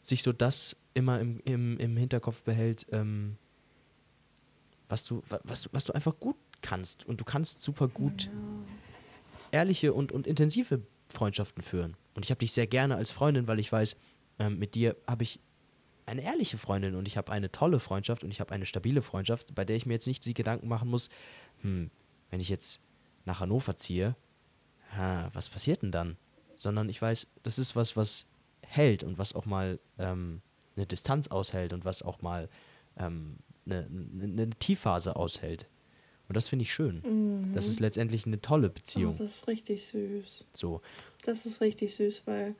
sich 0.00 0.22
so 0.22 0.32
das 0.32 0.76
immer 0.94 1.18
im, 1.20 1.40
im, 1.44 1.78
im 1.78 1.96
Hinterkopf 1.96 2.42
behält, 2.42 2.86
ähm, 2.92 3.36
was, 4.88 5.04
du, 5.04 5.22
wa- 5.28 5.40
was, 5.44 5.68
was 5.72 5.84
du 5.84 5.92
einfach 5.94 6.18
gut 6.20 6.36
kannst. 6.62 7.06
Und 7.06 7.20
du 7.20 7.24
kannst 7.24 7.62
super 7.62 7.88
gut 7.88 8.30
ehrliche 9.50 9.92
und, 9.92 10.12
und 10.12 10.26
intensive 10.26 10.82
Freundschaften 11.08 11.62
führen. 11.62 11.96
Und 12.14 12.24
ich 12.24 12.30
habe 12.30 12.38
dich 12.40 12.52
sehr 12.52 12.66
gerne 12.66 12.96
als 12.96 13.10
Freundin, 13.10 13.46
weil 13.46 13.58
ich 13.58 13.70
weiß, 13.70 13.96
ähm, 14.38 14.58
mit 14.58 14.74
dir 14.74 14.96
habe 15.06 15.22
ich 15.22 15.40
eine 16.06 16.22
ehrliche 16.22 16.56
Freundin 16.56 16.94
und 16.94 17.08
ich 17.08 17.16
habe 17.16 17.32
eine 17.32 17.50
tolle 17.50 17.80
Freundschaft 17.80 18.24
und 18.24 18.30
ich 18.30 18.40
habe 18.40 18.54
eine 18.54 18.64
stabile 18.64 19.02
Freundschaft, 19.02 19.54
bei 19.54 19.64
der 19.64 19.76
ich 19.76 19.86
mir 19.86 19.94
jetzt 19.94 20.06
nicht 20.06 20.24
die 20.24 20.34
Gedanken 20.34 20.68
machen 20.68 20.88
muss, 20.88 21.08
hm, 21.62 21.90
wenn 22.30 22.40
ich 22.40 22.48
jetzt 22.48 22.80
nach 23.24 23.40
Hannover 23.40 23.76
ziehe, 23.76 24.14
ha, 24.96 25.28
was 25.32 25.48
passiert 25.48 25.82
denn 25.82 25.90
dann? 25.90 26.16
Sondern 26.54 26.88
ich 26.88 27.02
weiß, 27.02 27.26
das 27.42 27.58
ist 27.58 27.76
was, 27.76 27.96
was 27.96 28.26
hält 28.62 29.02
und 29.02 29.18
was 29.18 29.34
auch 29.34 29.46
mal 29.46 29.80
ähm, 29.98 30.40
eine 30.76 30.86
Distanz 30.86 31.28
aushält 31.28 31.72
und 31.72 31.84
was 31.84 32.02
auch 32.02 32.22
mal 32.22 32.48
ähm, 32.96 33.38
eine, 33.66 33.86
eine, 33.86 34.24
eine 34.24 34.50
Tiefphase 34.50 35.16
aushält. 35.16 35.68
Und 36.28 36.36
das 36.36 36.48
finde 36.48 36.64
ich 36.64 36.72
schön. 36.72 37.52
Das 37.52 37.68
ist 37.68 37.78
letztendlich 37.78 38.26
eine 38.26 38.40
tolle 38.40 38.68
Beziehung. 38.68 39.16
das 39.16 39.20
ist 39.20 39.46
richtig 39.46 39.86
süß. 39.86 40.44
So. 40.52 40.80
Das 41.24 41.46
ist 41.46 41.60
richtig 41.60 41.94
süß, 41.94 42.22
weil 42.26 42.56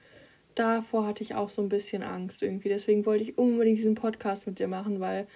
davor 0.56 1.06
hatte 1.06 1.22
ich 1.22 1.34
auch 1.34 1.48
so 1.48 1.62
ein 1.62 1.68
bisschen 1.68 2.02
Angst 2.02 2.42
irgendwie. 2.42 2.68
Deswegen 2.68 3.06
wollte 3.06 3.22
ich 3.22 3.38
unbedingt 3.38 3.78
diesen 3.78 3.94
Podcast 3.94 4.46
mit 4.46 4.58
dir 4.58 4.66
machen, 4.68 4.98
weil 4.98 5.28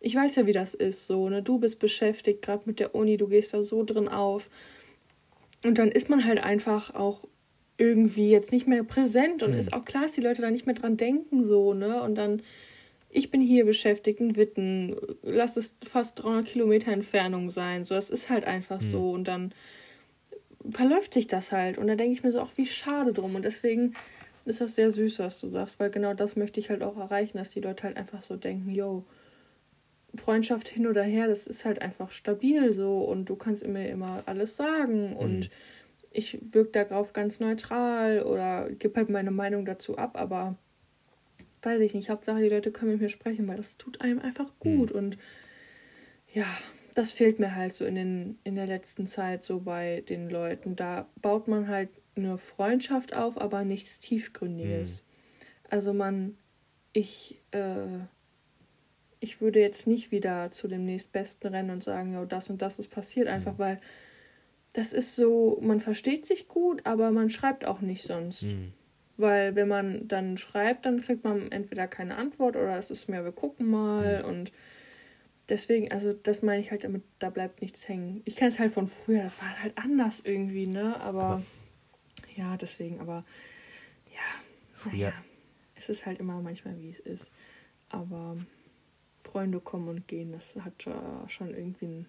ich 0.00 0.16
weiß 0.16 0.34
ja, 0.34 0.46
wie 0.46 0.52
das 0.52 0.74
ist. 0.74 1.06
So, 1.06 1.28
ne? 1.28 1.42
Du 1.42 1.58
bist 1.58 1.78
beschäftigt, 1.78 2.42
gerade 2.42 2.62
mit 2.64 2.80
der 2.80 2.94
Uni, 2.94 3.16
du 3.16 3.28
gehst 3.28 3.54
da 3.54 3.62
so 3.62 3.84
drin 3.84 4.08
auf. 4.08 4.50
Und 5.64 5.78
dann 5.78 5.92
ist 5.92 6.10
man 6.10 6.24
halt 6.24 6.42
einfach 6.42 6.94
auch 6.94 7.20
irgendwie 7.78 8.30
jetzt 8.30 8.52
nicht 8.52 8.66
mehr 8.66 8.82
präsent 8.82 9.42
und 9.42 9.52
Mhm. 9.52 9.58
ist 9.58 9.72
auch 9.72 9.84
klar, 9.84 10.02
dass 10.02 10.12
die 10.12 10.20
Leute 10.20 10.42
da 10.42 10.50
nicht 10.50 10.66
mehr 10.66 10.74
dran 10.74 10.96
denken, 10.96 11.44
so, 11.44 11.72
ne? 11.74 12.02
Und 12.02 12.16
dann, 12.16 12.42
ich 13.10 13.30
bin 13.30 13.40
hier 13.40 13.64
beschäftigt 13.64 14.20
in 14.20 14.36
Witten, 14.36 14.96
lass 15.22 15.56
es 15.56 15.76
fast 15.84 16.22
300 16.22 16.46
Kilometer 16.46 16.92
Entfernung 16.92 17.50
sein, 17.50 17.84
so, 17.84 17.94
das 17.94 18.10
ist 18.10 18.28
halt 18.28 18.44
einfach 18.44 18.80
Mhm. 18.80 18.84
so. 18.84 19.10
Und 19.12 19.28
dann 19.28 19.52
verläuft 20.70 21.14
sich 21.14 21.26
das 21.26 21.50
halt. 21.52 21.78
Und 21.78 21.86
da 21.88 21.94
denke 21.94 22.12
ich 22.12 22.22
mir 22.22 22.32
so, 22.32 22.40
ach, 22.40 22.52
wie 22.56 22.66
schade 22.66 23.12
drum. 23.12 23.34
Und 23.34 23.44
deswegen 23.44 23.94
ist 24.44 24.60
das 24.60 24.74
sehr 24.74 24.90
süß, 24.90 25.18
was 25.20 25.40
du 25.40 25.48
sagst, 25.48 25.78
weil 25.80 25.90
genau 25.90 26.14
das 26.14 26.36
möchte 26.36 26.60
ich 26.60 26.70
halt 26.70 26.82
auch 26.82 26.96
erreichen, 26.96 27.38
dass 27.38 27.50
die 27.50 27.60
Leute 27.60 27.84
halt 27.84 27.96
einfach 27.96 28.22
so 28.22 28.36
denken, 28.36 28.70
yo, 28.70 29.04
Freundschaft 30.14 30.68
hin 30.68 30.86
oder 30.86 31.02
her, 31.02 31.26
das 31.26 31.46
ist 31.46 31.64
halt 31.64 31.80
einfach 31.80 32.10
stabil 32.10 32.72
so 32.72 33.00
und 33.00 33.28
du 33.28 33.36
kannst 33.36 33.66
mir 33.66 33.88
immer 33.88 34.22
alles 34.26 34.56
sagen 34.56 35.16
und 35.16 35.48
ich 36.10 36.38
wirke 36.52 36.70
darauf 36.72 37.12
ganz 37.14 37.40
neutral 37.40 38.22
oder 38.22 38.68
gebe 38.70 38.96
halt 38.96 39.08
meine 39.08 39.30
Meinung 39.30 39.64
dazu 39.64 39.96
ab, 39.96 40.18
aber 40.18 40.56
weiß 41.62 41.80
ich 41.80 41.94
nicht, 41.94 42.10
Hauptsache 42.10 42.42
die 42.42 42.48
Leute 42.48 42.72
können 42.72 42.92
mit 42.92 43.00
mir 43.00 43.08
sprechen, 43.08 43.48
weil 43.48 43.56
das 43.56 43.78
tut 43.78 44.00
einem 44.02 44.18
einfach 44.18 44.50
gut 44.58 44.92
und 44.92 45.16
ja, 46.32 46.46
das 46.94 47.12
fehlt 47.12 47.38
mir 47.38 47.54
halt 47.54 47.72
so 47.72 47.84
in, 47.84 47.94
den, 47.94 48.38
in 48.44 48.54
der 48.54 48.66
letzten 48.66 49.06
Zeit 49.06 49.42
so 49.42 49.60
bei 49.60 50.02
den 50.08 50.28
Leuten. 50.28 50.76
Da 50.76 51.06
baut 51.20 51.48
man 51.48 51.68
halt 51.68 51.88
eine 52.16 52.38
Freundschaft 52.38 53.14
auf, 53.14 53.40
aber 53.40 53.64
nichts 53.64 54.00
Tiefgründiges. 54.00 55.04
Also 55.70 55.92
man, 55.94 56.36
ich, 56.92 57.38
äh, 57.52 57.98
ich 59.20 59.40
würde 59.40 59.60
jetzt 59.60 59.86
nicht 59.86 60.10
wieder 60.10 60.50
zu 60.50 60.68
dem 60.68 60.84
nächstbesten 60.84 61.48
rennen 61.54 61.70
und 61.70 61.82
sagen, 61.82 62.12
ja, 62.12 62.24
das 62.24 62.50
und 62.50 62.60
das 62.60 62.78
ist 62.78 62.88
passiert, 62.88 63.28
einfach 63.28 63.58
weil 63.58 63.80
das 64.74 64.92
ist 64.92 65.16
so, 65.16 65.58
man 65.62 65.80
versteht 65.80 66.26
sich 66.26 66.48
gut, 66.48 66.84
aber 66.84 67.10
man 67.10 67.30
schreibt 67.30 67.64
auch 67.66 67.80
nicht 67.80 68.02
sonst. 68.04 68.42
Hm. 68.42 68.72
Weil 69.18 69.54
wenn 69.54 69.68
man 69.68 70.08
dann 70.08 70.38
schreibt, 70.38 70.86
dann 70.86 71.02
kriegt 71.02 71.24
man 71.24 71.52
entweder 71.52 71.86
keine 71.86 72.16
Antwort 72.16 72.56
oder 72.56 72.78
es 72.78 72.90
ist 72.90 73.08
mehr, 73.08 73.24
wir 73.24 73.32
gucken 73.32 73.66
mal 73.68 74.24
und 74.24 74.50
deswegen, 75.50 75.92
also 75.92 76.12
das 76.14 76.42
meine 76.42 76.60
ich 76.60 76.70
halt 76.70 76.84
damit, 76.84 77.02
da 77.18 77.28
bleibt 77.30 77.60
nichts 77.60 77.86
hängen. 77.88 78.22
Ich 78.24 78.36
kenne 78.36 78.48
es 78.48 78.58
halt 78.58 78.72
von 78.72 78.86
früher, 78.88 79.22
das 79.22 79.40
war 79.40 79.62
halt 79.62 79.76
anders 79.76 80.20
irgendwie, 80.24 80.66
ne? 80.66 80.98
Aber, 81.00 81.22
Aber- 81.22 81.42
ja, 82.36 82.56
deswegen, 82.56 83.00
aber 83.00 83.24
ja, 84.12 84.20
Früher- 84.74 84.92
naja, 85.10 85.12
es 85.74 85.88
ist 85.88 86.06
halt 86.06 86.18
immer 86.18 86.40
manchmal, 86.40 86.78
wie 86.80 86.88
es 86.90 87.00
ist. 87.00 87.32
Aber 87.88 88.36
Freunde 89.18 89.60
kommen 89.60 89.88
und 89.88 90.08
gehen, 90.08 90.32
das 90.32 90.56
hat 90.56 90.82
schon 91.28 91.54
irgendwie, 91.54 92.06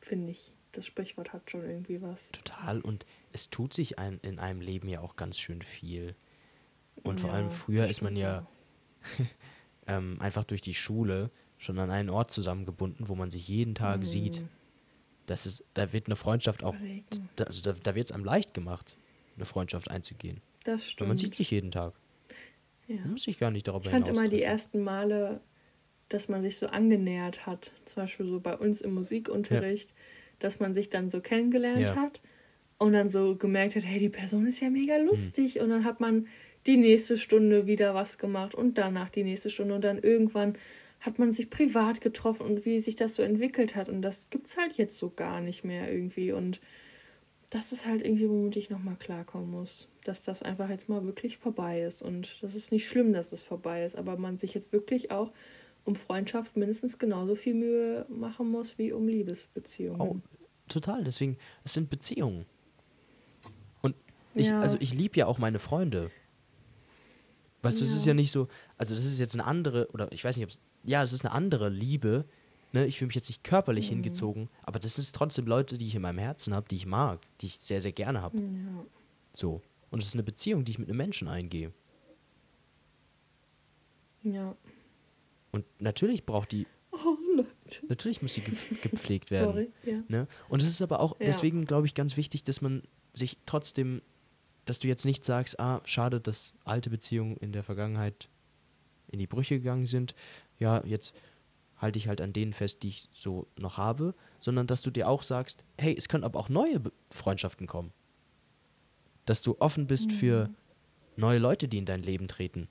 finde 0.00 0.30
ich, 0.32 0.52
das 0.72 0.86
Sprichwort 0.86 1.32
hat 1.32 1.50
schon 1.50 1.62
irgendwie 1.64 2.02
was. 2.02 2.30
Total. 2.32 2.80
Und 2.80 3.06
es 3.32 3.48
tut 3.50 3.72
sich 3.72 3.98
ein, 3.98 4.18
in 4.22 4.38
einem 4.38 4.60
Leben 4.60 4.88
ja 4.88 5.00
auch 5.00 5.16
ganz 5.16 5.38
schön 5.38 5.62
viel. 5.62 6.14
Und 7.02 7.20
vor 7.20 7.30
Ja, 7.30 7.36
allem 7.36 7.50
früher 7.50 7.86
ist 7.86 8.02
man 8.02 8.16
ja 8.16 8.46
ähm, 9.86 10.16
einfach 10.20 10.44
durch 10.44 10.60
die 10.60 10.74
Schule 10.74 11.30
schon 11.58 11.78
an 11.78 11.90
einen 11.90 12.10
Ort 12.10 12.30
zusammengebunden, 12.30 13.08
wo 13.08 13.14
man 13.14 13.30
sich 13.30 13.46
jeden 13.48 13.74
Tag 13.74 14.00
Mhm. 14.00 14.04
sieht. 14.04 14.42
Das 15.26 15.46
ist, 15.46 15.64
da 15.74 15.92
wird 15.92 16.06
eine 16.06 16.16
Freundschaft 16.16 16.62
auch, 16.62 16.74
da, 17.36 17.44
also 17.44 17.62
da, 17.62 17.78
da 17.82 17.94
wird 17.94 18.06
es 18.06 18.12
einem 18.12 18.24
leicht 18.24 18.52
gemacht, 18.52 18.96
eine 19.36 19.44
Freundschaft 19.46 19.90
einzugehen. 19.90 20.40
Das 20.64 20.72
Weil 20.82 20.88
stimmt. 20.90 21.08
man 21.08 21.16
sieht 21.18 21.34
sich 21.34 21.50
jeden 21.50 21.70
Tag. 21.70 21.94
ja. 22.86 22.96
Man 23.00 23.12
muss 23.12 23.22
sich 23.24 23.38
gar 23.38 23.50
nicht 23.50 23.68
darüber 23.68 23.84
Ich 23.84 23.90
fand 23.90 24.08
immer 24.08 24.28
die 24.28 24.42
ersten 24.42 24.82
Male, 24.82 25.40
dass 26.08 26.28
man 26.28 26.42
sich 26.42 26.58
so 26.58 26.66
angenähert 26.68 27.46
hat, 27.46 27.72
zum 27.84 28.02
Beispiel 28.02 28.26
so 28.26 28.40
bei 28.40 28.56
uns 28.56 28.80
im 28.80 28.94
Musikunterricht, 28.94 29.90
dass 30.38 30.60
man 30.60 30.74
sich 30.74 30.90
dann 30.90 31.10
so 31.10 31.20
kennengelernt 31.20 31.80
Ja. 31.80 31.96
hat 31.96 32.20
und 32.78 32.92
dann 32.92 33.08
so 33.08 33.36
gemerkt 33.36 33.76
hat, 33.76 33.84
hey, 33.84 33.98
die 33.98 34.08
Person 34.08 34.46
ist 34.46 34.60
ja 34.60 34.68
mega 34.70 34.96
lustig 34.96 35.60
und 35.60 35.70
dann 35.70 35.84
hat 35.84 36.00
man 36.00 36.26
die 36.66 36.76
nächste 36.76 37.18
Stunde 37.18 37.66
wieder 37.66 37.94
was 37.94 38.18
gemacht 38.18 38.54
und 38.54 38.78
danach 38.78 39.10
die 39.10 39.22
nächste 39.24 39.50
Stunde 39.50 39.74
und 39.74 39.84
dann 39.84 39.98
irgendwann 39.98 40.56
hat 41.00 41.18
man 41.18 41.32
sich 41.32 41.50
privat 41.50 42.00
getroffen 42.00 42.46
und 42.46 42.64
wie 42.64 42.80
sich 42.80 42.96
das 42.96 43.16
so 43.16 43.22
entwickelt 43.22 43.74
hat 43.76 43.88
und 43.90 44.00
das 44.02 44.30
gibt's 44.30 44.56
halt 44.56 44.72
jetzt 44.74 44.96
so 44.96 45.10
gar 45.10 45.40
nicht 45.42 45.62
mehr 45.64 45.92
irgendwie 45.92 46.32
und 46.32 46.60
das 47.54 47.70
ist 47.70 47.86
halt 47.86 48.02
irgendwie, 48.02 48.28
womit 48.28 48.56
ich 48.56 48.68
nochmal 48.68 48.96
klarkommen 48.96 49.48
muss, 49.48 49.86
dass 50.02 50.24
das 50.24 50.42
einfach 50.42 50.68
jetzt 50.70 50.88
mal 50.88 51.04
wirklich 51.04 51.38
vorbei 51.38 51.82
ist 51.82 52.02
und 52.02 52.36
das 52.42 52.56
ist 52.56 52.72
nicht 52.72 52.88
schlimm, 52.88 53.12
dass 53.12 53.30
es 53.32 53.42
vorbei 53.42 53.84
ist, 53.84 53.94
aber 53.94 54.16
man 54.16 54.38
sich 54.38 54.54
jetzt 54.54 54.72
wirklich 54.72 55.12
auch 55.12 55.30
um 55.84 55.94
Freundschaft 55.94 56.56
mindestens 56.56 56.98
genauso 56.98 57.36
viel 57.36 57.54
Mühe 57.54 58.06
machen 58.08 58.50
muss 58.50 58.76
wie 58.76 58.92
um 58.92 59.06
Liebesbeziehungen. 59.06 60.00
Oh, 60.00 60.16
total. 60.66 61.04
Deswegen, 61.04 61.36
es 61.62 61.74
sind 61.74 61.90
Beziehungen. 61.90 62.44
Und 63.82 63.94
ich, 64.34 64.50
Ja. 64.50 64.60
also 64.60 64.76
ich 64.80 64.92
liebe 64.92 65.16
ja 65.16 65.26
auch 65.26 65.38
meine 65.38 65.60
Freunde. 65.60 66.10
Weißt 67.62 67.80
du, 67.80 67.84
es 67.84 67.94
ist 67.94 68.04
Ja. 68.04 68.10
ja 68.10 68.14
nicht 68.14 68.32
so, 68.32 68.48
also 68.78 68.94
das 68.96 69.04
ist 69.04 69.20
jetzt 69.20 69.34
eine 69.34 69.44
andere, 69.44 69.88
oder 69.92 70.10
ich 70.10 70.24
weiß 70.24 70.36
nicht, 70.38 70.44
ob 70.44 70.50
es, 70.50 70.60
ja, 70.82 71.04
es 71.04 71.12
ist 71.12 71.24
eine 71.24 71.32
andere 71.32 71.68
Liebe. 71.68 72.24
Ne? 72.74 72.86
Ich 72.86 72.98
fühle 72.98 73.06
mich 73.06 73.14
jetzt 73.14 73.28
nicht 73.28 73.44
körperlich 73.44 73.86
Mhm. 73.86 73.94
hingezogen, 73.94 74.48
aber 74.64 74.78
das 74.80 74.98
ist 74.98 75.14
trotzdem 75.14 75.46
Leute, 75.46 75.78
die 75.78 75.86
ich 75.86 75.94
in 75.94 76.02
meinem 76.02 76.18
Herzen 76.18 76.52
habe, 76.54 76.66
die 76.68 76.74
ich 76.76 76.86
mag, 76.86 77.20
die 77.40 77.46
ich 77.46 77.58
sehr, 77.58 77.80
sehr 77.80 77.92
gerne 77.92 78.20
habe. 78.20 78.36
Ja. 78.38 78.84
So. 79.32 79.62
Und 79.90 80.02
es 80.02 80.08
ist 80.08 80.14
eine 80.14 80.24
Beziehung, 80.24 80.64
die 80.64 80.72
ich 80.72 80.78
mit 80.80 80.88
einem 80.88 80.96
Menschen 80.98 81.28
eingehe. 81.28 81.72
Ja. 84.22 84.56
Und 85.52 85.64
natürlich 85.80 86.24
braucht 86.26 86.52
die, 86.52 86.66
Oh, 86.90 87.16
Leute. 87.36 87.86
natürlich 87.88 88.22
muss 88.22 88.34
sie 88.34 88.40
ge 88.40 88.54
gepflegt 88.82 89.30
werden. 89.30 89.46
Sorry. 89.52 89.72
Ja. 89.84 90.02
Ne? 90.08 90.26
Und 90.48 90.62
es 90.62 90.68
ist 90.68 90.82
aber 90.82 91.00
auch 91.00 91.18
Ja. 91.20 91.26
deswegen, 91.26 91.64
glaube 91.66 91.86
ich, 91.86 91.94
ganz 91.94 92.16
wichtig, 92.16 92.44
dass 92.44 92.60
man 92.60 92.82
sich 93.12 93.36
trotzdem, 93.46 94.02
dass 94.64 94.78
du 94.80 94.88
jetzt 94.88 95.04
nicht 95.04 95.24
sagst, 95.24 95.60
ah, 95.60 95.80
schade, 95.84 96.20
dass 96.20 96.54
alte 96.64 96.90
Beziehungen 96.90 97.36
in 97.36 97.52
der 97.52 97.62
Vergangenheit 97.62 98.28
in 99.08 99.18
die 99.18 99.26
Brüche 99.26 99.58
gegangen 99.58 99.86
sind. 99.86 100.14
Ja, 100.58 100.82
jetzt 100.84 101.14
halte 101.78 101.98
ich 101.98 102.08
halt 102.08 102.20
an 102.20 102.32
denen 102.32 102.52
fest, 102.52 102.82
die 102.82 102.88
ich 102.88 103.08
so 103.12 103.46
noch 103.58 103.78
habe, 103.78 104.14
sondern 104.40 104.66
dass 104.66 104.82
du 104.82 104.90
dir 104.90 105.08
auch 105.08 105.22
sagst, 105.22 105.64
hey, 105.78 105.94
es 105.96 106.08
können 106.08 106.24
aber 106.24 106.38
auch 106.38 106.48
neue 106.48 106.80
Freundschaften 107.10 107.66
kommen. 107.66 107.92
Dass 109.26 109.42
du 109.42 109.56
offen 109.58 109.86
bist 109.86 110.12
für 110.12 110.50
neue 111.16 111.38
Leute, 111.38 111.68
die 111.68 111.78
in 111.78 111.86
dein 111.86 112.02
Leben 112.02 112.28
treten. 112.28 112.68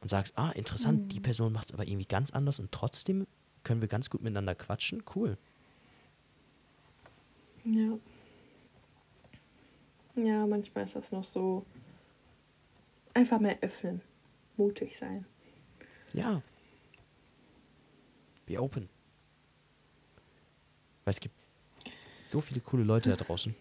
Und 0.00 0.10
sagst, 0.10 0.38
ah, 0.38 0.50
interessant, 0.50 1.12
die 1.12 1.20
Person 1.20 1.52
macht 1.52 1.68
es 1.68 1.74
aber 1.74 1.86
irgendwie 1.86 2.06
ganz 2.06 2.30
anders 2.30 2.58
und 2.58 2.70
trotzdem 2.70 3.26
können 3.64 3.80
wir 3.80 3.88
ganz 3.88 4.10
gut 4.10 4.22
miteinander 4.22 4.54
quatschen. 4.54 5.02
Cool. 5.14 5.36
Ja. 7.64 7.98
Ja, 10.14 10.46
manchmal 10.46 10.84
ist 10.84 10.94
das 10.94 11.12
noch 11.12 11.24
so. 11.24 11.66
Einfach 13.14 13.40
mehr 13.40 13.58
öffnen. 13.62 14.00
Mutig 14.56 14.96
sein. 14.96 15.26
Ja. 16.12 16.42
Be 18.46 18.60
open. 18.60 18.88
Weil 21.04 21.10
es 21.12 21.20
gibt 21.20 21.34
so 22.22 22.40
viele 22.40 22.60
coole 22.60 22.82
Leute 22.84 23.10
da 23.10 23.16
draußen. 23.16 23.54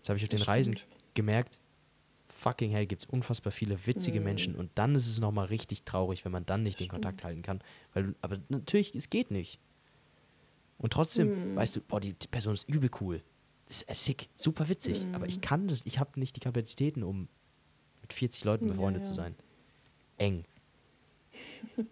Das 0.00 0.08
habe 0.08 0.18
ich 0.18 0.24
auf 0.24 0.30
den 0.30 0.42
Reisen 0.42 0.78
gemerkt. 1.14 1.60
Fucking 2.28 2.70
hell, 2.70 2.86
gibt 2.86 3.02
es 3.04 3.08
unfassbar 3.08 3.52
viele 3.52 3.86
witzige 3.86 4.18
Mhm. 4.20 4.24
Menschen. 4.24 4.54
Und 4.56 4.70
dann 4.74 4.94
ist 4.94 5.06
es 5.06 5.20
nochmal 5.20 5.46
richtig 5.46 5.84
traurig, 5.84 6.24
wenn 6.24 6.32
man 6.32 6.44
dann 6.46 6.62
nicht 6.62 6.80
den 6.80 6.88
Kontakt 6.88 7.24
halten 7.24 7.42
kann. 7.42 7.62
Weil, 7.94 8.14
aber 8.22 8.38
natürlich, 8.48 8.94
es 8.94 9.10
geht 9.10 9.30
nicht. 9.30 9.58
Und 10.78 10.92
trotzdem, 10.94 11.52
Mhm. 11.52 11.56
weißt 11.56 11.76
du, 11.76 11.80
boah, 11.82 12.00
die, 12.00 12.14
die 12.14 12.28
Person 12.28 12.54
ist 12.54 12.68
übel 12.68 12.90
cool. 13.00 13.22
Das 13.68 13.82
ist 13.82 13.88
äh, 13.90 13.94
sick, 13.94 14.28
super 14.34 14.68
witzig. 14.68 15.06
Aber 15.12 15.24
Mhm. 15.24 15.28
ich 15.30 15.40
kann 15.40 15.68
das, 15.68 15.86
ich 15.86 15.98
habe 15.98 16.18
nicht 16.18 16.34
die 16.36 16.40
Kapazitäten, 16.40 17.02
um 17.02 17.28
mit 18.00 18.12
40 18.12 18.44
Leuten 18.44 18.66
Ja, 18.66 18.72
befreundet 18.72 19.02
ja. 19.04 19.08
zu 19.08 19.14
sein. 19.14 19.34
Eng. 20.18 20.44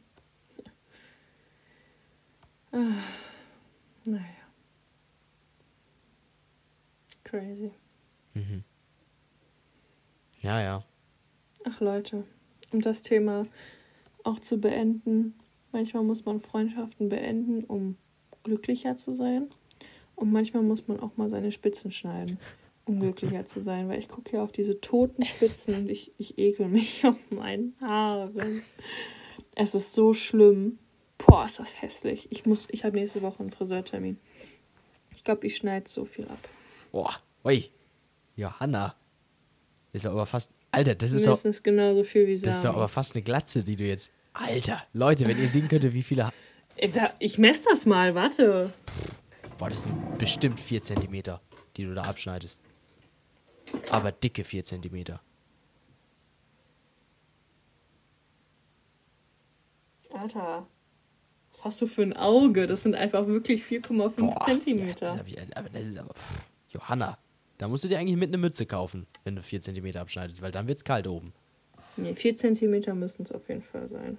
Naja. 2.72 4.24
Crazy. 7.24 7.70
Mhm. 8.34 8.64
Ja, 10.40 10.60
ja. 10.60 10.84
Ach 11.64 11.80
Leute, 11.80 12.24
um 12.72 12.80
das 12.80 13.02
Thema 13.02 13.46
auch 14.24 14.40
zu 14.40 14.58
beenden, 14.58 15.34
manchmal 15.72 16.02
muss 16.02 16.24
man 16.24 16.40
Freundschaften 16.40 17.08
beenden, 17.08 17.64
um 17.64 17.96
glücklicher 18.42 18.96
zu 18.96 19.12
sein. 19.12 19.48
Und 20.16 20.32
manchmal 20.32 20.62
muss 20.62 20.86
man 20.88 21.00
auch 21.00 21.16
mal 21.16 21.30
seine 21.30 21.52
Spitzen 21.52 21.92
schneiden, 21.92 22.38
um 22.84 23.00
glücklicher 23.00 23.46
zu 23.46 23.60
sein. 23.60 23.88
Weil 23.88 23.98
ich 23.98 24.08
gucke 24.08 24.30
hier 24.30 24.42
auf 24.42 24.52
diese 24.52 24.80
toten 24.80 25.24
Spitzen 25.24 25.74
und 25.74 25.90
ich, 25.90 26.12
ich 26.18 26.38
ekel 26.38 26.68
mich 26.68 27.04
auf 27.06 27.16
meinen 27.30 27.74
Haaren. 27.80 28.62
Es 29.54 29.74
ist 29.74 29.92
so 29.92 30.14
schlimm. 30.14 30.78
Boah, 31.26 31.44
ist 31.44 31.58
das 31.58 31.80
hässlich. 31.82 32.28
Ich 32.30 32.46
muss, 32.46 32.66
ich 32.70 32.84
habe 32.84 32.96
nächste 32.96 33.22
Woche 33.22 33.40
einen 33.40 33.50
Friseurtermin. 33.50 34.18
Ich 35.14 35.24
glaube, 35.24 35.46
ich 35.46 35.56
schneide 35.56 35.88
so 35.88 36.04
viel 36.04 36.26
ab. 36.28 36.38
Boah, 36.92 37.12
ui. 37.44 37.70
Johanna. 38.36 38.94
Ist 39.92 40.04
doch 40.04 40.12
aber 40.12 40.26
fast. 40.26 40.50
Alter, 40.72 40.94
das 40.94 41.12
ist 41.12 41.26
doch, 41.26 41.32
Mindestens 41.32 41.62
genauso 41.62 42.04
viel 42.04 42.26
wie 42.26 42.38
das 42.38 42.56
ist 42.56 42.64
doch 42.64 42.74
aber 42.74 42.88
fast 42.88 43.14
eine 43.16 43.22
Glatze, 43.22 43.64
die 43.64 43.76
du 43.76 43.84
jetzt. 43.84 44.10
Alter, 44.32 44.82
Leute, 44.92 45.26
wenn 45.26 45.38
ihr 45.40 45.48
sehen 45.48 45.68
könntet, 45.68 45.92
wie 45.92 46.02
viele. 46.02 46.30
Äh, 46.76 46.90
Ich 47.18 47.38
messe 47.38 47.64
das 47.70 47.86
mal, 47.86 48.14
warte. 48.14 48.72
Boah, 49.58 49.68
das 49.68 49.84
sind 49.84 50.18
bestimmt 50.18 50.58
4 50.60 50.80
cm, 50.80 51.22
die 51.76 51.84
du 51.84 51.94
da 51.94 52.02
abschneidest. 52.02 52.60
Aber 53.90 54.12
dicke 54.12 54.44
4 54.44 54.64
cm. 54.64 55.18
Alter, 60.12 60.66
was 61.62 61.64
hast 61.64 61.82
du 61.82 61.86
für 61.86 62.02
ein 62.02 62.14
Auge? 62.14 62.66
Das 62.66 62.82
sind 62.82 62.94
einfach 62.94 63.26
wirklich 63.26 63.62
4,5 63.64 64.44
Zentimeter. 64.44 65.16
Ja, 65.16 65.26
wie- 65.26 65.36
aber 65.56 65.68
das 65.68 65.84
ist 65.84 65.98
aber. 65.98 66.14
Pff, 66.14 66.46
Johanna, 66.70 67.18
da 67.58 67.68
musst 67.68 67.84
du 67.84 67.88
dir 67.88 67.98
eigentlich 67.98 68.16
mit 68.16 68.28
einer 68.30 68.38
Mütze 68.38 68.64
kaufen, 68.66 69.06
wenn 69.24 69.36
du 69.36 69.42
4 69.42 69.60
cm 69.60 69.96
abschneidest, 69.96 70.40
weil 70.42 70.52
dann 70.52 70.66
wird's 70.68 70.84
kalt 70.84 71.06
oben. 71.06 71.32
Nee, 71.96 72.14
4 72.14 72.36
Zentimeter 72.36 72.94
müssen 72.94 73.22
es 73.22 73.32
auf 73.32 73.48
jeden 73.48 73.62
Fall 73.62 73.88
sein. 73.88 74.16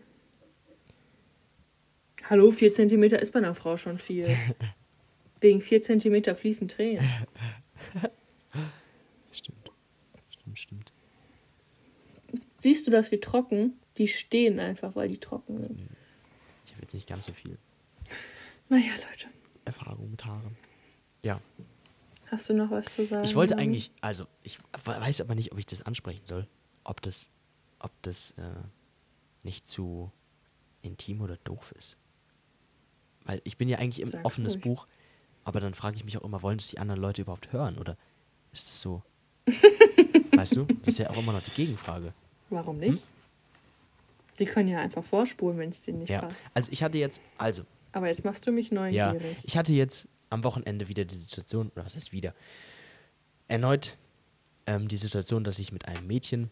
Hallo, 2.29 2.51
4 2.51 2.71
Zentimeter 2.71 3.19
ist 3.19 3.31
bei 3.31 3.39
einer 3.39 3.55
Frau 3.55 3.77
schon 3.77 3.97
viel. 3.97 4.27
Wegen 5.41 5.61
4 5.61 5.81
Zentimeter 5.81 6.35
fließen 6.35 6.67
Tränen. 6.67 7.03
Stimmt. 9.31 9.71
Stimmt, 10.29 10.59
stimmt. 10.59 10.93
Siehst 12.57 12.85
du 12.85 12.91
das 12.91 13.11
wie 13.11 13.19
trocken? 13.19 13.73
Die 13.97 14.07
stehen 14.07 14.59
einfach, 14.59 14.95
weil 14.95 15.07
die 15.09 15.17
trocken 15.17 15.57
sind. 15.57 15.79
Habe 15.79 15.89
jetzt 16.91 16.93
nicht 16.93 17.07
ganz 17.07 17.25
so 17.25 17.33
viel 17.33 17.57
Naja, 18.69 18.91
Leute, 19.09 19.27
Erfahrung 19.65 20.11
mit 20.11 20.25
Haaren. 20.25 20.57
Ja. 21.23 21.39
hast 22.27 22.49
du 22.49 22.53
noch 22.53 22.69
was 22.71 22.85
zu 22.85 23.05
sagen? 23.05 23.23
Ich 23.23 23.35
wollte 23.35 23.57
eigentlich, 23.57 23.91
also 24.01 24.25
ich 24.43 24.59
weiß 24.83 25.21
aber 25.21 25.35
nicht, 25.35 25.51
ob 25.51 25.59
ich 25.59 25.65
das 25.65 25.81
ansprechen 25.81 26.25
soll. 26.25 26.47
Ob 26.83 27.01
das, 27.01 27.29
ob 27.79 27.91
das 28.01 28.31
äh, 28.31 28.55
nicht 29.43 29.67
zu 29.67 30.11
intim 30.81 31.21
oder 31.21 31.37
doof 31.37 31.73
ist. 31.77 31.97
Weil 33.23 33.41
ich 33.43 33.57
bin 33.57 33.69
ja 33.69 33.77
eigentlich 33.77 34.03
ein 34.03 34.11
Sag's 34.11 34.25
offenes 34.25 34.55
ruhig. 34.55 34.63
Buch, 34.63 34.87
aber 35.43 35.59
dann 35.59 35.73
frage 35.73 35.95
ich 35.95 36.03
mich 36.03 36.17
auch 36.17 36.23
immer, 36.23 36.41
wollen 36.41 36.57
das 36.57 36.69
die 36.69 36.79
anderen 36.79 36.99
Leute 37.01 37.21
überhaupt 37.21 37.53
hören? 37.53 37.77
Oder 37.77 37.97
ist 38.51 38.67
das 38.67 38.81
so? 38.81 39.03
weißt 40.35 40.55
du? 40.57 40.65
Das 40.65 40.87
ist 40.89 40.97
ja 40.97 41.09
auch 41.09 41.17
immer 41.17 41.33
noch 41.33 41.43
die 41.43 41.51
Gegenfrage. 41.51 42.13
Warum 42.49 42.77
nicht? 42.79 43.01
Die 44.41 44.45
können 44.45 44.67
ja 44.67 44.79
einfach 44.79 45.03
vorspulen, 45.03 45.57
wenn 45.59 45.69
es 45.69 45.79
denen 45.81 45.99
nicht 45.99 46.09
Ja. 46.09 46.21
passt. 46.21 46.41
Also 46.53 46.71
ich 46.71 46.83
hatte 46.83 46.97
jetzt, 46.97 47.21
also, 47.37 47.63
Aber 47.93 48.07
jetzt 48.07 48.25
machst 48.25 48.45
du 48.47 48.51
mich 48.51 48.69
ja, 48.71 49.13
neugierig. 49.13 49.37
ich 49.43 49.55
hatte 49.55 49.73
jetzt 49.73 50.07
am 50.29 50.43
Wochenende 50.43 50.87
wieder 50.89 51.05
die 51.05 51.15
Situation, 51.15 51.69
oder 51.75 51.85
was 51.85 51.95
heißt 51.95 52.11
wieder, 52.11 52.33
erneut 53.47 53.97
ähm, 54.65 54.87
die 54.87 54.97
Situation, 54.97 55.43
dass 55.43 55.59
ich 55.59 55.71
mit 55.71 55.87
einem 55.87 56.07
Mädchen 56.07 56.49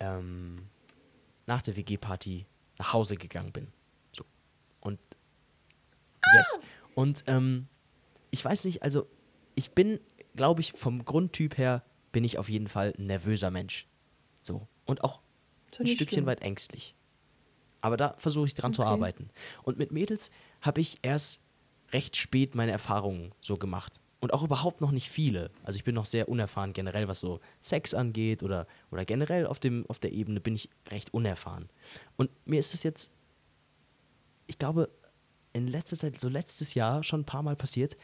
ähm, 0.00 0.68
nach 1.46 1.62
der 1.62 1.76
WG-Party 1.76 2.46
nach 2.78 2.92
Hause 2.92 3.16
gegangen 3.16 3.52
bin. 3.52 3.68
So. 4.12 4.24
Und 4.80 4.98
yes. 6.34 6.60
Und 6.94 7.24
ähm, 7.26 7.66
ich 8.30 8.44
weiß 8.44 8.64
nicht, 8.64 8.82
also 8.82 9.06
ich 9.54 9.72
bin, 9.72 9.98
glaube 10.34 10.60
ich, 10.60 10.72
vom 10.72 11.04
Grundtyp 11.04 11.58
her 11.58 11.82
bin 12.12 12.24
ich 12.24 12.38
auf 12.38 12.48
jeden 12.48 12.68
Fall 12.68 12.94
ein 12.98 13.06
nervöser 13.06 13.50
Mensch. 13.50 13.86
So. 14.40 14.68
Und 14.84 15.02
auch 15.02 15.20
ein 15.78 15.84
nicht 15.84 15.94
Stückchen 15.94 16.16
schlimm. 16.16 16.26
weit 16.26 16.42
ängstlich. 16.42 16.94
Aber 17.80 17.96
da 17.96 18.14
versuche 18.18 18.46
ich 18.46 18.54
dran 18.54 18.72
zu 18.74 18.82
Okay. 18.82 18.90
arbeiten. 18.90 19.30
Und 19.62 19.78
mit 19.78 19.92
Mädels 19.92 20.30
habe 20.60 20.80
ich 20.80 20.98
erst 21.02 21.40
recht 21.92 22.16
spät 22.16 22.54
meine 22.54 22.72
Erfahrungen 22.72 23.32
so 23.40 23.56
gemacht. 23.56 24.00
Und 24.18 24.32
auch 24.32 24.42
überhaupt 24.42 24.80
noch 24.80 24.90
nicht 24.90 25.08
viele. 25.10 25.50
Also 25.62 25.76
ich 25.76 25.84
bin 25.84 25.94
noch 25.94 26.06
sehr 26.06 26.28
unerfahren 26.28 26.72
generell, 26.72 27.06
was 27.06 27.20
so 27.20 27.38
Sex 27.60 27.94
angeht 27.94 28.42
oder, 28.42 28.66
oder 28.90 29.04
generell 29.04 29.46
auf, 29.46 29.60
dem, 29.60 29.84
auf 29.88 29.98
der 29.98 30.12
Ebene 30.12 30.40
bin 30.40 30.54
ich 30.54 30.70
recht 30.90 31.12
unerfahren. 31.14 31.68
Und 32.16 32.30
mir 32.46 32.58
ist 32.58 32.72
das 32.72 32.82
jetzt, 32.82 33.12
ich 34.46 34.58
glaube, 34.58 34.88
in 35.52 35.68
letzter 35.68 35.96
Zeit, 35.96 36.18
so 36.18 36.28
letztes 36.28 36.74
Jahr 36.74 37.02
schon 37.02 37.20
ein 37.20 37.24
paar 37.26 37.42
Mal 37.42 37.56
passiert, 37.56 37.96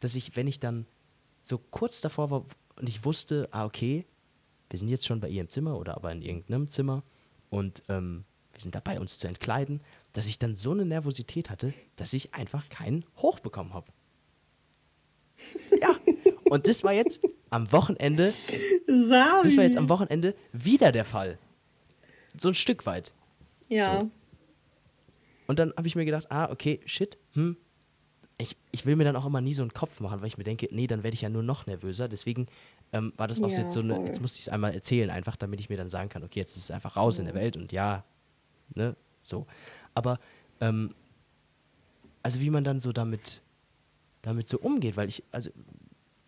dass 0.00 0.14
ich, 0.16 0.36
wenn 0.36 0.48
ich 0.48 0.60
dann 0.60 0.86
so 1.40 1.56
kurz 1.58 2.00
davor 2.00 2.30
war 2.30 2.44
und 2.76 2.88
ich 2.88 3.04
wusste, 3.04 3.48
ah, 3.52 3.64
okay, 3.64 4.06
wir 4.70 4.78
sind 4.78 4.88
jetzt 4.88 5.06
schon 5.06 5.20
bei 5.20 5.28
ihr 5.28 5.42
im 5.42 5.48
Zimmer 5.48 5.78
oder 5.78 5.96
aber 5.96 6.10
in 6.12 6.22
irgendeinem 6.22 6.68
Zimmer 6.68 7.02
und 7.50 7.82
ähm, 7.88 8.24
wir 8.52 8.60
sind 8.60 8.74
dabei, 8.74 8.98
uns 8.98 9.18
zu 9.18 9.28
entkleiden, 9.28 9.80
dass 10.12 10.26
ich 10.26 10.38
dann 10.38 10.56
so 10.56 10.72
eine 10.72 10.84
Nervosität 10.84 11.50
hatte, 11.50 11.74
dass 11.96 12.12
ich 12.12 12.34
einfach 12.34 12.68
keinen 12.68 13.04
Hoch 13.18 13.40
bekommen 13.40 13.74
habe. 13.74 13.90
Ja, 15.80 15.96
und 16.44 16.68
das 16.68 16.84
war 16.84 16.92
jetzt 16.92 17.20
am 17.48 17.72
Wochenende, 17.72 18.34
Sami. 18.86 19.42
das 19.42 19.56
war 19.56 19.64
jetzt 19.64 19.76
am 19.76 19.88
Wochenende 19.88 20.34
wieder 20.52 20.92
der 20.92 21.04
Fall. 21.04 21.38
So 22.38 22.48
ein 22.48 22.54
Stück 22.54 22.86
weit. 22.86 23.12
Ja. 23.68 24.00
So. 24.00 24.10
Und 25.46 25.58
dann 25.58 25.72
habe 25.76 25.88
ich 25.88 25.96
mir 25.96 26.04
gedacht, 26.04 26.30
ah, 26.30 26.50
okay, 26.50 26.80
shit, 26.84 27.18
hm. 27.32 27.56
Ich, 28.40 28.56
ich 28.72 28.86
will 28.86 28.96
mir 28.96 29.04
dann 29.04 29.16
auch 29.16 29.26
immer 29.26 29.40
nie 29.40 29.52
so 29.54 29.62
einen 29.62 29.72
Kopf 29.74 30.00
machen, 30.00 30.20
weil 30.20 30.28
ich 30.28 30.38
mir 30.38 30.44
denke, 30.44 30.68
nee, 30.70 30.86
dann 30.86 31.02
werde 31.02 31.14
ich 31.14 31.20
ja 31.20 31.28
nur 31.28 31.42
noch 31.42 31.66
nervöser. 31.66 32.08
Deswegen 32.08 32.46
ähm, 32.92 33.12
war 33.16 33.28
das 33.28 33.42
auch 33.42 33.50
so 33.50 33.60
Ja, 33.60 33.64
jetzt 33.64 33.74
so 33.74 33.80
eine, 33.80 34.00
jetzt 34.06 34.20
musste 34.20 34.38
ich 34.38 34.46
es 34.46 34.48
einmal 34.48 34.72
erzählen, 34.74 35.10
einfach 35.10 35.36
damit 35.36 35.60
ich 35.60 35.68
mir 35.68 35.76
dann 35.76 35.90
sagen 35.90 36.08
kann, 36.08 36.22
okay, 36.24 36.40
jetzt 36.40 36.56
ist 36.56 36.64
es 36.64 36.70
einfach 36.70 36.96
raus 36.96 37.18
in 37.18 37.26
der 37.26 37.34
Welt 37.34 37.56
und 37.56 37.70
ja, 37.72 38.04
ne, 38.74 38.96
so. 39.22 39.46
Aber, 39.94 40.18
ähm, 40.60 40.94
also 42.22 42.40
wie 42.40 42.50
man 42.50 42.64
dann 42.64 42.80
so 42.80 42.92
damit, 42.92 43.42
damit 44.22 44.48
so 44.48 44.58
umgeht, 44.58 44.96
weil 44.96 45.08
ich, 45.08 45.22
also 45.32 45.50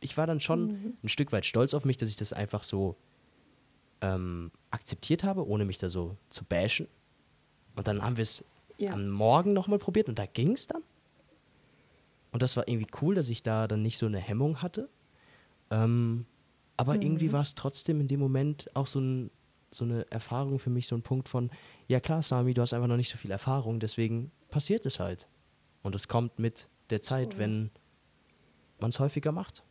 ich 0.00 0.16
war 0.16 0.26
dann 0.26 0.40
schon 0.40 0.66
Mhm. 0.66 0.96
ein 1.02 1.08
Stück 1.08 1.32
weit 1.32 1.46
stolz 1.46 1.74
auf 1.74 1.84
mich, 1.84 1.96
dass 1.96 2.08
ich 2.08 2.16
das 2.16 2.32
einfach 2.32 2.64
so 2.64 2.96
ähm, 4.00 4.50
akzeptiert 4.70 5.22
habe, 5.24 5.46
ohne 5.46 5.64
mich 5.64 5.78
da 5.78 5.88
so 5.88 6.16
zu 6.28 6.44
bashen. 6.44 6.88
Und 7.76 7.86
dann 7.86 8.02
haben 8.02 8.16
wir 8.16 8.22
es 8.22 8.44
Ja. 8.78 8.92
am 8.92 9.08
Morgen 9.10 9.52
nochmal 9.52 9.78
probiert 9.78 10.08
und 10.08 10.18
da 10.18 10.26
ging 10.26 10.52
es 10.52 10.66
dann. 10.66 10.82
Und 12.32 12.42
das 12.42 12.56
war 12.56 12.66
irgendwie 12.66 12.90
cool, 13.00 13.14
dass 13.14 13.28
ich 13.28 13.42
da 13.42 13.68
dann 13.68 13.82
nicht 13.82 13.98
so 13.98 14.06
eine 14.06 14.18
Hemmung 14.18 14.62
hatte. 14.62 14.88
Ähm, 15.70 16.26
aber 16.76 16.94
irgendwie 16.94 17.32
war 17.32 17.42
es 17.42 17.54
trotzdem 17.54 18.00
in 18.00 18.08
dem 18.08 18.18
Moment 18.18 18.74
auch 18.74 18.86
so, 18.86 19.00
ein, 19.00 19.30
so 19.70 19.84
eine 19.84 20.10
Erfahrung 20.10 20.58
für 20.58 20.70
mich, 20.70 20.86
so 20.86 20.96
ein 20.96 21.02
Punkt 21.02 21.28
von, 21.28 21.50
ja 21.86 22.00
klar, 22.00 22.22
Sami, 22.22 22.54
du 22.54 22.62
hast 22.62 22.72
einfach 22.72 22.88
noch 22.88 22.96
nicht 22.96 23.10
so 23.10 23.18
viel 23.18 23.30
Erfahrung, 23.30 23.78
deswegen 23.78 24.32
passiert 24.50 24.84
es 24.86 24.98
halt. 24.98 25.28
Und 25.82 25.94
es 25.94 26.08
kommt 26.08 26.38
mit 26.38 26.68
der 26.90 27.02
Zeit, 27.02 27.38
wenn 27.38 27.70
man 28.80 28.90
es 28.90 28.98
häufiger 28.98 29.30
macht. 29.32 29.62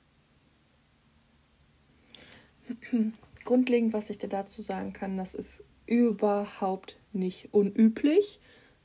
Grundlegend, 3.44 3.94
was 3.94 4.10
ich 4.10 4.20
dir 4.20 4.30
dazu 4.30 4.62
sagen 4.62 4.94
kann, 4.94 5.18
das 5.18 5.34
ist 5.34 5.64
überhaupt 5.88 6.98
nicht 7.12 7.54
unüblich, 7.54 8.40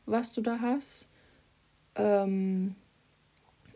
was 0.06 0.32
du 0.32 0.40
da 0.40 0.60
hast. 0.60 1.08
Ähm, 1.94 2.74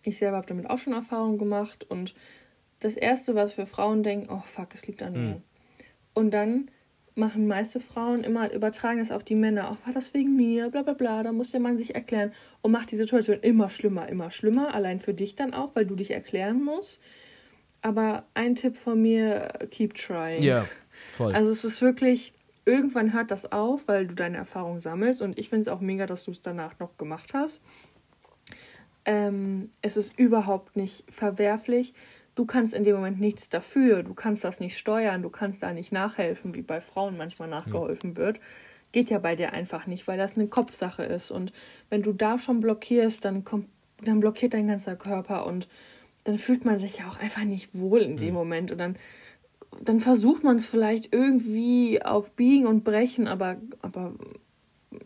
ich 0.05 0.19
selber 0.19 0.39
habe 0.39 0.47
damit 0.47 0.69
auch 0.69 0.79
schon 0.79 0.93
Erfahrung 0.93 1.39
gemacht 1.39 1.85
und 1.89 2.15
das 2.81 2.97
Erste, 2.97 3.35
was 3.35 3.53
für 3.53 3.67
Frauen 3.67 4.03
denken, 4.03 4.29
oh 4.31 4.43
fuck, 4.45 4.75
es 4.75 4.87
liegt 4.87 5.03
an 5.03 5.13
mir. 5.13 5.43
Und 6.15 6.31
dann 6.33 6.71
machen 7.15 7.47
meiste 7.47 7.81
Frauen 7.81 8.25
immer, 8.25 8.53
übertragen 8.53 9.01
es 9.01 9.13
auf 9.13 9.23
die 9.23 9.35
Männer, 9.35 9.71
oh, 9.73 9.87
war 9.87 9.93
das 9.93 10.15
wegen 10.15 10.37
mir, 10.37 10.71
bla 10.71 10.83
bla 10.83 10.95
bla, 10.95 11.23
da 11.23 11.33
muss 11.33 11.51
der 11.51 11.61
Mann 11.61 11.79
sich 11.79 11.95
erklären 11.95 12.33
und 12.63 12.73
macht 12.73 12.91
die 12.91 12.97
Situation 12.97 13.39
immer 13.41 13.69
schlimmer, 13.69 14.09
immer 14.09 14.31
schlimmer, 14.31 14.75
allein 14.75 15.01
für 15.01 15.15
dich 15.15 15.35
dann 15.35 15.55
auch, 15.55 15.75
weil 15.75 15.87
du 15.87 15.95
dich 15.95 16.11
erklären 16.11 16.63
musst. 16.63 17.01
Aber 17.83 18.25
ein 18.35 18.57
Tipp 18.57 18.77
von 18.77 19.01
mir, 19.01 19.53
keep 19.71 19.95
trying. 19.95 20.43
voll. 21.13 21.35
Also 21.35 21.51
es 21.51 21.65
ist 21.65 21.81
wirklich, 21.83 22.33
irgendwann 22.65 23.13
hört 23.13 23.31
das 23.31 23.51
auf, 23.51 23.89
weil 23.89 24.07
du 24.07 24.15
deine 24.15 24.37
Erfahrung 24.37 24.81
sammelst 24.81 25.23
und 25.23 25.39
ich 25.39 25.49
finde 25.49 25.63
es 25.63 25.69
auch 25.69 25.81
mega, 25.81 26.07
dass 26.07 26.25
du 26.25 26.31
es 26.31 26.43
danach 26.43 26.79
noch 26.79 26.97
gemacht 26.97 27.33
hast. 27.33 27.63
Ähm, 29.05 29.71
es 29.83 29.97
ist 29.97 30.19
überhaupt 30.19 30.77
nicht 30.77 31.05
verwerflich. 31.09 31.95
Du 32.35 32.47
kannst 32.47 32.75
in 32.75 32.85
dem 32.85 32.97
Moment 32.97 33.21
nichts 33.21 33.49
dafür. 33.49 34.03
Du 34.03 34.15
kannst 34.15 34.45
das 34.45 34.61
nicht 34.61 34.79
steuern. 34.79 35.23
Du 35.23 35.31
kannst 35.31 35.63
da 35.63 35.73
nicht 35.73 35.93
nachhelfen, 35.93 36.55
wie 36.55 36.63
bei 36.63 36.81
Frauen 36.81 37.17
manchmal 37.17 37.49
nachgeholfen 37.49 38.17
wird. 38.17 38.41
Geht 38.93 39.11
ja 39.11 39.19
bei 39.19 39.37
dir 39.37 39.53
einfach 39.53 39.87
nicht, 39.87 40.09
weil 40.09 40.19
das 40.19 40.37
eine 40.37 40.49
Kopfsache 40.49 41.05
ist. 41.05 41.31
Und 41.31 41.53
wenn 41.89 42.03
du 42.03 42.13
da 42.13 42.39
schon 42.39 42.61
blockierst, 42.61 43.25
dann 43.25 43.45
kommt, 43.45 43.69
dann 44.03 44.21
blockiert 44.21 44.55
dein 44.55 44.69
ganzer 44.69 44.97
Körper 44.97 45.47
und 45.47 45.69
dann 46.25 46.39
fühlt 46.39 46.65
man 46.65 46.79
sich 46.79 46.99
ja 46.99 47.09
auch 47.09 47.19
einfach 47.19 47.45
nicht 47.45 47.71
wohl 47.75 48.03
in 48.03 48.17
dem 48.17 48.35
Moment. 48.35 48.73
Und 48.73 48.79
dann 48.79 48.97
dann 49.83 50.01
versucht 50.01 50.45
man 50.45 50.57
es 50.57 50.67
vielleicht 50.67 51.13
irgendwie 51.15 52.03
auf 52.03 52.33
Biegen 52.33 52.67
und 52.67 52.85
Brechen, 52.85 53.29
aber, 53.29 53.57
aber 53.83 54.15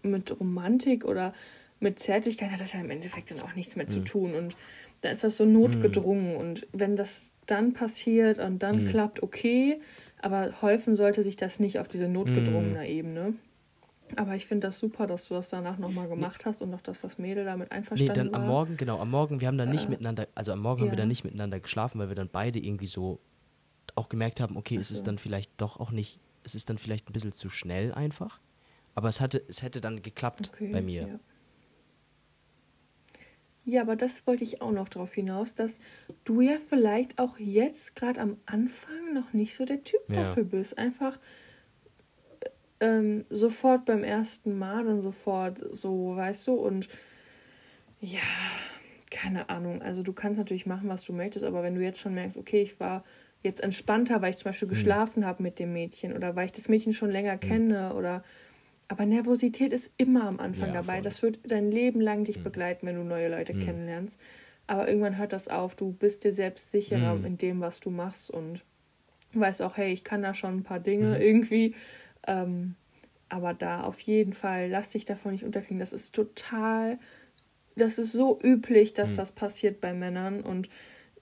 mit 0.03 0.39
Romantik 0.39 1.05
oder 1.05 1.33
mit 1.81 1.99
Zärtlichkeit 1.99 2.51
hat 2.51 2.61
das 2.61 2.73
ja 2.73 2.81
im 2.81 2.91
Endeffekt 2.91 3.31
dann 3.31 3.41
auch 3.41 3.55
nichts 3.55 3.77
mehr 3.77 3.87
zu 3.87 4.01
tun. 4.01 4.35
Und 4.35 4.57
da 5.03 5.11
ist 5.11 5.25
das 5.25 5.37
so 5.37 5.45
notgedrungen. 5.45 6.37
Und 6.37 6.67
wenn 6.73 6.97
das 6.97 7.31
dann 7.47 7.73
passiert 7.75 8.39
und 8.39 8.63
dann 8.63 8.87
klappt, 8.89 9.23
okay, 9.23 9.81
aber 10.23 10.63
häufen 10.63 10.97
sollte 10.97 11.23
sich 11.23 11.37
das 11.37 11.61
nicht 11.61 11.79
auf 11.79 11.89
diese 11.89 12.09
notgedrungene 12.09 12.89
Ebene. 12.89 13.35
Aber 14.17 14.35
ich 14.37 14.47
finde 14.47 14.69
das 14.69 14.79
super, 14.79 15.07
dass 15.07 15.29
du 15.29 15.35
das 15.35 15.49
danach 15.49 15.79
nochmal 15.79 16.09
gemacht 16.09 16.47
hast 16.47 16.63
und 16.63 16.73
auch, 16.75 16.81
dass 16.83 17.01
das 17.01 17.19
Mädel 17.19 17.45
damit 17.45 17.71
Nee, 17.71 17.77
einverstanden 17.77 18.15
dann 18.15 18.33
war. 18.33 18.41
am 18.41 18.47
Morgen, 18.47 18.77
genau, 18.77 19.01
am 19.01 19.11
Morgen, 19.11 19.41
wir 19.41 19.49
haben 19.49 19.59
dann 19.59 19.71
nicht 19.71 19.87
Äh, 19.87 19.91
miteinander, 19.91 20.29
also 20.35 20.53
am 20.53 20.61
Morgen 20.61 20.83
haben 20.83 20.89
wir 20.91 20.93
ja. 20.95 21.03
dann 21.03 21.09
nicht 21.09 21.25
miteinander 21.25 21.59
geschlafen, 21.61 21.99
weil 21.99 22.09
wir 22.09 22.15
dann 22.15 22.29
beide 22.31 22.59
irgendwie 22.59 22.87
so 22.87 23.19
auch 23.97 24.09
gemerkt 24.09 24.41
haben, 24.41 24.57
okay, 24.57 24.77
es 24.77 24.91
ist 24.91 25.01
so. 25.01 25.05
dann 25.07 25.19
vielleicht 25.19 25.51
doch 25.59 25.81
auch 25.81 25.91
nicht, 25.91 26.19
es 26.45 26.55
ist 26.55 26.69
dann 26.71 26.79
vielleicht 26.79 27.09
ein 27.09 27.13
bisschen 27.13 27.33
zu 27.33 27.49
schnell 27.49 27.93
einfach. 27.93 28.41
Aber 28.95 29.09
es 29.09 29.21
hatte, 29.21 29.43
es 29.49 29.63
hätte 29.63 29.81
dann 29.81 30.03
geklappt 30.03 30.51
Okay, 30.55 30.71
bei 30.71 30.81
mir. 30.83 31.03
Ja. 31.09 31.21
Ja, 33.65 33.83
aber 33.83 33.97
das 33.97 34.27
wollte 34.27 34.45
ich 34.45 34.61
auch 34.61 34.73
noch 34.73 34.89
darauf 34.89 35.15
hinaus, 35.15 35.55
dass 35.55 35.79
du 36.25 36.41
ja 36.41 36.57
vielleicht 36.69 37.19
auch 37.19 37.39
jetzt 37.39 37.97
gerade 37.97 38.21
am 38.21 38.37
Anfang 38.47 39.15
noch 39.15 39.33
nicht 39.33 39.55
so 39.55 39.65
der 39.65 39.83
Typ 39.83 40.01
Ja. 40.09 40.23
dafür 40.23 40.45
bist. 40.45 40.77
Einfach 40.77 41.19
äh, 42.81 42.87
ähm, 42.87 43.25
sofort 43.31 43.85
beim 43.87 44.05
ersten 44.05 44.59
Mal 44.59 44.85
dann 44.85 45.03
sofort 45.03 45.65
so, 45.71 46.15
weißt 46.17 46.47
du, 46.47 46.55
und 46.55 46.89
ja, 48.01 48.21
keine 49.11 49.49
Ahnung. 49.49 49.81
Also 49.81 50.03
du 50.03 50.13
kannst 50.13 50.39
natürlich 50.39 50.67
machen, 50.67 50.89
was 50.89 51.05
du 51.05 51.13
möchtest, 51.13 51.45
aber 51.45 51.63
wenn 51.63 51.75
du 51.75 51.81
jetzt 51.83 52.01
schon 52.01 52.15
merkst, 52.15 52.37
okay, 52.37 52.61
ich 52.61 52.79
war 52.81 53.03
jetzt 53.43 53.63
entspannter, 53.63 54.21
weil 54.21 54.31
ich 54.31 54.37
zum 54.37 54.51
Beispiel 54.51 54.69
geschlafen 54.69 55.25
habe 55.25 55.43
mit 55.43 55.59
dem 55.59 55.73
Mädchen 55.73 56.15
oder 56.15 56.35
weil 56.37 56.47
ich 56.47 56.53
das 56.53 56.69
Mädchen 56.69 56.93
schon 56.93 57.11
länger 57.11 57.37
kenne 57.39 57.95
oder 57.95 58.23
aber 58.89 59.07
Nervosität 59.07 59.73
ist 59.73 59.93
immer 59.97 60.25
am 60.25 60.41
Anfang 60.41 60.69
Ja, 60.69 60.75
dabei. 60.75 60.95
voll. 60.95 61.03
Das 61.03 61.23
wird 61.23 61.39
dein 61.51 61.71
Leben 61.71 62.01
lang 62.01 62.25
dich 62.25 62.43
begleiten, 62.43 62.87
wenn 62.87 62.97
du 62.97 63.03
neue 63.05 63.29
Leute 63.29 63.55
kennenlernst. 63.55 64.19
Aber 64.67 64.89
irgendwann 64.89 65.19
hört 65.19 65.33
das 65.33 65.49
auf. 65.49 65.75
Du 65.75 65.93
bist 65.93 66.25
dir 66.25 66.33
selbst 66.33 66.71
sicherer 66.71 67.17
Mhm. 67.17 67.25
in 67.25 67.39
dem, 67.39 67.61
was 67.61 67.81
du 67.81 67.91
machst 67.91 68.31
und 68.31 68.63
weißt 69.33 69.63
auch, 69.63 69.77
hey, 69.77 69.93
ich 69.93 70.05
kann 70.05 70.23
da 70.23 70.33
schon 70.35 70.59
ein 70.59 70.63
paar 70.63 70.81
Dinge 70.81 71.17
Mhm. 71.17 71.23
irgendwie. 71.23 71.75
Ähm, 72.27 72.75
aber 73.29 73.53
da 73.55 73.83
auf 73.83 74.01
jeden 74.01 74.33
Fall, 74.33 74.69
lass 74.69 74.91
dich 74.91 75.05
davon 75.05 75.33
nicht 75.33 75.45
unterkriegen. 75.45 75.81
Das 75.81 75.93
ist 75.93 76.15
total, 76.15 76.99
das 77.77 77.99
ist 77.99 78.13
so 78.13 78.39
üblich, 78.43 78.93
dass 78.93 79.13
Mhm. 79.13 79.17
das 79.17 79.33
passiert 79.33 79.81
bei 79.81 79.93
Männern 79.93 80.41
und 80.43 80.69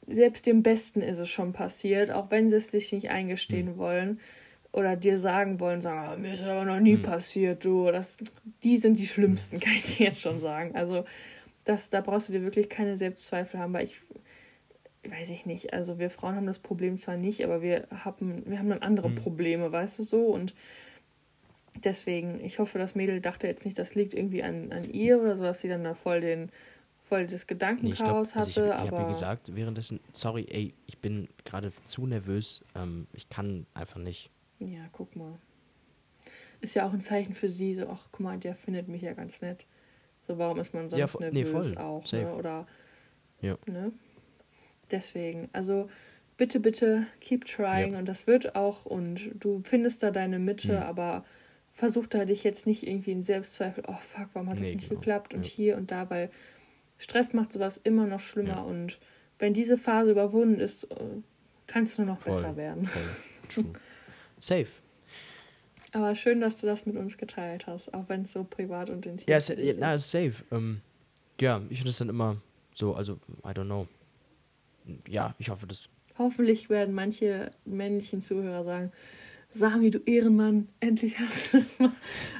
selbst 0.09 0.47
dem 0.47 0.63
Besten 0.63 1.01
ist 1.01 1.19
es 1.21 1.29
schon 1.31 1.53
passiert, 1.53 2.11
auch 2.11 2.31
wenn 2.31 2.49
sie 2.49 2.57
es 2.57 2.71
sich 2.71 2.93
nicht 2.93 3.11
eingestehen 3.11 3.75
Mhm. 3.75 3.79
wollen 3.79 4.21
oder 4.73 4.97
dir 4.97 5.19
sagen 5.19 5.61
wollen, 5.61 5.81
sagen, 5.81 5.99
ah, 5.99 6.17
mir 6.17 6.33
ist 6.33 6.41
das 6.41 6.49
aber 6.49 6.65
noch 6.65 6.81
nie 6.81 6.97
Mhm. 6.97 7.03
passiert, 7.03 7.65
du. 7.65 7.91
Das, 7.91 8.17
die 8.63 8.79
sind 8.79 8.99
die 8.99 9.07
schlimmsten, 9.07 9.61
kann 9.61 9.75
ich 9.75 9.97
dir 9.97 10.07
jetzt 10.07 10.21
schon 10.21 10.41
sagen. 10.41 10.75
Also 10.75 11.05
das, 11.65 11.91
da 11.91 12.01
brauchst 12.01 12.29
du 12.29 12.33
dir 12.33 12.43
wirklich 12.43 12.69
keine 12.69 12.97
Selbstzweifel 12.97 13.61
haben, 13.61 13.73
weil 13.73 13.85
ich 13.85 14.01
weiß 15.09 15.31
ich 15.31 15.47
nicht. 15.47 15.73
Also 15.73 15.99
wir 15.99 16.11
Frauen 16.11 16.37
haben 16.37 16.47
das 16.47 16.59
Problem 16.61 16.97
zwar 16.97 17.17
nicht, 17.17 17.45
aber 17.45 17.61
wir 17.61 17.87
haben, 17.91 18.45
wir 18.47 18.59
haben 18.59 18.69
dann 18.71 18.83
andere 18.83 19.11
Mhm. 19.11 19.17
Probleme, 19.17 19.73
weißt 19.73 19.99
du 19.99 20.03
so? 20.05 20.27
Und 20.27 20.55
deswegen, 21.85 22.41
ich 22.45 22.59
hoffe, 22.59 22.79
das 22.79 22.95
Mädel 22.95 23.21
dachte 23.21 23.47
jetzt 23.47 23.65
nicht, 23.65 23.79
das 23.79 23.95
liegt 23.95 24.15
irgendwie 24.15 24.43
an, 24.43 24.73
an 24.73 24.85
ihr 24.85 25.21
oder 25.21 25.37
so, 25.37 25.43
dass 25.43 25.61
sie 25.61 25.69
dann 25.69 25.85
da 25.85 25.95
voll 25.95 26.21
den 26.21 26.51
voll 27.03 27.27
das 27.27 27.43
Nee, 27.43 27.43
ich 27.43 27.49
Gedankenchaos 27.49 28.05
glaub, 28.33 28.37
also 28.37 28.51
ich, 28.51 28.57
hatte. 28.57 28.67
ich 28.69 28.73
aber 28.73 28.87
habe 28.87 29.03
ja 29.03 29.09
gesagt, 29.09 29.55
währenddessen, 29.55 30.01
sorry, 30.13 30.47
ey, 30.51 30.73
ich 30.87 30.99
bin 30.99 31.29
gerade 31.45 31.73
zu 31.85 32.07
nervös, 32.07 32.65
ähm, 32.75 33.07
ich 33.13 33.29
kann 33.29 33.67
einfach 33.75 33.99
nicht. 33.99 34.31
Ja, 34.69 34.83
guck 34.93 35.15
mal. 35.17 35.39
Ist 36.61 36.75
ja 36.75 36.87
auch 36.87 36.93
ein 36.93 37.01
Zeichen 37.01 37.35
für 37.35 37.49
sie, 37.49 37.75
so, 37.75 37.89
ach, 37.89 38.07
guck 38.13 38.21
mal, 38.21 38.39
der 38.39 38.55
findet 38.55 38.89
mich 38.89 39.03
ja 39.03 39.13
ganz 39.15 39.41
nett. 39.43 39.67
So, 40.21 40.39
warum 40.39 40.59
ist 40.61 40.73
man 40.73 40.89
sonst 40.89 41.01
Ja, 41.01 41.07
vo- 41.07 41.21
nee, 41.21 41.43
nervös 41.43 41.73
voll. 41.73 41.79
auch, 41.83 42.07
Safe. 42.07 42.23
ne? 42.25 42.35
Oder, 42.35 42.67
Ja. 43.41 43.57
ne? 43.67 43.93
Deswegen, 44.91 45.49
also 45.53 45.89
bitte, 46.37 46.61
bitte 46.61 47.07
keep 47.21 47.45
trying 47.45 47.93
Ja. 47.95 47.99
und 47.99 48.07
das 48.07 48.27
wird 48.27 48.55
auch 48.55 48.85
und 48.87 49.31
du 49.35 49.61
findest 49.65 50.03
da 50.03 50.11
deine 50.11 50.39
Mitte, 50.39 50.73
Mhm. 50.77 50.83
aber 50.83 51.25
versuch 51.73 52.07
da 52.07 52.25
dich 52.25 52.45
jetzt 52.45 52.67
nicht 52.67 52.87
irgendwie 52.87 53.13
in 53.13 53.23
Selbstzweifel, 53.23 53.85
oh 53.89 53.97
fuck, 53.99 54.29
warum 54.35 54.49
hat 54.51 54.59
das 54.59 54.67
Nee, 54.67 54.75
nicht 54.77 54.89
genau. 54.91 55.01
geklappt 55.01 55.35
und 55.35 55.47
Ja. 55.47 55.53
hier 55.53 55.77
und 55.77 55.91
da, 55.91 56.09
weil 56.11 56.31
Stress 56.99 57.33
macht 57.33 57.53
sowas 57.53 57.79
immer 57.79 58.07
noch 58.07 58.21
schlimmer 58.21 58.49
Ja. 58.57 58.63
und 58.63 59.01
wenn 59.39 59.55
diese 59.55 59.79
Phase 59.79 60.13
überwunden 60.13 60.61
ist, 60.61 60.85
äh, 60.85 60.97
kann 61.67 61.85
es 61.85 61.99
nur 61.99 62.07
noch 62.07 62.21
Voll. 62.21 62.35
besser 62.35 62.57
werden. 62.57 62.87
Voll. 62.87 63.03
Safe. 64.43 64.67
Aber 65.93 66.15
schön, 66.17 66.41
dass 66.41 66.61
du 66.61 66.67
das 66.67 66.85
mit 66.85 66.97
uns 66.97 67.17
geteilt 67.17 67.67
hast, 67.67 67.95
auch 67.95 68.09
wenn 68.09 68.23
es 68.23 68.33
so 68.33 68.45
privat 68.45 68.91
und 68.91 69.07
intim 69.07 69.27
Ja, 69.29 69.39
dich 69.39 69.49
ja 69.59 69.75
na, 69.79 69.95
ist. 69.95 70.11
safe. 70.11 70.35
Ähm, 70.51 70.81
ja, 71.41 71.61
ich 71.69 71.79
finde 71.79 71.91
es 71.91 71.99
dann 71.99 72.09
immer 72.09 72.39
so, 72.75 72.95
also, 72.95 73.15
I 73.45 73.49
don't 73.51 73.67
know. 73.67 73.87
Ja, 75.07 75.35
ich 75.39 75.49
hoffe, 75.51 75.67
das. 75.67 75.89
Hoffentlich 76.19 76.71
werden 76.71 76.95
manche 76.95 77.53
männlichen 77.65 78.21
Zuhörer 78.21 78.65
sagen, 78.65 78.91
Sami, 79.55 79.91
du 79.91 79.99
Ehrenmann, 80.07 80.69
endlich 80.81 81.19
hast 81.19 81.53
du 81.53 81.61
das 81.61 81.79
mal 81.79 81.93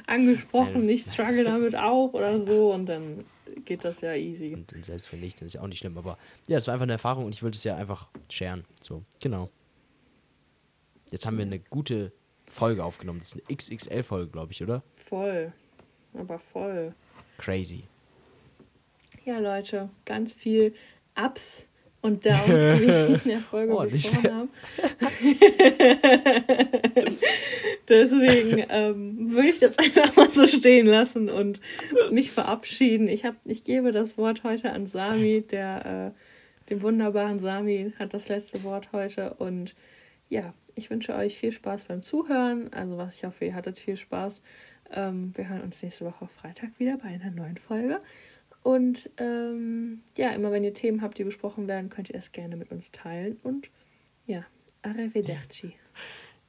angesprochen, 0.07 0.89
ich 0.89 1.03
struggle 1.03 1.43
damit 1.43 1.75
auch 1.75 2.13
oder 2.13 2.39
so 2.39 2.73
und 2.73 2.87
dann 2.87 3.23
geht 3.65 3.85
das 3.85 4.01
ja 4.01 4.15
easy. 4.15 4.55
Und, 4.55 4.73
und 4.73 4.83
selbst 4.83 5.13
wenn 5.13 5.19
nicht, 5.19 5.39
dann 5.39 5.45
ist 5.45 5.53
ja 5.53 5.61
auch 5.61 5.67
nicht 5.67 5.77
schlimm. 5.79 5.97
Aber 5.97 6.17
ja, 6.47 6.57
es 6.57 6.65
war 6.67 6.73
einfach 6.73 6.83
eine 6.83 6.93
Erfahrung 6.93 7.25
und 7.25 7.35
ich 7.35 7.43
wollte 7.43 7.55
es 7.55 7.63
ja 7.63 7.75
einfach 7.75 8.09
sharen. 8.29 8.65
So, 8.81 9.03
genau. 9.21 9.49
Jetzt 11.13 11.25
haben 11.27 11.37
wir 11.37 11.45
eine 11.45 11.59
gute 11.59 12.11
Folge 12.49 12.83
aufgenommen. 12.83 13.19
Das 13.19 13.35
ist 13.35 13.43
eine 13.47 13.55
XXL-Folge, 13.55 14.31
glaube 14.31 14.51
ich, 14.51 14.63
oder? 14.63 14.81
Voll. 14.95 15.53
Aber 16.15 16.39
voll. 16.39 16.95
Crazy. 17.37 17.83
Ja, 19.23 19.37
Leute, 19.37 19.91
ganz 20.05 20.33
viel 20.33 20.73
Ups 21.15 21.67
und 22.01 22.25
Downs, 22.25 22.47
wie 22.47 22.87
wir 22.87 23.07
in 23.25 23.29
der 23.29 23.41
Folge 23.41 23.75
Oh, 23.75 23.83
besprochen 23.83 24.33
haben. 24.33 24.49
Deswegen 27.87 28.65
ähm, 28.69 29.31
würde 29.33 29.49
ich 29.49 29.59
das 29.59 29.77
einfach 29.77 30.15
mal 30.15 30.31
so 30.31 30.47
stehen 30.47 30.87
lassen 30.87 31.29
und 31.29 31.61
mich 32.09 32.31
verabschieden. 32.31 33.07
Ich, 33.07 33.23
hab, 33.23 33.35
ich 33.45 33.63
gebe 33.63 33.91
das 33.91 34.17
Wort 34.17 34.43
heute 34.43 34.71
an 34.71 34.87
Sami, 34.87 35.43
der, 35.43 36.15
äh, 36.65 36.69
dem 36.71 36.81
wunderbaren 36.81 37.37
Sami 37.37 37.93
hat 37.99 38.15
das 38.15 38.29
letzte 38.29 38.63
Wort 38.63 38.91
heute. 38.93 39.35
Und 39.35 39.75
ja, 40.33 40.53
ich 40.75 40.89
wünsche 40.89 41.13
euch 41.15 41.37
viel 41.37 41.51
Spaß 41.51 41.85
beim 41.85 42.01
Zuhören. 42.01 42.73
Also 42.73 42.97
was 42.97 43.15
ich 43.15 43.23
hoffe, 43.23 43.45
ihr 43.45 43.53
hattet 43.53 43.77
viel 43.77 43.95
Spaß. 43.95 44.41
Ähm, 44.91 45.31
wir 45.37 45.47
hören 45.47 45.61
uns 45.61 45.81
nächste 45.81 46.05
Woche 46.05 46.27
Freitag 46.27 46.79
wieder 46.79 46.97
bei 46.97 47.09
einer 47.09 47.29
neuen 47.29 47.57
Folge. 47.57 47.99
Und 48.63 49.09
ähm, 49.17 50.01
ja, 50.17 50.31
immer 50.31 50.51
wenn 50.51 50.63
ihr 50.63 50.73
Themen 50.73 51.01
habt, 51.01 51.17
die 51.19 51.23
besprochen 51.23 51.67
werden, 51.67 51.89
könnt 51.89 52.09
ihr 52.09 52.15
es 52.15 52.31
gerne 52.31 52.55
mit 52.55 52.71
uns 52.71 52.91
teilen. 52.91 53.37
Und 53.43 53.69
ja, 54.25 54.43
arrivederci. 54.81 55.75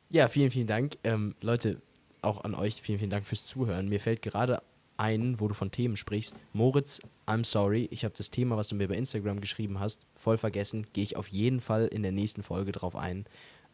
Ja, 0.08 0.28
vielen, 0.28 0.50
vielen 0.50 0.66
Dank. 0.66 0.96
Ähm, 1.04 1.34
Leute, 1.42 1.82
auch 2.22 2.44
an 2.44 2.54
euch 2.54 2.80
vielen, 2.80 2.98
vielen 2.98 3.10
Dank 3.10 3.26
fürs 3.26 3.44
Zuhören. 3.44 3.88
Mir 3.88 4.00
fällt 4.00 4.22
gerade 4.22 4.62
ein, 4.96 5.40
wo 5.40 5.48
du 5.48 5.54
von 5.54 5.70
Themen 5.70 5.96
sprichst. 5.96 6.36
Moritz, 6.52 7.02
I'm 7.26 7.44
sorry. 7.44 7.88
Ich 7.90 8.04
habe 8.04 8.14
das 8.16 8.30
Thema, 8.30 8.56
was 8.56 8.68
du 8.68 8.76
mir 8.76 8.88
bei 8.88 8.94
Instagram 8.94 9.40
geschrieben 9.40 9.80
hast, 9.80 10.00
voll 10.14 10.38
vergessen. 10.38 10.86
Gehe 10.92 11.04
ich 11.04 11.16
auf 11.16 11.28
jeden 11.28 11.60
Fall 11.60 11.88
in 11.88 12.02
der 12.02 12.12
nächsten 12.12 12.42
Folge 12.42 12.72
drauf 12.72 12.96
ein. 12.96 13.26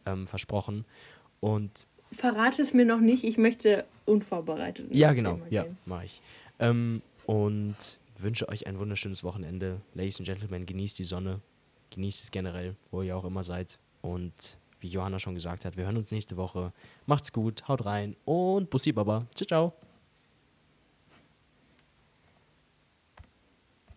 Ähm, 0.05 0.27
versprochen. 0.27 0.85
Und 1.39 1.87
Verrate 2.11 2.61
es 2.61 2.73
mir 2.73 2.85
noch 2.85 2.99
nicht, 2.99 3.23
ich 3.23 3.37
möchte 3.37 3.85
unvorbereitet. 4.05 4.87
Ja, 4.91 5.13
genau. 5.13 5.39
Ja, 5.49 5.65
mache 5.85 6.05
ich. 6.05 6.21
Ähm, 6.59 7.01
und 7.25 7.75
wünsche 8.17 8.49
euch 8.49 8.67
ein 8.67 8.79
wunderschönes 8.79 9.23
Wochenende. 9.23 9.81
Ladies 9.93 10.19
and 10.19 10.27
Gentlemen, 10.27 10.65
genießt 10.65 10.99
die 10.99 11.03
Sonne. 11.03 11.39
Genießt 11.91 12.23
es 12.23 12.31
generell, 12.31 12.75
wo 12.91 13.01
ihr 13.01 13.15
auch 13.15 13.25
immer 13.25 13.43
seid. 13.43 13.79
Und 14.01 14.57
wie 14.79 14.89
Johanna 14.89 15.19
schon 15.19 15.35
gesagt 15.35 15.65
hat, 15.65 15.77
wir 15.77 15.85
hören 15.85 15.97
uns 15.97 16.11
nächste 16.11 16.37
Woche. 16.37 16.73
Macht's 17.05 17.31
gut, 17.31 17.67
haut 17.67 17.85
rein 17.85 18.15
und 18.25 18.69
Bussi 18.69 18.91
Baba. 18.91 19.27
Ciao, 19.35 19.45
ciao. 19.47 19.80